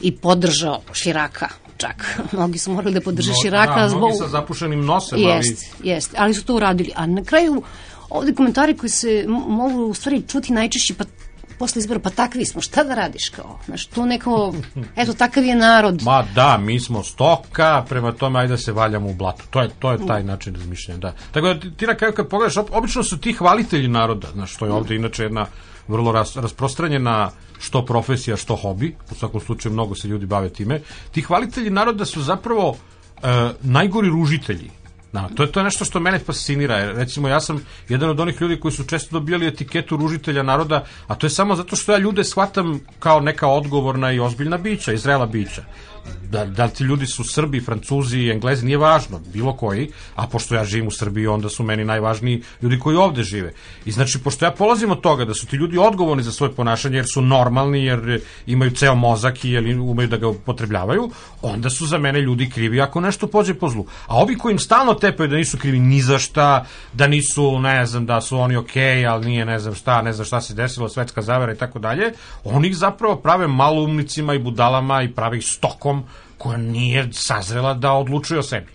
i 0.00 0.16
podržao 0.16 0.80
Širaka, 0.92 1.48
čak. 1.76 2.18
Mnogi 2.32 2.58
su 2.58 2.72
morali 2.72 2.94
da 2.94 3.00
podrže 3.00 3.30
no, 3.30 3.36
Širaka. 3.42 3.80
Da, 3.80 3.88
zbog... 3.88 4.00
mnogi 4.00 4.16
sa 4.16 4.28
zapušenim 4.28 4.84
nosem, 4.84 5.18
jest, 5.18 5.74
ali... 5.80 5.90
Jest, 5.90 6.14
ali 6.16 6.34
su 6.34 6.44
to 6.44 6.54
uradili. 6.54 6.92
A 6.96 7.06
na 7.06 7.24
kraju, 7.24 7.62
ovde 8.10 8.34
komentari 8.34 8.76
koji 8.76 8.90
se 8.90 9.24
mogu 9.28 9.84
u 9.84 9.94
stvari 9.94 10.22
čuti 10.28 10.52
najčešće, 10.52 10.94
pa 10.94 11.04
posle 11.60 11.80
izbora, 11.80 12.00
pa 12.00 12.10
takvi 12.10 12.44
smo, 12.46 12.60
šta 12.60 12.84
da 12.84 12.94
radiš 12.94 13.28
kao? 13.28 13.58
Znaš, 13.66 13.86
to 13.86 14.06
neko, 14.06 14.54
eto, 14.96 15.12
takav 15.12 15.44
je 15.44 15.54
narod. 15.54 16.02
Ma 16.02 16.24
da, 16.34 16.58
mi 16.58 16.80
smo 16.80 17.02
stoka, 17.02 17.84
prema 17.88 18.12
tome 18.12 18.40
ajde 18.40 18.50
da 18.50 18.56
se 18.56 18.72
valjamo 18.72 19.10
u 19.10 19.14
blatu. 19.14 19.44
To 19.50 19.60
je, 19.62 19.68
to 19.78 19.92
je 19.92 20.06
taj 20.06 20.22
način 20.24 20.54
razmišljanja, 20.54 21.00
da. 21.00 21.12
Tako 21.32 21.54
da 21.54 21.60
ti 21.76 21.86
na 21.86 21.94
kraju 21.94 22.14
kad 22.16 22.28
pogledaš, 22.28 22.56
obično 22.70 23.02
su 23.02 23.18
ti 23.20 23.32
hvalitelji 23.32 23.88
naroda, 23.88 24.28
znaš, 24.32 24.54
što 24.54 24.66
je 24.66 24.72
ovde 24.72 24.96
inače 24.96 25.22
jedna 25.22 25.46
vrlo 25.88 26.12
ras, 26.12 26.36
rasprostranjena 26.36 27.30
što 27.58 27.84
profesija, 27.84 28.36
što 28.36 28.56
hobi, 28.56 28.96
u 29.10 29.14
svakom 29.14 29.40
slučaju 29.40 29.72
mnogo 29.72 29.94
se 29.94 30.08
ljudi 30.08 30.26
bave 30.26 30.48
time, 30.48 30.80
ti 31.12 31.22
hvalitelji 31.22 31.70
naroda 31.70 32.04
su 32.04 32.22
zapravo 32.22 32.76
e, 33.22 33.50
najgori 33.62 34.08
ružitelji 34.08 34.70
Da, 35.12 35.28
to 35.34 35.42
je 35.42 35.52
to 35.52 35.60
je 35.60 35.64
nešto 35.64 35.84
što 35.84 36.00
mene 36.00 36.18
fascinira. 36.18 36.92
Recimo 36.92 37.28
ja 37.28 37.40
sam 37.40 37.64
jedan 37.88 38.10
od 38.10 38.20
onih 38.20 38.40
ljudi 38.40 38.60
koji 38.60 38.72
su 38.72 38.84
često 38.84 39.18
dobijali 39.18 39.46
etiketu 39.46 39.96
ružitelja 39.96 40.42
naroda, 40.42 40.84
a 41.06 41.14
to 41.14 41.26
je 41.26 41.30
samo 41.30 41.56
zato 41.56 41.76
što 41.76 41.92
ja 41.92 41.98
ljude 41.98 42.24
shvatam 42.24 42.80
kao 42.98 43.20
neka 43.20 43.48
odgovorna 43.48 44.12
i 44.12 44.20
ozbiljna 44.20 44.58
bića, 44.58 44.92
izrela 44.92 45.26
bića 45.26 45.64
da, 46.30 46.44
da 46.44 46.68
ti 46.68 46.84
ljudi 46.84 47.06
su 47.06 47.24
Srbi, 47.24 47.60
Francuzi, 47.60 48.30
Englezi, 48.30 48.66
nije 48.66 48.78
važno, 48.78 49.20
bilo 49.32 49.52
koji, 49.56 49.90
a 50.14 50.26
pošto 50.26 50.54
ja 50.54 50.64
živim 50.64 50.88
u 50.88 50.90
Srbiji, 50.90 51.26
onda 51.26 51.48
su 51.48 51.62
meni 51.62 51.84
najvažniji 51.84 52.42
ljudi 52.62 52.78
koji 52.78 52.96
ovde 52.96 53.22
žive. 53.22 53.52
I 53.84 53.90
znači, 53.90 54.18
pošto 54.18 54.44
ja 54.44 54.50
polazim 54.50 54.90
od 54.90 55.00
toga 55.00 55.24
da 55.24 55.34
su 55.34 55.46
ti 55.46 55.56
ljudi 55.56 55.78
odgovorni 55.78 56.22
za 56.22 56.32
svoje 56.32 56.52
ponašanje, 56.52 56.96
jer 56.96 57.06
su 57.14 57.22
normalni, 57.22 57.84
jer 57.84 58.20
imaju 58.46 58.70
ceo 58.70 58.94
mozak 58.94 59.44
i 59.44 59.50
jer 59.50 59.80
umeju 59.80 60.08
da 60.08 60.16
ga 60.16 60.28
upotrebljavaju, 60.28 61.10
onda 61.42 61.70
su 61.70 61.86
za 61.86 61.98
mene 61.98 62.20
ljudi 62.20 62.50
krivi 62.50 62.80
ako 62.80 63.00
nešto 63.00 63.26
pođe 63.26 63.54
po 63.54 63.68
zlu. 63.68 63.86
A 64.06 64.16
ovi 64.16 64.38
koji 64.38 64.52
im 64.52 64.58
stalno 64.58 64.94
tepaju 64.94 65.28
da 65.28 65.36
nisu 65.36 65.58
krivi 65.58 65.80
ni 65.80 66.02
za 66.02 66.18
šta, 66.18 66.66
da 66.92 67.06
nisu, 67.06 67.58
ne 67.58 67.86
znam, 67.86 68.06
da 68.06 68.20
su 68.20 68.38
oni 68.38 68.56
okej, 68.56 68.82
okay, 68.82 69.10
ali 69.10 69.26
nije 69.26 69.44
ne 69.44 69.58
znam 69.58 69.74
šta, 69.74 70.02
ne 70.02 70.12
znam 70.12 70.24
šta 70.24 70.40
se 70.40 70.54
desilo, 70.54 70.88
svetska 70.88 71.22
zavera 71.22 71.52
i 71.52 71.56
tako 71.56 71.78
dalje, 71.78 72.12
oni 72.44 72.68
ih 72.68 72.76
zapravo 72.76 73.16
prave 73.16 73.46
malumnicima 73.46 74.34
i 74.34 74.38
budalama 74.38 75.02
i 75.02 75.12
prave 75.12 75.38
ih 75.38 75.44
koja 76.38 76.58
nije 76.58 77.08
sazrela 77.12 77.74
da 77.74 77.92
odlučuje 77.92 78.38
o 78.40 78.42
sebi. 78.42 78.72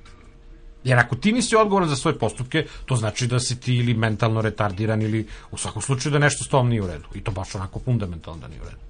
Jer 0.84 1.00
ako 1.00 1.16
ti 1.16 1.32
nisi 1.32 1.56
odgovoran 1.56 1.90
za 1.90 1.96
svoje 1.96 2.20
postupke, 2.20 2.66
to 2.86 2.96
znači 2.96 3.28
da 3.28 3.40
si 3.40 3.60
ti 3.60 3.76
ili 3.76 3.94
mentalno 3.94 4.42
retardiran 4.42 5.02
ili 5.02 5.28
u 5.52 5.58
svakom 5.58 5.82
slučaju 5.82 6.14
da 6.14 6.20
nešto 6.20 6.44
s 6.44 6.48
tom 6.48 6.70
nije 6.70 6.82
u 6.82 6.88
redu. 6.88 7.08
I 7.16 7.22
to 7.22 7.32
baš 7.32 7.56
onako 7.56 7.80
fundamentalno 7.80 8.40
da 8.40 8.48
nije 8.48 8.62
u 8.62 8.66
redu. 8.66 8.86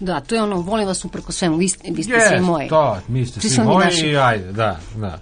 Da, 0.00 0.20
to 0.20 0.34
je 0.34 0.42
ono, 0.42 0.56
volim 0.56 0.86
vas 0.86 1.04
uprko 1.04 1.32
svemu, 1.32 1.56
vi, 1.56 1.68
vi 1.90 2.02
ste 2.02 2.12
yes, 2.12 2.28
svi 2.28 2.40
moji. 2.40 2.68
to, 2.68 2.98
mi 3.08 3.26
ste 3.26 3.40
svi, 3.40 3.50
svi 3.50 3.64
moji 3.64 3.84
naši. 3.84 4.06
i 4.06 4.16
ajde, 4.16 4.52
da, 4.52 4.80
da. 4.96 5.18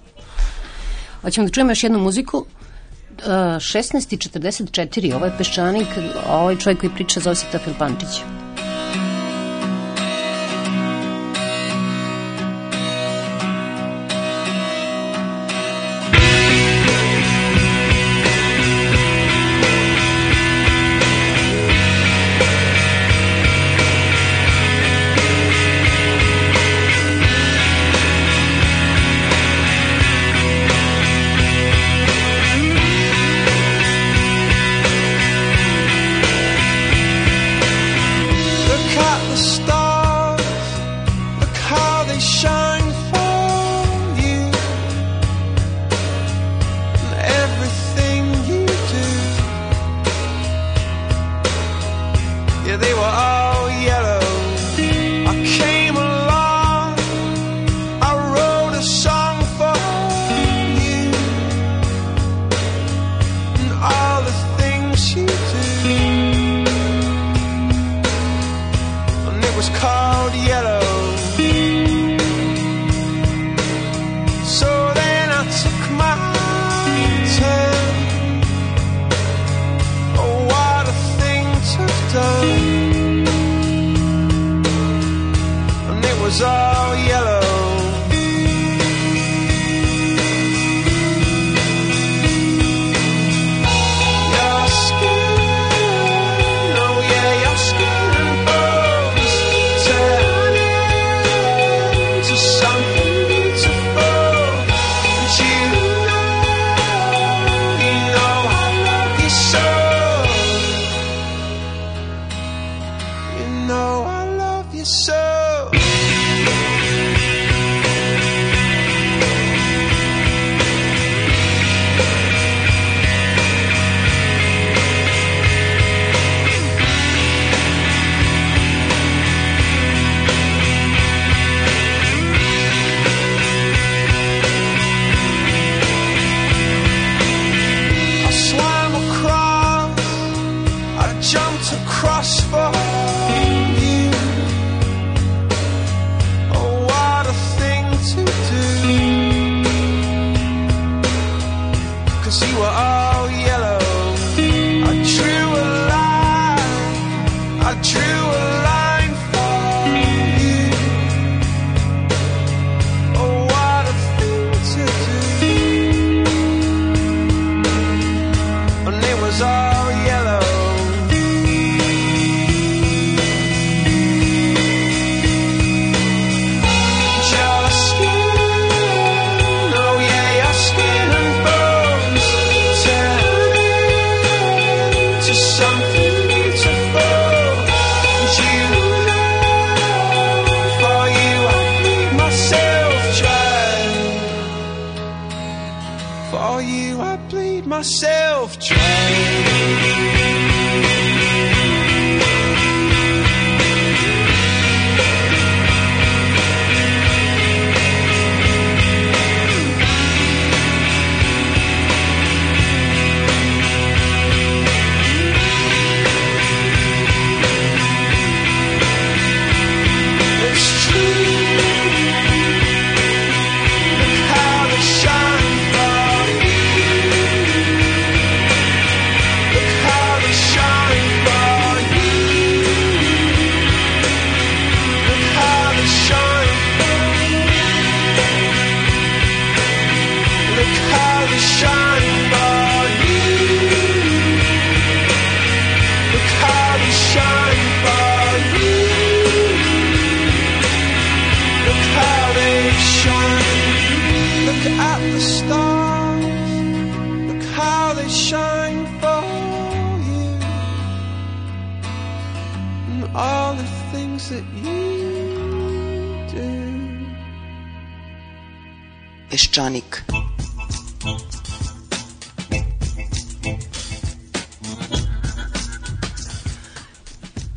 Hoćemo 1.21 1.47
da 1.47 1.53
čujemo 1.53 1.71
još 1.71 1.83
jednu 1.83 1.99
muziku. 1.99 2.37
Uh, 2.37 3.25
16.44, 3.25 5.15
ovo 5.15 5.25
je 5.25 5.37
Peščanik, 5.37 5.87
ovaj 6.29 6.57
čovjek 6.57 6.79
koji 6.79 6.93
priča 6.93 7.19
zove 7.19 7.35
se 7.35 7.45
Tafil 7.51 7.73
Pančić. 7.79 8.42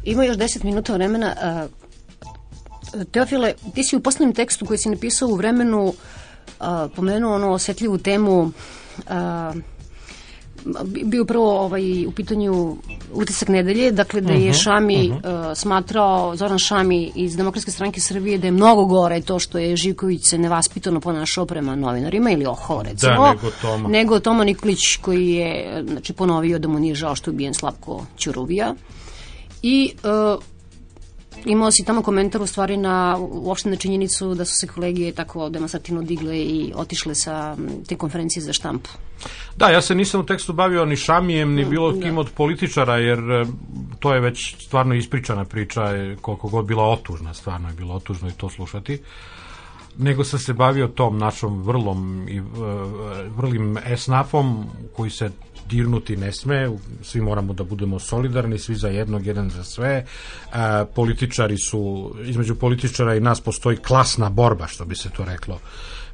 Ima 0.07 0.25
još 0.25 0.37
10 0.37 0.65
minuta 0.65 0.93
vremena. 0.93 1.35
Teofile, 3.11 3.55
ti 3.75 3.85
si 3.85 3.97
u 3.97 4.01
poslednjem 4.01 4.35
tekstu 4.35 4.67
koji 4.67 4.79
si 4.79 4.89
napisao 4.89 5.29
u 5.29 5.35
vremenu 5.35 5.95
a, 6.61 6.89
pomenuo 6.97 7.35
ono 7.35 7.51
osetljivu 7.53 7.99
temu 7.99 8.51
a, 9.09 9.53
bio 11.05 11.25
prvo 11.25 11.61
ovaj, 11.61 12.07
u 12.07 12.13
pitanju 12.13 12.77
utisak 13.13 13.49
nedelje, 13.49 13.93
dakle 13.93 14.21
da 14.21 14.33
je 14.33 14.51
Mhm, 14.51 14.59
Šami 14.59 15.09
mhm. 15.09 15.19
a, 15.25 15.55
smatrao, 15.55 16.37
Zoran 16.37 16.59
Šami 16.59 17.13
iz 17.15 17.37
Demokratske 17.37 17.71
stranke 17.71 18.01
Srbije 18.01 18.39
da 18.39 18.47
je 18.47 18.51
mnogo 18.51 18.85
gore 18.85 19.21
to 19.21 19.39
što 19.39 19.59
je 19.59 19.77
Živković 19.77 20.21
se 20.31 20.39
nevaspitano 20.39 21.01
ponašao 21.01 21.47
prema 21.47 21.77
novinarima 21.77 22.31
ili 22.31 22.47
oholo 22.47 22.83
recimo, 22.83 23.13
Da, 23.13 23.31
nego 23.33 23.51
Toma. 23.63 23.89
nego 23.89 24.21
Toma 24.21 24.45
Nikolić 24.45 24.97
koji 25.01 25.29
je 25.29 25.83
znači, 25.89 26.13
ponovio 26.13 26.59
da 26.59 26.69
mu 26.69 26.79
nije 26.79 26.95
žao 26.95 27.15
što 27.15 27.31
je 27.31 27.35
ubijen 27.35 27.55
Slavko 27.55 28.07
Ćuruvija. 28.19 28.75
I 29.67 29.93
uh, 30.03 30.43
imao 31.45 31.71
si 31.71 31.85
tamo 31.85 32.03
komentar 32.03 32.43
u 32.43 32.47
stvari 32.47 32.77
na 32.77 33.17
uopšte 33.19 33.71
na 33.71 33.77
činjenicu 33.77 34.35
da 34.35 34.45
su 34.45 34.55
se 34.55 34.67
kolege 34.67 35.13
tako 35.13 35.49
demonstrativno 35.49 36.03
digle 36.03 36.39
i 36.39 36.73
otišle 36.75 37.15
sa 37.15 37.57
te 37.89 37.97
konferencije 37.97 38.43
za 38.43 38.53
štampu. 38.53 38.91
Da, 39.57 39.69
ja 39.69 39.83
se 39.83 39.95
nisam 39.95 40.21
u 40.21 40.27
tekstu 40.27 40.53
bavio 40.53 40.85
ni 40.85 40.97
Šamijem, 40.97 41.55
ni 41.55 41.65
bilo 41.65 41.93
da. 41.93 42.03
kim 42.03 42.19
od 42.19 42.31
političara, 42.31 42.97
jer 42.97 43.19
e, 43.19 43.47
to 43.99 44.15
je 44.15 44.21
već 44.21 44.57
stvarno 44.59 44.95
ispričana 44.95 45.45
priča, 45.45 45.83
e, 45.83 46.17
koliko 46.21 46.49
god 46.49 46.67
bila 46.67 46.85
otužna, 46.85 47.35
stvarno 47.35 47.69
je 47.69 47.75
bilo 47.75 47.95
otužno 47.95 48.29
i 48.29 48.33
to 48.33 48.51
slušati. 48.51 49.03
Nego 49.99 50.25
sam 50.25 50.39
se 50.39 50.53
bavio 50.53 50.89
tom 50.89 51.19
našom 51.19 51.63
vrlom 51.63 52.29
i 52.29 52.41
vrlim 53.37 53.79
esnafom 53.87 54.67
koji 54.97 55.11
se 55.11 55.31
dirnuti 55.69 56.17
ne 56.17 56.33
sme, 56.33 56.71
svi 57.03 57.21
moramo 57.21 57.53
da 57.53 57.65
budemo 57.65 57.99
solidarni, 57.99 58.59
svi 58.59 58.75
za 58.75 58.89
jednog, 58.89 59.27
jedan 59.27 59.51
za 59.51 59.65
sve. 59.65 59.91
E, 59.91 60.05
političari 60.95 61.59
su, 61.59 62.15
između 62.25 62.55
političara 62.55 63.15
i 63.15 63.21
nas 63.21 63.41
postoji 63.41 63.77
klasna 63.77 64.31
borba, 64.31 64.67
što 64.67 64.85
bi 64.85 64.95
se 64.97 65.11
to 65.11 65.25
reklo 65.25 65.61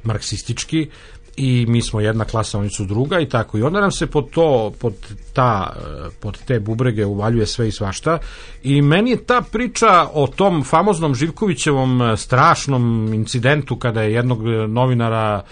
marksistički 0.03 0.89
i 1.35 1.65
mi 1.69 1.81
smo 1.81 1.99
jedna 1.99 2.25
klasa, 2.25 2.59
oni 2.59 2.69
su 2.69 2.85
druga 2.85 3.19
i 3.19 3.29
tako. 3.29 3.57
I 3.57 3.61
onda 3.61 3.81
nam 3.81 3.91
se 3.91 4.07
pod 4.07 4.29
to, 4.29 4.73
pod, 4.79 4.93
ta, 5.33 5.73
e, 5.75 6.09
pod 6.19 6.37
te 6.45 6.59
bubrege 6.59 7.05
uvaljuje 7.05 7.45
sve 7.45 7.67
i 7.67 7.71
svašta 7.71 8.17
i 8.63 8.81
meni 8.81 9.11
je 9.11 9.25
ta 9.25 9.41
priča 9.51 10.07
o 10.13 10.27
tom 10.27 10.63
famoznom 10.63 11.15
Živkovićevom 11.15 12.01
e, 12.01 12.17
strašnom 12.17 13.13
incidentu 13.13 13.75
kada 13.75 14.01
je 14.01 14.13
jednog 14.13 14.47
e, 14.47 14.67
novinara 14.67 15.43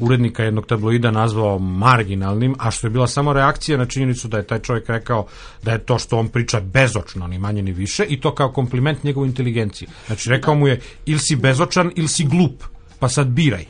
urednika 0.00 0.44
jednog 0.44 0.66
tabloida 0.66 1.10
nazvao 1.10 1.58
marginalnim, 1.58 2.54
a 2.58 2.70
što 2.70 2.86
je 2.86 2.90
bila 2.90 3.06
samo 3.06 3.32
reakcija 3.32 3.78
na 3.78 3.86
činjenicu 3.86 4.28
da 4.28 4.36
je 4.36 4.46
taj 4.46 4.58
čovjek 4.58 4.88
rekao 4.88 5.26
da 5.62 5.72
je 5.72 5.78
to 5.78 5.98
što 5.98 6.18
on 6.18 6.28
priča 6.28 6.60
bezočno, 6.60 7.26
ni 7.26 7.38
manje 7.38 7.62
ni 7.62 7.72
više, 7.72 8.04
i 8.08 8.20
to 8.20 8.34
kao 8.34 8.52
kompliment 8.52 9.04
njegovoj 9.04 9.28
inteligenciji. 9.28 9.88
Znači, 10.06 10.30
rekao 10.30 10.54
mu 10.54 10.68
je, 10.68 10.80
ili 11.06 11.18
si 11.18 11.36
bezočan, 11.36 11.92
ili 11.96 12.08
si 12.08 12.24
glup, 12.24 12.62
pa 12.98 13.08
sad 13.08 13.26
biraj. 13.26 13.64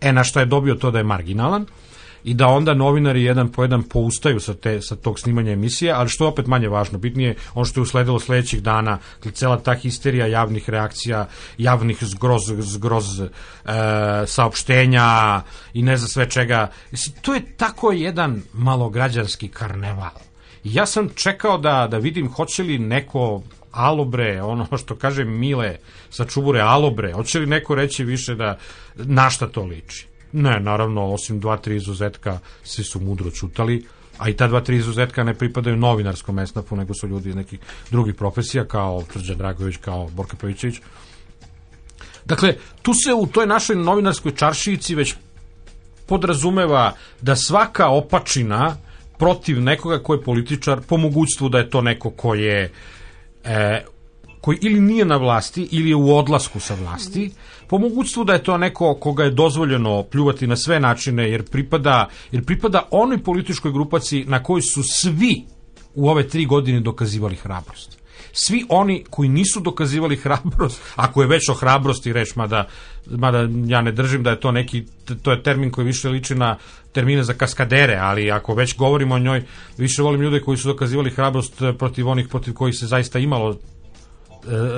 E, 0.00 0.12
na 0.12 0.24
što 0.24 0.40
je 0.40 0.46
dobio 0.46 0.74
to 0.74 0.90
da 0.90 0.98
je 0.98 1.04
marginalan. 1.04 1.66
I 2.26 2.34
da 2.34 2.46
onda 2.46 2.74
novinari 2.74 3.22
jedan 3.22 3.48
po 3.52 3.62
jedan 3.62 3.82
poustaju 3.82 4.40
sa, 4.40 4.54
te, 4.54 4.82
sa 4.82 4.96
tog 4.96 5.20
snimanja 5.20 5.52
emisije, 5.52 5.92
ali 5.92 6.08
što 6.08 6.24
je 6.24 6.28
opet 6.28 6.46
manje 6.46 6.68
važno, 6.68 6.98
bitnije 6.98 7.36
ono 7.54 7.64
što 7.64 7.80
je 7.80 7.82
usledilo 7.82 8.20
sledećih 8.20 8.62
dana, 8.62 8.98
cela 9.32 9.58
ta 9.58 9.74
histerija 9.74 10.26
javnih 10.26 10.70
reakcija, 10.70 11.28
javnih 11.58 11.98
zgroz, 12.00 12.42
zgroz 12.58 13.20
e, 13.20 13.28
saopštenja 14.26 15.42
i 15.74 15.82
ne 15.82 15.96
znam 15.96 16.08
sve 16.08 16.30
čega. 16.30 16.70
To 17.22 17.34
je 17.34 17.56
tako 17.56 17.92
jedan 17.92 18.42
malograđanski 18.52 19.48
karneval. 19.48 20.18
Ja 20.64 20.86
sam 20.86 21.08
čekao 21.14 21.58
da, 21.58 21.86
da 21.90 21.98
vidim 21.98 22.32
hoće 22.32 22.62
li 22.62 22.78
neko 22.78 23.42
alobre, 23.70 24.42
ono 24.42 24.66
što 24.78 24.96
kaže 24.96 25.24
Mile 25.24 25.76
sa 26.10 26.24
čubure 26.24 26.60
alobre, 26.60 27.12
hoće 27.12 27.38
li 27.38 27.46
neko 27.46 27.74
reći 27.74 28.04
više 28.04 28.34
da 28.34 28.58
na 28.96 29.30
šta 29.30 29.46
to 29.46 29.64
liči? 29.64 30.15
Ne, 30.32 30.60
naravno, 30.60 31.12
osim 31.12 31.40
dva, 31.40 31.56
tri 31.56 31.76
izuzetka, 31.76 32.38
svi 32.62 32.84
su 32.84 33.00
mudro 33.00 33.30
čutali, 33.30 33.86
a 34.18 34.28
i 34.28 34.36
ta 34.36 34.48
dva, 34.48 34.60
tri 34.60 34.76
izuzetka 34.76 35.24
ne 35.24 35.34
pripadaju 35.34 35.76
novinarskom 35.76 36.38
esnafu, 36.38 36.76
nego 36.76 36.94
su 36.94 37.08
ljudi 37.08 37.28
iz 37.28 37.36
nekih 37.36 37.60
drugih 37.90 38.14
profesija, 38.14 38.64
kao 38.64 39.04
Srđan 39.12 39.38
Dragović, 39.38 39.76
kao 39.76 40.08
Borka 40.08 40.36
Pavićević. 40.40 40.80
Dakle, 42.24 42.56
tu 42.82 42.94
se 42.94 43.14
u 43.14 43.26
toj 43.26 43.46
našoj 43.46 43.76
novinarskoj 43.76 44.34
čaršijici 44.34 44.94
već 44.94 45.14
podrazumeva 46.06 46.92
da 47.20 47.36
svaka 47.36 47.88
opačina 47.88 48.76
protiv 49.18 49.60
nekoga 49.62 49.98
ko 50.02 50.14
je 50.14 50.22
političar, 50.22 50.80
po 50.88 50.96
mogućstvu 50.96 51.48
da 51.48 51.58
je 51.58 51.70
to 51.70 51.80
neko 51.80 52.10
ko 52.10 52.34
je 52.34 52.72
e, 53.44 53.84
koji 54.46 54.58
ili 54.62 54.80
nije 54.80 55.04
na 55.04 55.16
vlasti 55.16 55.68
ili 55.70 55.88
je 55.88 55.96
u 55.96 56.16
odlasku 56.16 56.60
sa 56.60 56.74
vlasti, 56.74 57.30
po 57.68 57.78
mogućstvu 57.78 58.24
da 58.24 58.32
je 58.32 58.42
to 58.42 58.58
neko 58.58 58.94
koga 58.94 59.24
je 59.24 59.30
dozvoljeno 59.30 60.02
pljuvati 60.02 60.46
na 60.46 60.56
sve 60.56 60.80
načine 60.80 61.30
jer 61.30 61.42
pripada, 61.50 62.08
jer 62.32 62.44
pripada 62.44 62.88
onoj 62.90 63.18
političkoj 63.18 63.72
grupaciji 63.72 64.24
na 64.24 64.42
kojoj 64.42 64.62
su 64.62 64.82
svi 64.82 65.44
u 65.94 66.08
ove 66.08 66.28
tri 66.28 66.46
godine 66.46 66.80
dokazivali 66.80 67.36
hrabrost. 67.36 67.98
Svi 68.32 68.64
oni 68.68 69.04
koji 69.10 69.28
nisu 69.28 69.60
dokazivali 69.60 70.16
hrabrost, 70.24 70.82
ako 70.96 71.22
je 71.22 71.28
već 71.28 71.48
o 71.48 71.54
hrabrosti 71.54 72.12
reč, 72.12 72.36
mada, 72.36 72.68
mada 73.10 73.48
ja 73.66 73.82
ne 73.82 73.92
držim 73.92 74.22
da 74.22 74.30
je 74.30 74.40
to 74.40 74.52
neki, 74.52 74.84
to 75.22 75.32
je 75.32 75.42
termin 75.42 75.70
koji 75.70 75.86
više 75.86 76.08
liči 76.08 76.34
na 76.34 76.56
termine 76.92 77.22
za 77.22 77.34
kaskadere, 77.34 77.98
ali 78.00 78.30
ako 78.30 78.54
već 78.54 78.76
govorimo 78.76 79.14
o 79.14 79.18
njoj, 79.18 79.42
više 79.78 80.02
volim 80.02 80.20
ljude 80.20 80.40
koji 80.40 80.58
su 80.58 80.68
dokazivali 80.68 81.10
hrabrost 81.10 81.62
protiv 81.78 82.08
onih 82.08 82.28
protiv 82.28 82.54
kojih 82.54 82.76
se 82.78 82.86
zaista 82.86 83.18
imalo 83.18 83.58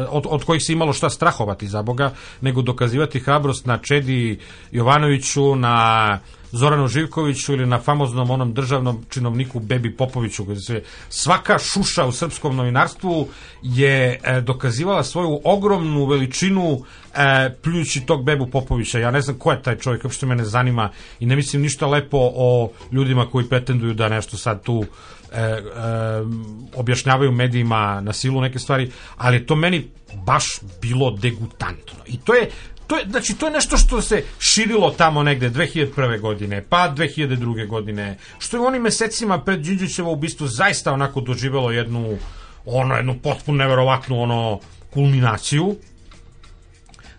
od, 0.08 0.26
od 0.28 0.44
kojih 0.44 0.62
se 0.62 0.72
imalo 0.72 0.92
šta 0.92 1.10
strahovati 1.10 1.68
za 1.68 1.82
Boga, 1.82 2.12
nego 2.40 2.62
dokazivati 2.62 3.20
hrabrost 3.20 3.66
na 3.66 3.78
Čedi 3.78 4.38
Jovanoviću, 4.72 5.56
na 5.56 6.18
Zoranu 6.52 6.88
Živkoviću 6.88 7.52
ili 7.52 7.66
na 7.66 7.80
famoznom 7.80 8.30
onom 8.30 8.54
državnom 8.54 9.04
činovniku 9.08 9.60
Bebi 9.60 9.96
Popoviću. 9.96 10.56
Se 10.56 10.82
svaka 11.08 11.58
šuša 11.58 12.04
u 12.04 12.12
srpskom 12.12 12.56
novinarstvu 12.56 13.28
je 13.62 14.20
e, 14.22 14.40
dokazivala 14.40 15.04
svoju 15.04 15.40
ogromnu 15.44 16.06
veličinu 16.06 16.80
e, 17.14 17.54
pljujući 17.62 18.00
tog 18.00 18.24
Bebu 18.24 18.46
Popovića. 18.46 18.98
Ja 18.98 19.10
ne 19.10 19.20
znam 19.20 19.38
ko 19.38 19.52
je 19.52 19.62
taj 19.62 19.76
čovjek, 19.76 20.04
uopšte 20.04 20.26
mene 20.26 20.44
zanima 20.44 20.90
i 21.20 21.26
ne 21.26 21.36
mislim 21.36 21.62
ništa 21.62 21.86
lepo 21.86 22.18
o 22.20 22.70
ljudima 22.92 23.26
koji 23.26 23.48
pretenduju 23.48 23.94
da 23.94 24.08
nešto 24.08 24.36
sad 24.36 24.62
tu 24.62 24.84
e, 25.32 25.40
e, 25.40 25.60
objašnjavaju 26.74 27.32
medijima 27.32 28.00
na 28.00 28.12
silu 28.12 28.40
neke 28.40 28.58
stvari, 28.58 28.90
ali 29.16 29.46
to 29.46 29.56
meni 29.56 29.88
baš 30.26 30.44
bilo 30.82 31.10
degutantno. 31.10 31.98
I 32.06 32.16
to 32.16 32.34
je 32.34 32.50
to 32.88 32.96
je, 32.96 33.04
znači, 33.10 33.34
to 33.34 33.46
je 33.46 33.52
nešto 33.52 33.76
što 33.76 34.02
se 34.02 34.24
širilo 34.38 34.90
tamo 34.90 35.22
negde 35.22 35.50
2001. 35.50 36.20
godine, 36.20 36.64
pa 36.68 36.92
2002. 36.96 37.66
godine, 37.66 38.18
što 38.38 38.56
je 38.56 38.60
u 38.60 38.66
onim 38.66 38.82
mesecima 38.82 39.40
pred 39.40 39.60
Đinđićevo 39.60 40.12
ubistvo 40.12 40.46
zaista 40.46 40.92
onako 40.92 41.20
doživelo 41.20 41.70
jednu, 41.70 42.18
ono, 42.66 42.94
jednu 42.94 43.18
potpuno 43.22 43.58
neverovatnu 43.58 44.22
ono, 44.22 44.60
kulminaciju, 44.90 45.76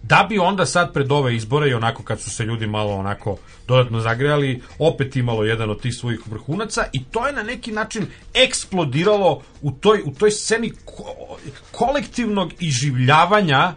da 0.02 0.26
bi 0.30 0.40
onda 0.40 0.66
sad 0.66 0.94
pred 0.94 1.12
ove 1.12 1.36
izbore 1.36 1.70
i 1.70 1.74
onako 1.74 2.04
kad 2.04 2.22
su 2.22 2.30
se 2.30 2.44
ljudi 2.44 2.68
malo 2.68 2.96
onako 2.96 3.38
dodatno 3.68 4.00
zagrejali, 4.00 4.62
opet 4.80 5.16
imalo 5.16 5.44
jedan 5.44 5.70
od 5.70 5.82
tih 5.82 5.94
svojih 5.96 6.20
vrhunaca 6.26 6.86
i 6.94 7.04
to 7.04 7.28
je 7.28 7.34
na 7.34 7.44
neki 7.44 7.72
način 7.72 8.08
eksplodiralo 8.34 9.42
u 9.62 9.72
toj, 9.72 10.02
u 10.06 10.14
toj 10.14 10.32
sceni 10.32 10.72
ko, 10.86 11.38
kolektivnog 11.72 12.54
iživljavanja 12.60 13.74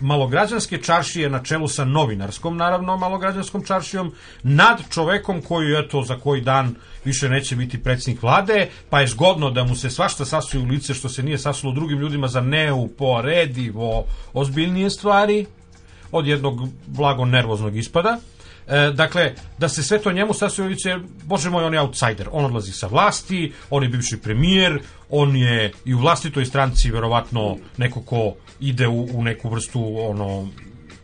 malograđanske 0.00 0.78
čaršije 0.78 1.30
na 1.30 1.42
čelu 1.42 1.68
sa 1.68 1.84
novinarskom, 1.84 2.56
naravno, 2.56 2.96
malograđanskom 2.96 3.64
čaršijom, 3.64 4.12
nad 4.42 4.82
čovekom 4.90 5.42
koji, 5.42 5.74
eto, 5.84 6.02
za 6.02 6.18
koji 6.18 6.40
dan 6.40 6.74
više 7.04 7.28
neće 7.28 7.56
biti 7.56 7.82
predsjednik 7.82 8.22
vlade, 8.22 8.68
pa 8.90 9.00
je 9.00 9.06
zgodno 9.06 9.50
da 9.50 9.64
mu 9.64 9.76
se 9.76 9.90
svašta 9.90 10.24
sasuje 10.24 10.62
u 10.62 10.66
lice 10.66 10.94
što 10.94 11.08
se 11.08 11.22
nije 11.22 11.38
sasulo 11.38 11.72
drugim 11.72 11.98
ljudima 11.98 12.28
za 12.28 12.40
neuporedivo 12.40 14.04
ozbiljnije 14.32 14.90
stvari 14.90 15.46
od 16.12 16.26
jednog 16.26 16.68
blago 16.86 17.24
nervoznog 17.24 17.76
ispada. 17.76 18.18
E, 18.68 18.90
dakle, 18.90 19.34
da 19.58 19.68
se 19.68 19.82
sve 19.82 19.98
to 19.98 20.12
njemu 20.12 20.34
sasvim 20.34 20.66
lice, 20.66 20.96
bože 21.24 21.50
moj, 21.50 21.64
on 21.64 21.74
je 21.74 21.80
outsider. 21.80 22.28
On 22.32 22.44
odlazi 22.44 22.72
sa 22.72 22.86
vlasti, 22.86 23.52
on 23.70 23.82
je 23.82 23.88
bivši 23.88 24.16
premijer, 24.16 24.80
on 25.10 25.36
je 25.36 25.72
i 25.84 25.94
u 25.94 25.98
vlastitoj 25.98 26.44
stranci 26.44 26.90
verovatno 26.90 27.56
neko 27.76 28.02
ko 28.02 28.34
ide 28.60 28.88
u, 28.88 29.08
u 29.12 29.22
neku 29.22 29.48
vrstu 29.48 29.96
ono 29.98 30.48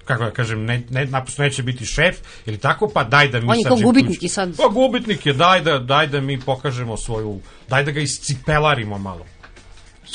kako 0.04 0.24
ja 0.24 0.30
kažem, 0.30 0.64
ne, 0.64 0.82
ne, 0.90 1.06
naprosto 1.06 1.42
neće 1.42 1.62
biti 1.62 1.86
šef 1.86 2.16
ili 2.46 2.58
tako, 2.58 2.90
pa 2.94 3.04
daj 3.04 3.28
da 3.28 3.40
mi 3.40 3.46
On 3.48 3.58
je 3.58 3.64
kao 3.64 3.76
gubitnik 3.76 4.22
i 4.22 4.28
sad... 4.28 4.56
Pa 4.56 4.68
gubitnik 4.68 5.26
je, 5.26 5.32
daj 5.32 5.60
da, 5.60 5.78
daj 5.78 6.06
da 6.06 6.20
mi 6.20 6.40
pokažemo 6.40 6.96
svoju, 6.96 7.40
daj 7.68 7.84
da 7.84 7.90
ga 7.90 8.00
iscipelarimo 8.00 8.98
malo. 8.98 9.26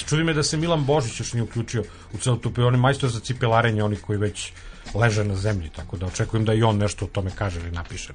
Čudi 0.09 0.23
me 0.23 0.33
da 0.33 0.43
se 0.43 0.57
Milan 0.57 0.85
Božić 0.85 1.19
još 1.19 1.33
nije 1.33 1.43
uključio 1.43 1.83
u 2.13 2.17
celu 2.17 2.37
tu, 2.37 2.51
on 2.57 2.73
je 2.73 2.79
majstor 2.79 3.09
za 3.09 3.19
cipelarenje 3.19 3.83
onih 3.83 4.01
koji 4.01 4.19
već 4.19 4.51
leže 4.93 5.23
na 5.23 5.35
zemlji, 5.35 5.69
tako 5.75 5.97
da 5.97 6.05
očekujem 6.05 6.45
da 6.45 6.53
i 6.53 6.63
on 6.63 6.77
nešto 6.77 7.05
o 7.05 7.07
tome 7.07 7.31
kaže 7.35 7.59
ili 7.59 7.71
napiše. 7.71 8.13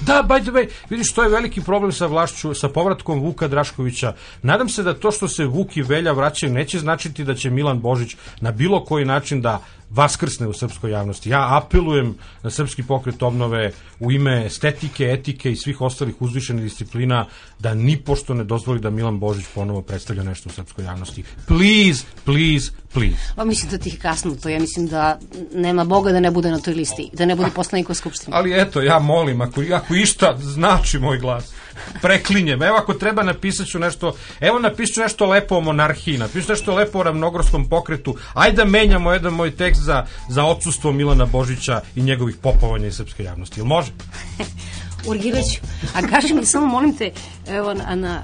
Da, 0.00 0.22
by 0.28 0.42
the 0.42 0.50
way, 0.50 0.68
vidiš, 0.90 1.12
to 1.12 1.22
je 1.22 1.28
veliki 1.28 1.60
problem 1.60 1.92
sa 1.92 2.06
vlašću, 2.06 2.54
sa 2.54 2.68
povratkom 2.68 3.20
Vuka 3.20 3.48
Draškovića. 3.48 4.14
Nadam 4.42 4.68
se 4.68 4.82
da 4.82 4.94
to 4.94 5.10
što 5.10 5.28
se 5.28 5.44
Vuk 5.44 5.76
i 5.76 5.82
Velja 5.82 6.12
vraćaju 6.12 6.52
neće 6.52 6.78
značiti 6.78 7.24
da 7.24 7.34
će 7.34 7.50
Milan 7.50 7.80
Božić 7.80 8.16
na 8.40 8.52
bilo 8.52 8.84
koji 8.84 9.04
način 9.04 9.40
da 9.40 9.62
vaskrsne 9.94 10.48
u 10.48 10.52
srpskoj 10.52 10.90
javnosti. 10.90 11.30
Ja 11.30 11.56
apelujem 11.56 12.14
na 12.42 12.50
srpski 12.50 12.82
pokret 12.82 13.22
obnove 13.22 13.72
u 14.00 14.12
ime 14.12 14.46
estetike, 14.46 15.04
etike 15.04 15.52
i 15.52 15.56
svih 15.56 15.80
ostalih 15.80 16.14
uzvišenih 16.20 16.62
disciplina 16.62 17.26
da 17.58 17.74
ni 17.74 17.96
pošto 17.96 18.34
ne 18.34 18.44
dozvoli 18.44 18.80
da 18.80 18.90
Milan 18.90 19.18
Božić 19.18 19.46
ponovo 19.54 19.82
predstavlja 19.82 20.22
nešto 20.22 20.48
u 20.48 20.52
srpskoj 20.52 20.84
javnosti. 20.84 21.24
Please, 21.46 22.04
please, 22.24 22.72
please. 22.92 23.32
Pa 23.36 23.44
mislim 23.44 23.70
da 23.70 23.78
ti 23.78 23.88
je 23.88 23.96
kasno 23.96 24.34
to. 24.34 24.48
Ja 24.48 24.60
mislim 24.60 24.86
da 24.86 25.18
nema 25.54 25.84
Boga 25.84 26.12
da 26.12 26.20
ne 26.20 26.30
bude 26.30 26.50
na 26.50 26.60
toj 26.60 26.74
listi, 26.74 27.10
da 27.12 27.26
ne 27.26 27.36
bude 27.36 27.50
poslanik 27.54 27.90
u 27.90 27.94
skupštini. 27.94 28.36
Ali 28.36 28.60
eto, 28.60 28.82
ja 28.82 28.98
molim, 28.98 29.40
ako, 29.40 29.62
ako 29.74 29.94
išta 29.94 30.36
znači 30.40 30.98
moj 30.98 31.18
glas, 31.18 31.52
preklinjem. 32.02 32.62
Evo 32.62 32.76
ako 32.76 32.94
treba 32.94 33.22
napisat 33.22 33.66
ću 33.66 33.78
nešto, 33.78 34.16
evo 34.40 34.58
napisat 34.58 34.94
ću 34.94 35.00
nešto 35.00 35.26
lepo 35.26 35.56
o 35.56 35.60
monarhiji, 35.60 36.18
napisat 36.18 36.46
ću 36.46 36.52
nešto 36.52 36.74
lepo 36.74 36.98
o 36.98 37.02
ravnogorskom 37.02 37.68
pokretu, 37.68 38.16
ajde 38.34 38.56
da 38.56 38.64
menjamo 38.64 39.12
jedan 39.12 39.32
moj 39.32 39.50
tekst 39.50 39.82
za, 39.82 40.06
za 40.28 40.44
odsustvo 40.44 40.92
Milana 40.92 41.26
Božića 41.26 41.80
i 41.96 42.02
njegovih 42.02 42.36
popovanja 42.36 42.86
iz 42.86 42.96
srpske 42.96 43.24
javnosti. 43.24 43.60
Ili 43.60 43.68
može? 43.68 43.92
Urgileću, 45.08 45.60
a 45.94 46.06
kaži 46.06 46.34
mi 46.34 46.46
samo, 46.46 46.66
molim 46.66 46.96
te, 46.96 47.12
evo, 47.48 47.74
na, 47.74 47.94
na, 47.94 48.22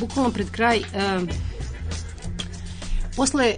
bukvalno 0.00 0.30
pred 0.30 0.50
kraj, 0.50 0.78
um, 0.78 1.28
posle 3.16 3.54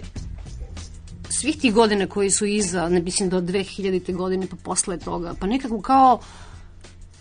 svih 1.29 1.57
tih 1.57 1.73
godina 1.73 2.07
koji 2.07 2.31
su 2.31 2.45
iza, 2.45 2.89
ne 2.89 3.01
mislim 3.01 3.29
do 3.29 3.41
2000. 3.41 4.15
godine, 4.15 4.47
pa 4.47 4.55
posle 4.63 4.99
toga, 4.99 5.33
pa 5.39 5.47
nekako 5.47 5.81
kao 5.81 6.19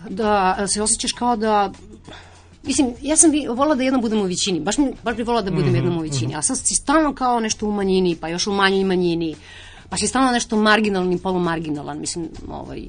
da 0.08 0.66
se 0.68 0.82
osjećaš 0.82 1.12
kao 1.12 1.36
da 1.36 1.72
Mislim, 2.68 2.94
ja 3.02 3.16
sam 3.16 3.30
bi 3.30 3.46
volila 3.48 3.74
da 3.74 3.82
jednom 3.82 4.02
budem 4.02 4.20
u 4.20 4.24
većini, 4.24 4.60
baš, 4.60 4.78
mi, 4.78 4.92
baš 5.02 5.16
bi 5.16 5.22
volila 5.22 5.42
da 5.42 5.50
budem 5.50 5.66
mm 5.66 5.72
-hmm, 5.72 5.76
jednom 5.76 5.98
u 5.98 6.00
većini, 6.00 6.26
mm 6.26 6.30
-hmm. 6.30 6.38
a 6.38 6.42
sad 6.42 6.58
si 6.58 6.74
stalno 6.74 7.14
kao 7.14 7.40
nešto 7.40 7.66
u 7.66 7.72
manjini, 7.72 8.16
pa 8.20 8.28
još 8.28 8.46
u 8.46 8.52
manjoj 8.52 8.84
manjini, 8.84 9.36
pa 9.88 9.96
si 9.96 10.06
stalno 10.06 10.30
nešto 10.30 10.56
marginalan 10.56 11.12
i 11.12 11.18
polumarginalan, 11.18 12.00
mislim, 12.00 12.28
ovaj, 12.48 12.82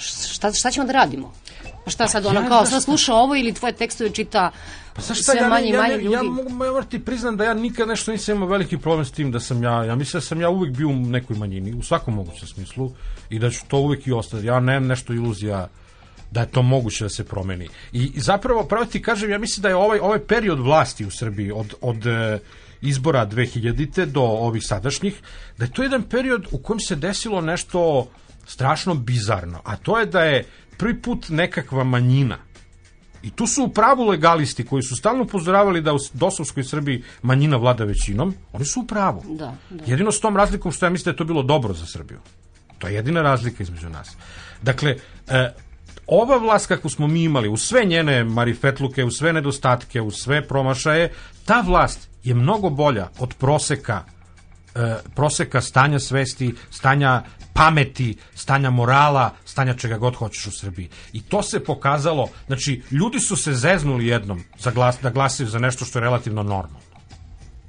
šta, 0.00 0.52
šta 0.52 0.70
ćemo 0.70 0.86
da 0.86 0.92
radimo? 0.92 1.32
Pa 1.84 1.90
šta 1.90 2.08
sad 2.08 2.26
ona 2.26 2.48
kao, 2.48 2.66
sad 2.66 2.82
sluša 2.82 3.14
ovo 3.14 3.36
ili 3.36 3.52
tvoje 3.52 3.72
tekstove 3.72 4.10
čita 4.10 4.50
pa 4.94 5.02
sa 5.02 5.14
šta, 5.14 5.32
sve 5.32 5.40
ja, 5.40 5.48
manje 5.48 5.66
i 5.66 5.70
ja, 5.70 5.80
manje 5.80 5.94
ja, 5.94 6.00
ljudi? 6.00 6.14
Ja, 6.14 6.22
mogu 6.22 6.76
ja 6.76 6.82
ti 6.82 6.98
priznam 6.98 7.36
da 7.36 7.44
ja 7.44 7.54
nikad 7.54 7.88
nešto 7.88 8.12
nisam 8.12 8.36
imao 8.36 8.48
veliki 8.48 8.78
problem 8.78 9.04
s 9.04 9.12
tim 9.12 9.32
da 9.32 9.40
sam 9.40 9.62
ja, 9.62 9.84
ja 9.84 9.94
mislim 9.94 10.20
da 10.20 10.26
sam 10.26 10.40
ja 10.40 10.48
uvek 10.48 10.76
bio 10.76 10.88
u 10.88 10.92
nekoj 10.92 11.36
manjini, 11.36 11.74
u 11.74 11.82
svakom 11.82 12.14
mogućem 12.14 12.48
smislu 12.48 12.92
i 13.30 13.38
da 13.38 13.50
ću 13.50 13.60
to 13.68 13.78
uvek 13.78 14.06
i 14.06 14.12
ostati. 14.12 14.46
Ja 14.46 14.60
nemam 14.60 14.86
nešto 14.86 15.12
iluzija 15.12 15.68
da 16.32 16.40
je 16.40 16.50
to 16.50 16.62
moguće 16.62 17.04
da 17.04 17.08
se 17.08 17.24
promeni. 17.24 17.68
I, 17.92 18.12
zapravo, 18.16 18.64
pravo 18.64 18.84
ti 18.84 19.02
kažem, 19.02 19.30
ja 19.30 19.38
mislim 19.38 19.62
da 19.62 19.68
je 19.68 19.76
ovaj, 19.76 19.98
ovaj 19.98 20.18
period 20.18 20.60
vlasti 20.60 21.06
u 21.06 21.10
Srbiji 21.10 21.50
od, 21.50 21.74
od 21.80 22.06
e, 22.06 22.38
izbora 22.80 23.26
2000. 23.26 24.04
do 24.04 24.22
ovih 24.22 24.62
sadašnjih, 24.66 25.20
da 25.58 25.64
je 25.64 25.72
to 25.72 25.82
jedan 25.82 26.02
period 26.02 26.46
u 26.52 26.58
kojem 26.58 26.80
se 26.80 26.96
desilo 26.96 27.40
nešto 27.40 28.08
strašno 28.46 28.94
bizarno, 28.94 29.60
a 29.64 29.76
to 29.76 29.98
je 29.98 30.06
da 30.06 30.22
je 30.22 30.44
prvi 30.76 31.02
put 31.02 31.28
nekakva 31.28 31.84
manjina 31.84 32.38
I 33.22 33.30
tu 33.30 33.46
su 33.46 33.64
u 33.64 33.68
pravu 33.68 34.06
legalisti 34.06 34.64
koji 34.66 34.82
su 34.82 34.96
stalno 34.96 35.22
upozoravali 35.22 35.80
da 35.80 35.94
u 35.94 35.98
dosovskoj 36.12 36.64
Srbiji 36.64 37.02
manjina 37.22 37.56
vlada 37.56 37.84
većinom, 37.84 38.34
oni 38.52 38.64
su 38.64 38.80
u 38.80 38.86
pravu. 38.86 39.22
Da, 39.28 39.54
da. 39.70 39.84
Jedino 39.86 40.12
s 40.12 40.20
tom 40.20 40.36
razlikom 40.36 40.72
što 40.72 40.86
ja 40.86 40.90
mislim 40.90 41.04
da 41.04 41.10
je 41.10 41.16
to 41.16 41.24
bilo 41.24 41.42
dobro 41.42 41.74
za 41.74 41.86
Srbiju. 41.86 42.18
To 42.78 42.88
je 42.88 42.94
jedina 42.94 43.22
razlika 43.22 43.62
između 43.62 43.88
nas. 43.88 44.16
Dakle, 44.62 44.96
e, 45.28 45.52
ova 46.06 46.36
vlast 46.36 46.66
kakvu 46.66 46.90
smo 46.90 47.06
mi 47.06 47.24
imali, 47.24 47.48
u 47.48 47.56
sve 47.56 47.84
njene 47.84 48.24
marifetluke, 48.24 49.04
u 49.04 49.10
sve 49.10 49.32
nedostatke, 49.32 50.00
u 50.00 50.10
sve 50.10 50.48
promašaje, 50.48 51.12
ta 51.44 51.60
vlast 51.60 52.08
je 52.24 52.34
mnogo 52.34 52.70
bolja 52.70 53.08
od 53.18 53.34
proseka 53.34 54.04
e, 54.74 54.96
proseka 55.14 55.60
stanja 55.60 55.98
svesti, 55.98 56.54
stanja 56.70 57.22
pameti, 57.54 58.16
stanja 58.34 58.70
morala, 58.70 59.30
stanja 59.44 59.74
čega 59.74 59.98
god 59.98 60.14
hoćeš 60.14 60.46
u 60.46 60.50
Srbiji. 60.50 60.88
I 61.12 61.22
to 61.22 61.42
se 61.42 61.64
pokazalo, 61.64 62.28
znači, 62.46 62.82
ljudi 62.90 63.20
su 63.20 63.36
se 63.36 63.54
zeznuli 63.54 64.06
jednom 64.06 64.44
za 64.58 64.70
glas, 64.70 64.98
da 65.02 65.10
glasaju 65.10 65.48
za 65.48 65.58
nešto 65.58 65.84
što 65.84 65.98
je 65.98 66.02
relativno 66.02 66.42
normalno. 66.42 66.91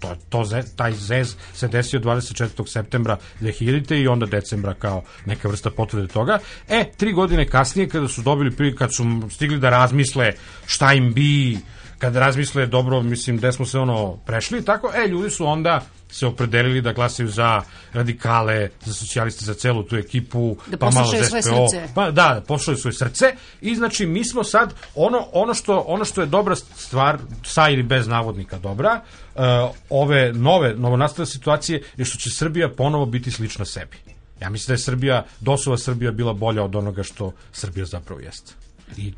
To, 0.03 0.15
to, 0.29 0.43
taj 0.75 0.91
zez 0.91 1.35
se 1.53 1.67
desio 1.67 1.99
24. 1.99 2.67
septembra 2.67 3.17
2000. 3.41 4.01
i 4.03 4.07
onda 4.07 4.25
decembra 4.25 4.73
kao 4.73 5.03
neka 5.25 5.47
vrsta 5.47 5.71
potvrde 5.71 6.07
toga. 6.07 6.39
E, 6.69 6.91
tri 6.97 7.13
godine 7.13 7.47
kasnije, 7.47 7.89
kada 7.89 8.07
su 8.07 8.21
dobili 8.21 8.55
priliku, 8.55 8.77
kad 8.77 8.95
su 8.95 9.03
stigli 9.31 9.59
da 9.59 9.69
razmisle 9.69 10.33
šta 10.65 10.93
im 10.93 11.13
bi, 11.13 11.57
kad 11.99 12.15
razmisle 12.15 12.65
dobro, 12.65 13.01
mislim, 13.01 13.37
gde 13.37 13.51
smo 13.51 13.65
se 13.65 13.79
ono 13.79 14.17
prešli, 14.17 14.65
tako, 14.65 14.91
e, 14.95 15.07
ljudi 15.07 15.29
su 15.29 15.45
onda 15.45 15.81
se 16.13 16.27
opredelili 16.27 16.81
da 16.81 16.93
glasaju 16.93 17.29
za 17.29 17.61
radikale, 17.93 18.69
za 18.85 18.93
socijaliste, 18.93 19.45
za 19.45 19.53
celu 19.53 19.83
tu 19.83 19.95
ekipu, 19.95 20.57
Da 20.67 20.77
pa 20.77 20.89
malo 20.89 21.07
za 21.07 21.41
SPO. 21.41 21.67
Pa 21.95 22.11
da, 22.11 22.41
poslušaju 22.47 22.77
svoje 22.77 22.93
srce 22.93 23.25
i 23.61 23.75
znači 23.75 24.05
mi 24.05 24.25
smo 24.25 24.43
sad 24.43 24.73
ono 24.95 25.27
ono 25.33 25.53
što 25.53 25.79
ono 25.87 26.05
što 26.05 26.21
je 26.21 26.27
dobra 26.27 26.55
stvar 26.55 27.19
sa 27.43 27.69
ili 27.69 27.83
bez 27.83 28.07
navodnika 28.07 28.59
dobra, 28.59 29.01
uh, 29.35 29.41
ove 29.89 30.33
nove 30.33 30.73
novonastale 30.75 31.25
situacije 31.25 31.83
je 31.97 32.05
što 32.05 32.17
će 32.17 32.29
Srbija 32.29 32.69
ponovo 32.69 33.05
biti 33.05 33.31
slična 33.31 33.65
sebi. 33.65 33.97
Ja 34.41 34.49
mislim 34.49 34.67
da 34.67 34.73
je 34.73 34.77
Srbija, 34.77 35.25
dosova 35.39 35.77
Srbija 35.77 36.11
bila 36.11 36.33
bolja 36.33 36.63
od 36.63 36.75
onoga 36.75 37.03
što 37.03 37.31
Srbija 37.51 37.85
zapravo 37.85 38.21
jeste. 38.21 38.53
I 38.97 39.13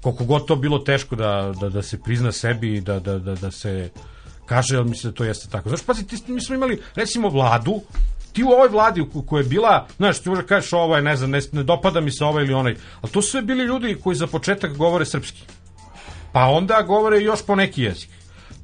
koliko 0.00 0.24
god 0.24 0.46
to 0.46 0.56
bilo 0.56 0.78
teško 0.78 1.16
da, 1.16 1.52
da, 1.60 1.68
da 1.68 1.82
se 1.82 2.00
prizna 2.02 2.32
sebi 2.32 2.76
i 2.76 2.80
da, 2.80 3.00
da, 3.00 3.18
da, 3.18 3.34
da 3.34 3.50
se 3.50 3.90
kaže, 4.52 4.76
ali 4.76 4.88
mislim 4.88 5.12
da 5.12 5.16
to 5.16 5.24
jeste 5.24 5.48
tako. 5.48 5.68
Znaš, 5.68 5.82
pazi, 5.82 6.06
ti, 6.06 6.32
mi 6.32 6.40
smo 6.40 6.54
imali, 6.54 6.80
recimo, 6.94 7.28
vladu, 7.28 7.80
ti 8.32 8.44
u 8.44 8.48
ovoj 8.48 8.68
vladi 8.68 9.00
u 9.00 9.22
kojoj 9.22 9.42
je 9.42 9.48
bila, 9.48 9.86
znaš, 9.96 10.18
ti 10.18 10.28
možda 10.28 10.44
kažeš 10.44 10.72
ovo 10.72 10.96
je, 10.96 11.02
ne 11.02 11.16
znam, 11.16 11.30
ne, 11.30 11.40
ne 11.52 11.62
dopada 11.62 12.00
mi 12.00 12.10
se 12.10 12.24
ovaj 12.24 12.44
ili 12.44 12.54
onaj, 12.54 12.76
ali 13.00 13.12
to 13.12 13.22
su 13.22 13.30
sve 13.30 13.42
bili 13.42 13.64
ljudi 13.64 13.96
koji 14.02 14.16
za 14.16 14.26
početak 14.26 14.76
govore 14.76 15.04
srpski. 15.04 15.42
Pa 16.32 16.44
onda 16.44 16.82
govore 16.82 17.20
još 17.20 17.46
po 17.46 17.54
neki 17.54 17.82
jezik. 17.82 18.10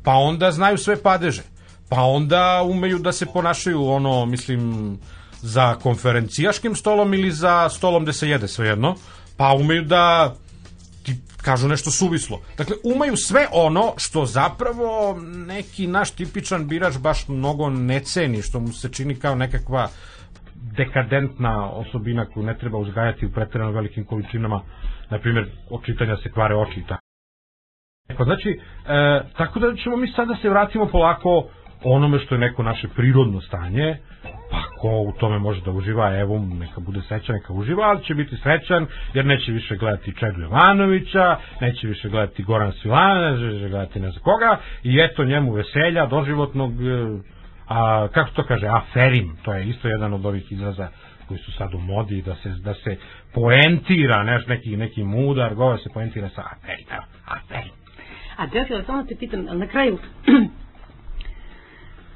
Pa 0.05 0.12
onda 0.12 0.51
znaju 0.51 0.78
sve 0.78 0.97
padeže. 1.03 1.43
Pa 1.89 2.03
onda 2.03 2.62
umeju 2.64 2.99
da 2.99 3.12
se 3.12 3.26
ponašaju 3.26 3.86
ono, 3.86 4.26
mislim, 4.26 4.99
za 5.43 5.74
konferencijaškim 5.74 6.76
stolom 6.76 7.14
ili 7.14 7.32
za 7.32 7.68
stolom 7.68 8.03
gde 8.03 8.12
se 8.12 8.28
jede 8.28 8.49
svejedno. 8.49 8.95
Pa 9.36 9.53
umeju 9.53 9.82
da 9.82 10.34
kažu 11.49 11.69
nešto 11.69 11.91
suvislo. 11.91 12.37
Dakle, 12.59 12.75
umaju 12.95 13.17
sve 13.17 13.43
ono 13.53 13.87
što 13.97 14.25
zapravo 14.25 15.17
neki 15.53 15.87
naš 15.87 16.11
tipičan 16.11 16.69
birač 16.69 16.95
baš 17.03 17.29
mnogo 17.29 17.71
ne 17.71 18.01
ceni, 18.01 18.43
što 18.43 18.61
mu 18.61 18.69
se 18.81 18.93
čini 18.97 19.15
kao 19.23 19.35
nekakva 19.35 19.89
dekadentna 20.77 21.71
osobina 21.71 22.27
koju 22.31 22.47
ne 22.47 22.59
treba 22.59 22.79
uzgajati 22.79 23.27
u 23.27 23.33
pretjerano 23.33 23.73
velikim 23.73 24.05
količinama, 24.05 24.61
na 25.11 25.19
primjer, 25.19 25.45
od 25.71 25.85
čitanja 25.85 26.17
se 26.23 26.33
kvare 26.33 26.55
oči 26.57 26.81
i 26.81 26.87
tako. 26.89 28.25
Znači, 28.25 28.51
e, 28.89 29.21
tako 29.37 29.59
da 29.59 29.75
ćemo 29.83 29.97
mi 29.97 30.09
sad 30.17 30.29
da 30.29 30.37
se 30.43 30.49
vratimo 30.49 30.87
polako 30.87 31.49
onome 31.85 32.19
što 32.19 32.35
je 32.35 32.39
neko 32.39 32.63
naše 32.63 32.89
prirodno 32.89 33.41
stanje, 33.41 33.99
pa 34.51 34.63
ko 34.81 34.89
u 34.89 35.13
tome 35.13 35.39
može 35.39 35.61
da 35.61 35.71
uživa, 35.71 36.19
evo, 36.19 36.39
neka 36.39 36.81
bude 36.81 37.01
srećan, 37.09 37.35
neka 37.35 37.53
uživa, 37.53 37.85
ali 37.85 38.05
će 38.05 38.15
biti 38.15 38.37
srećan, 38.37 38.87
jer 39.15 39.27
neće 39.27 39.53
više 39.53 39.77
gledati 39.77 40.15
Čedu 40.19 40.41
Jovanovića, 40.41 41.37
neće 41.61 41.87
više 41.87 42.09
gledati 42.09 42.43
Goran 42.43 42.73
Svilana, 42.73 43.31
neće 43.31 43.45
više 43.45 43.69
gledati 43.69 44.01
ne 44.01 44.11
znam 44.11 44.23
koga, 44.23 44.59
i 44.83 45.01
eto 45.01 45.25
njemu 45.25 45.53
veselja, 45.53 46.07
doživotnog, 46.07 46.73
e, 46.73 47.21
a, 47.69 48.09
kako 48.15 48.31
to 48.31 48.43
kaže, 48.43 48.67
aferim, 48.67 49.37
to 49.43 49.53
je 49.53 49.69
isto 49.69 49.89
jedan 49.89 50.13
od 50.15 50.27
ovih 50.27 50.53
izraza 50.53 50.89
koji 51.29 51.39
su 51.39 51.53
sad 51.53 51.75
u 51.75 51.79
modi, 51.79 52.23
da 52.23 52.35
se, 52.35 52.49
da 52.49 52.75
se 52.75 52.97
poentira, 53.35 54.23
neš, 54.23 54.47
neki, 54.47 54.77
neki 54.77 55.03
mudar, 55.03 55.55
govor 55.55 55.79
se 55.83 55.91
poentira 55.95 56.29
sa 56.29 56.43
aferim, 56.53 56.87
aferim. 57.27 57.73
A 58.37 58.47
Teofila, 58.47 58.83
samo 58.83 59.05
te 59.05 59.17
pitam, 59.21 59.45
na 59.53 59.67
kraju 59.67 59.99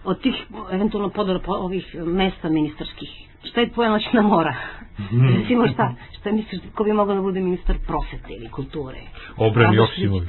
od 0.05 0.21
tih 0.21 0.35
eventualno 0.73 1.09
podora 1.09 1.39
po 1.39 1.53
ovih 1.53 1.95
mesta 2.07 2.49
ministarskih, 2.49 3.09
šta 3.45 3.61
je 3.61 3.73
tvoja 3.73 3.91
noćna 3.91 4.23
mora? 4.23 4.55
Mm. 4.99 5.27
Recimo 5.37 5.69
šta, 5.69 5.95
šta 6.21 6.33
misliš, 6.33 6.61
ko 6.75 6.85
bi 6.85 6.93
mogao 6.93 7.15
da 7.15 7.21
bude 7.21 7.41
ministar 7.41 7.77
prosvete 7.87 8.35
ili 8.35 8.49
kulture? 8.49 8.99
Obren 9.37 9.67
Abo 9.67 9.75
Joksimović. 9.75 10.29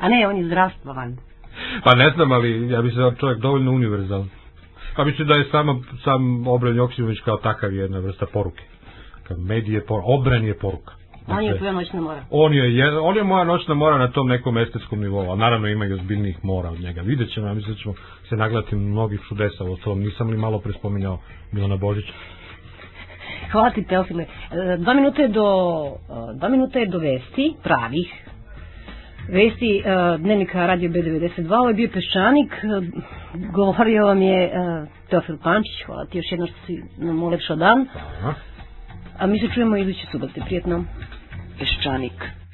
A 0.00 0.08
ne, 0.08 0.28
on 0.28 0.36
je 0.36 0.44
zdravstva 0.44 0.92
van. 0.92 1.16
Pa 1.84 1.94
ne 1.94 2.10
znam, 2.10 2.32
ali 2.32 2.70
ja 2.70 2.82
mislim 2.82 3.02
da 3.02 3.08
je 3.08 3.16
čovjek 3.16 3.38
dovoljno 3.40 3.72
univerzalan. 3.72 4.28
Pa 4.96 5.04
mislim 5.04 5.28
da 5.28 5.34
je 5.34 5.48
sama, 5.50 5.80
sam 6.04 6.46
Obren 6.48 6.76
Joksimović 6.76 7.20
kao 7.20 7.36
takav 7.36 7.74
jedna 7.74 7.98
vrsta 7.98 8.26
poruke. 8.26 8.62
Kad 9.22 9.38
medij 9.38 9.74
je 9.74 9.86
poruka, 9.86 10.06
Obren 10.08 10.44
je 10.44 10.58
poruka. 10.58 10.92
On 11.26 11.44
je 11.44 11.58
tvoja 11.58 11.72
noćna 11.72 12.00
mora. 12.00 12.24
On 12.30 12.54
je, 12.54 12.64
jed- 12.64 12.98
on 13.02 13.16
je 13.16 13.24
moja 13.24 13.44
noćna 13.44 13.74
mora 13.74 13.98
na 13.98 14.10
tom 14.10 14.28
nekom 14.28 14.58
estetskom 14.58 15.00
nivou, 15.00 15.32
a 15.32 15.36
naravno 15.36 15.68
ima 15.68 15.86
i 15.86 15.92
ozbiljnijih 15.92 16.44
mora 16.44 16.70
od 16.70 16.80
njega. 16.80 17.00
Vidjet 17.00 17.30
ćemo, 17.30 17.46
ja 17.46 17.54
mislim 17.54 17.74
da 17.74 17.80
ćemo 17.80 17.94
se 18.32 18.36
nagledati 18.36 18.76
mnogih 18.76 19.20
čudesa, 19.28 19.64
u 19.64 19.72
ostalom 19.72 20.00
nisam 20.00 20.30
li 20.30 20.36
malo 20.36 20.58
prespominjao 20.58 21.18
Milana 21.52 21.76
Božića. 21.76 22.12
Hvala 23.52 23.70
ti, 23.70 23.84
Teofile. 23.84 24.22
E, 24.22 24.28
Dva 24.78 24.94
minuta 24.94 25.22
je 25.22 25.28
do, 25.28 25.46
e, 26.32 26.38
dva 26.38 26.48
minuta 26.48 26.78
je 26.78 26.86
do 26.86 26.98
vesti, 26.98 27.54
pravih, 27.62 28.08
vesti 29.28 29.70
e, 29.76 29.82
dnevnika 30.18 30.66
Radio 30.66 30.90
B92, 30.90 31.52
ovo 31.52 31.68
je 31.68 31.74
bio 31.74 31.88
Peščanik, 31.88 32.52
govorio 33.52 34.06
vam 34.06 34.22
je 34.22 34.50
Teofil 35.10 35.36
Pančić, 35.38 35.84
hvala 35.86 36.04
ti 36.06 36.18
još 36.18 36.30
jedno 36.30 36.46
što 36.46 36.56
si 36.66 36.74
nam 36.98 37.22
ulepšao 37.22 37.56
dan, 37.56 37.86
Aha. 38.18 38.34
a 39.18 39.26
mi 39.26 39.38
se 39.38 39.48
čujemo 39.54 39.76
iduće 39.76 40.06
subote, 40.06 40.40
prijetno. 40.40 40.84
Peščanik. 41.58 42.41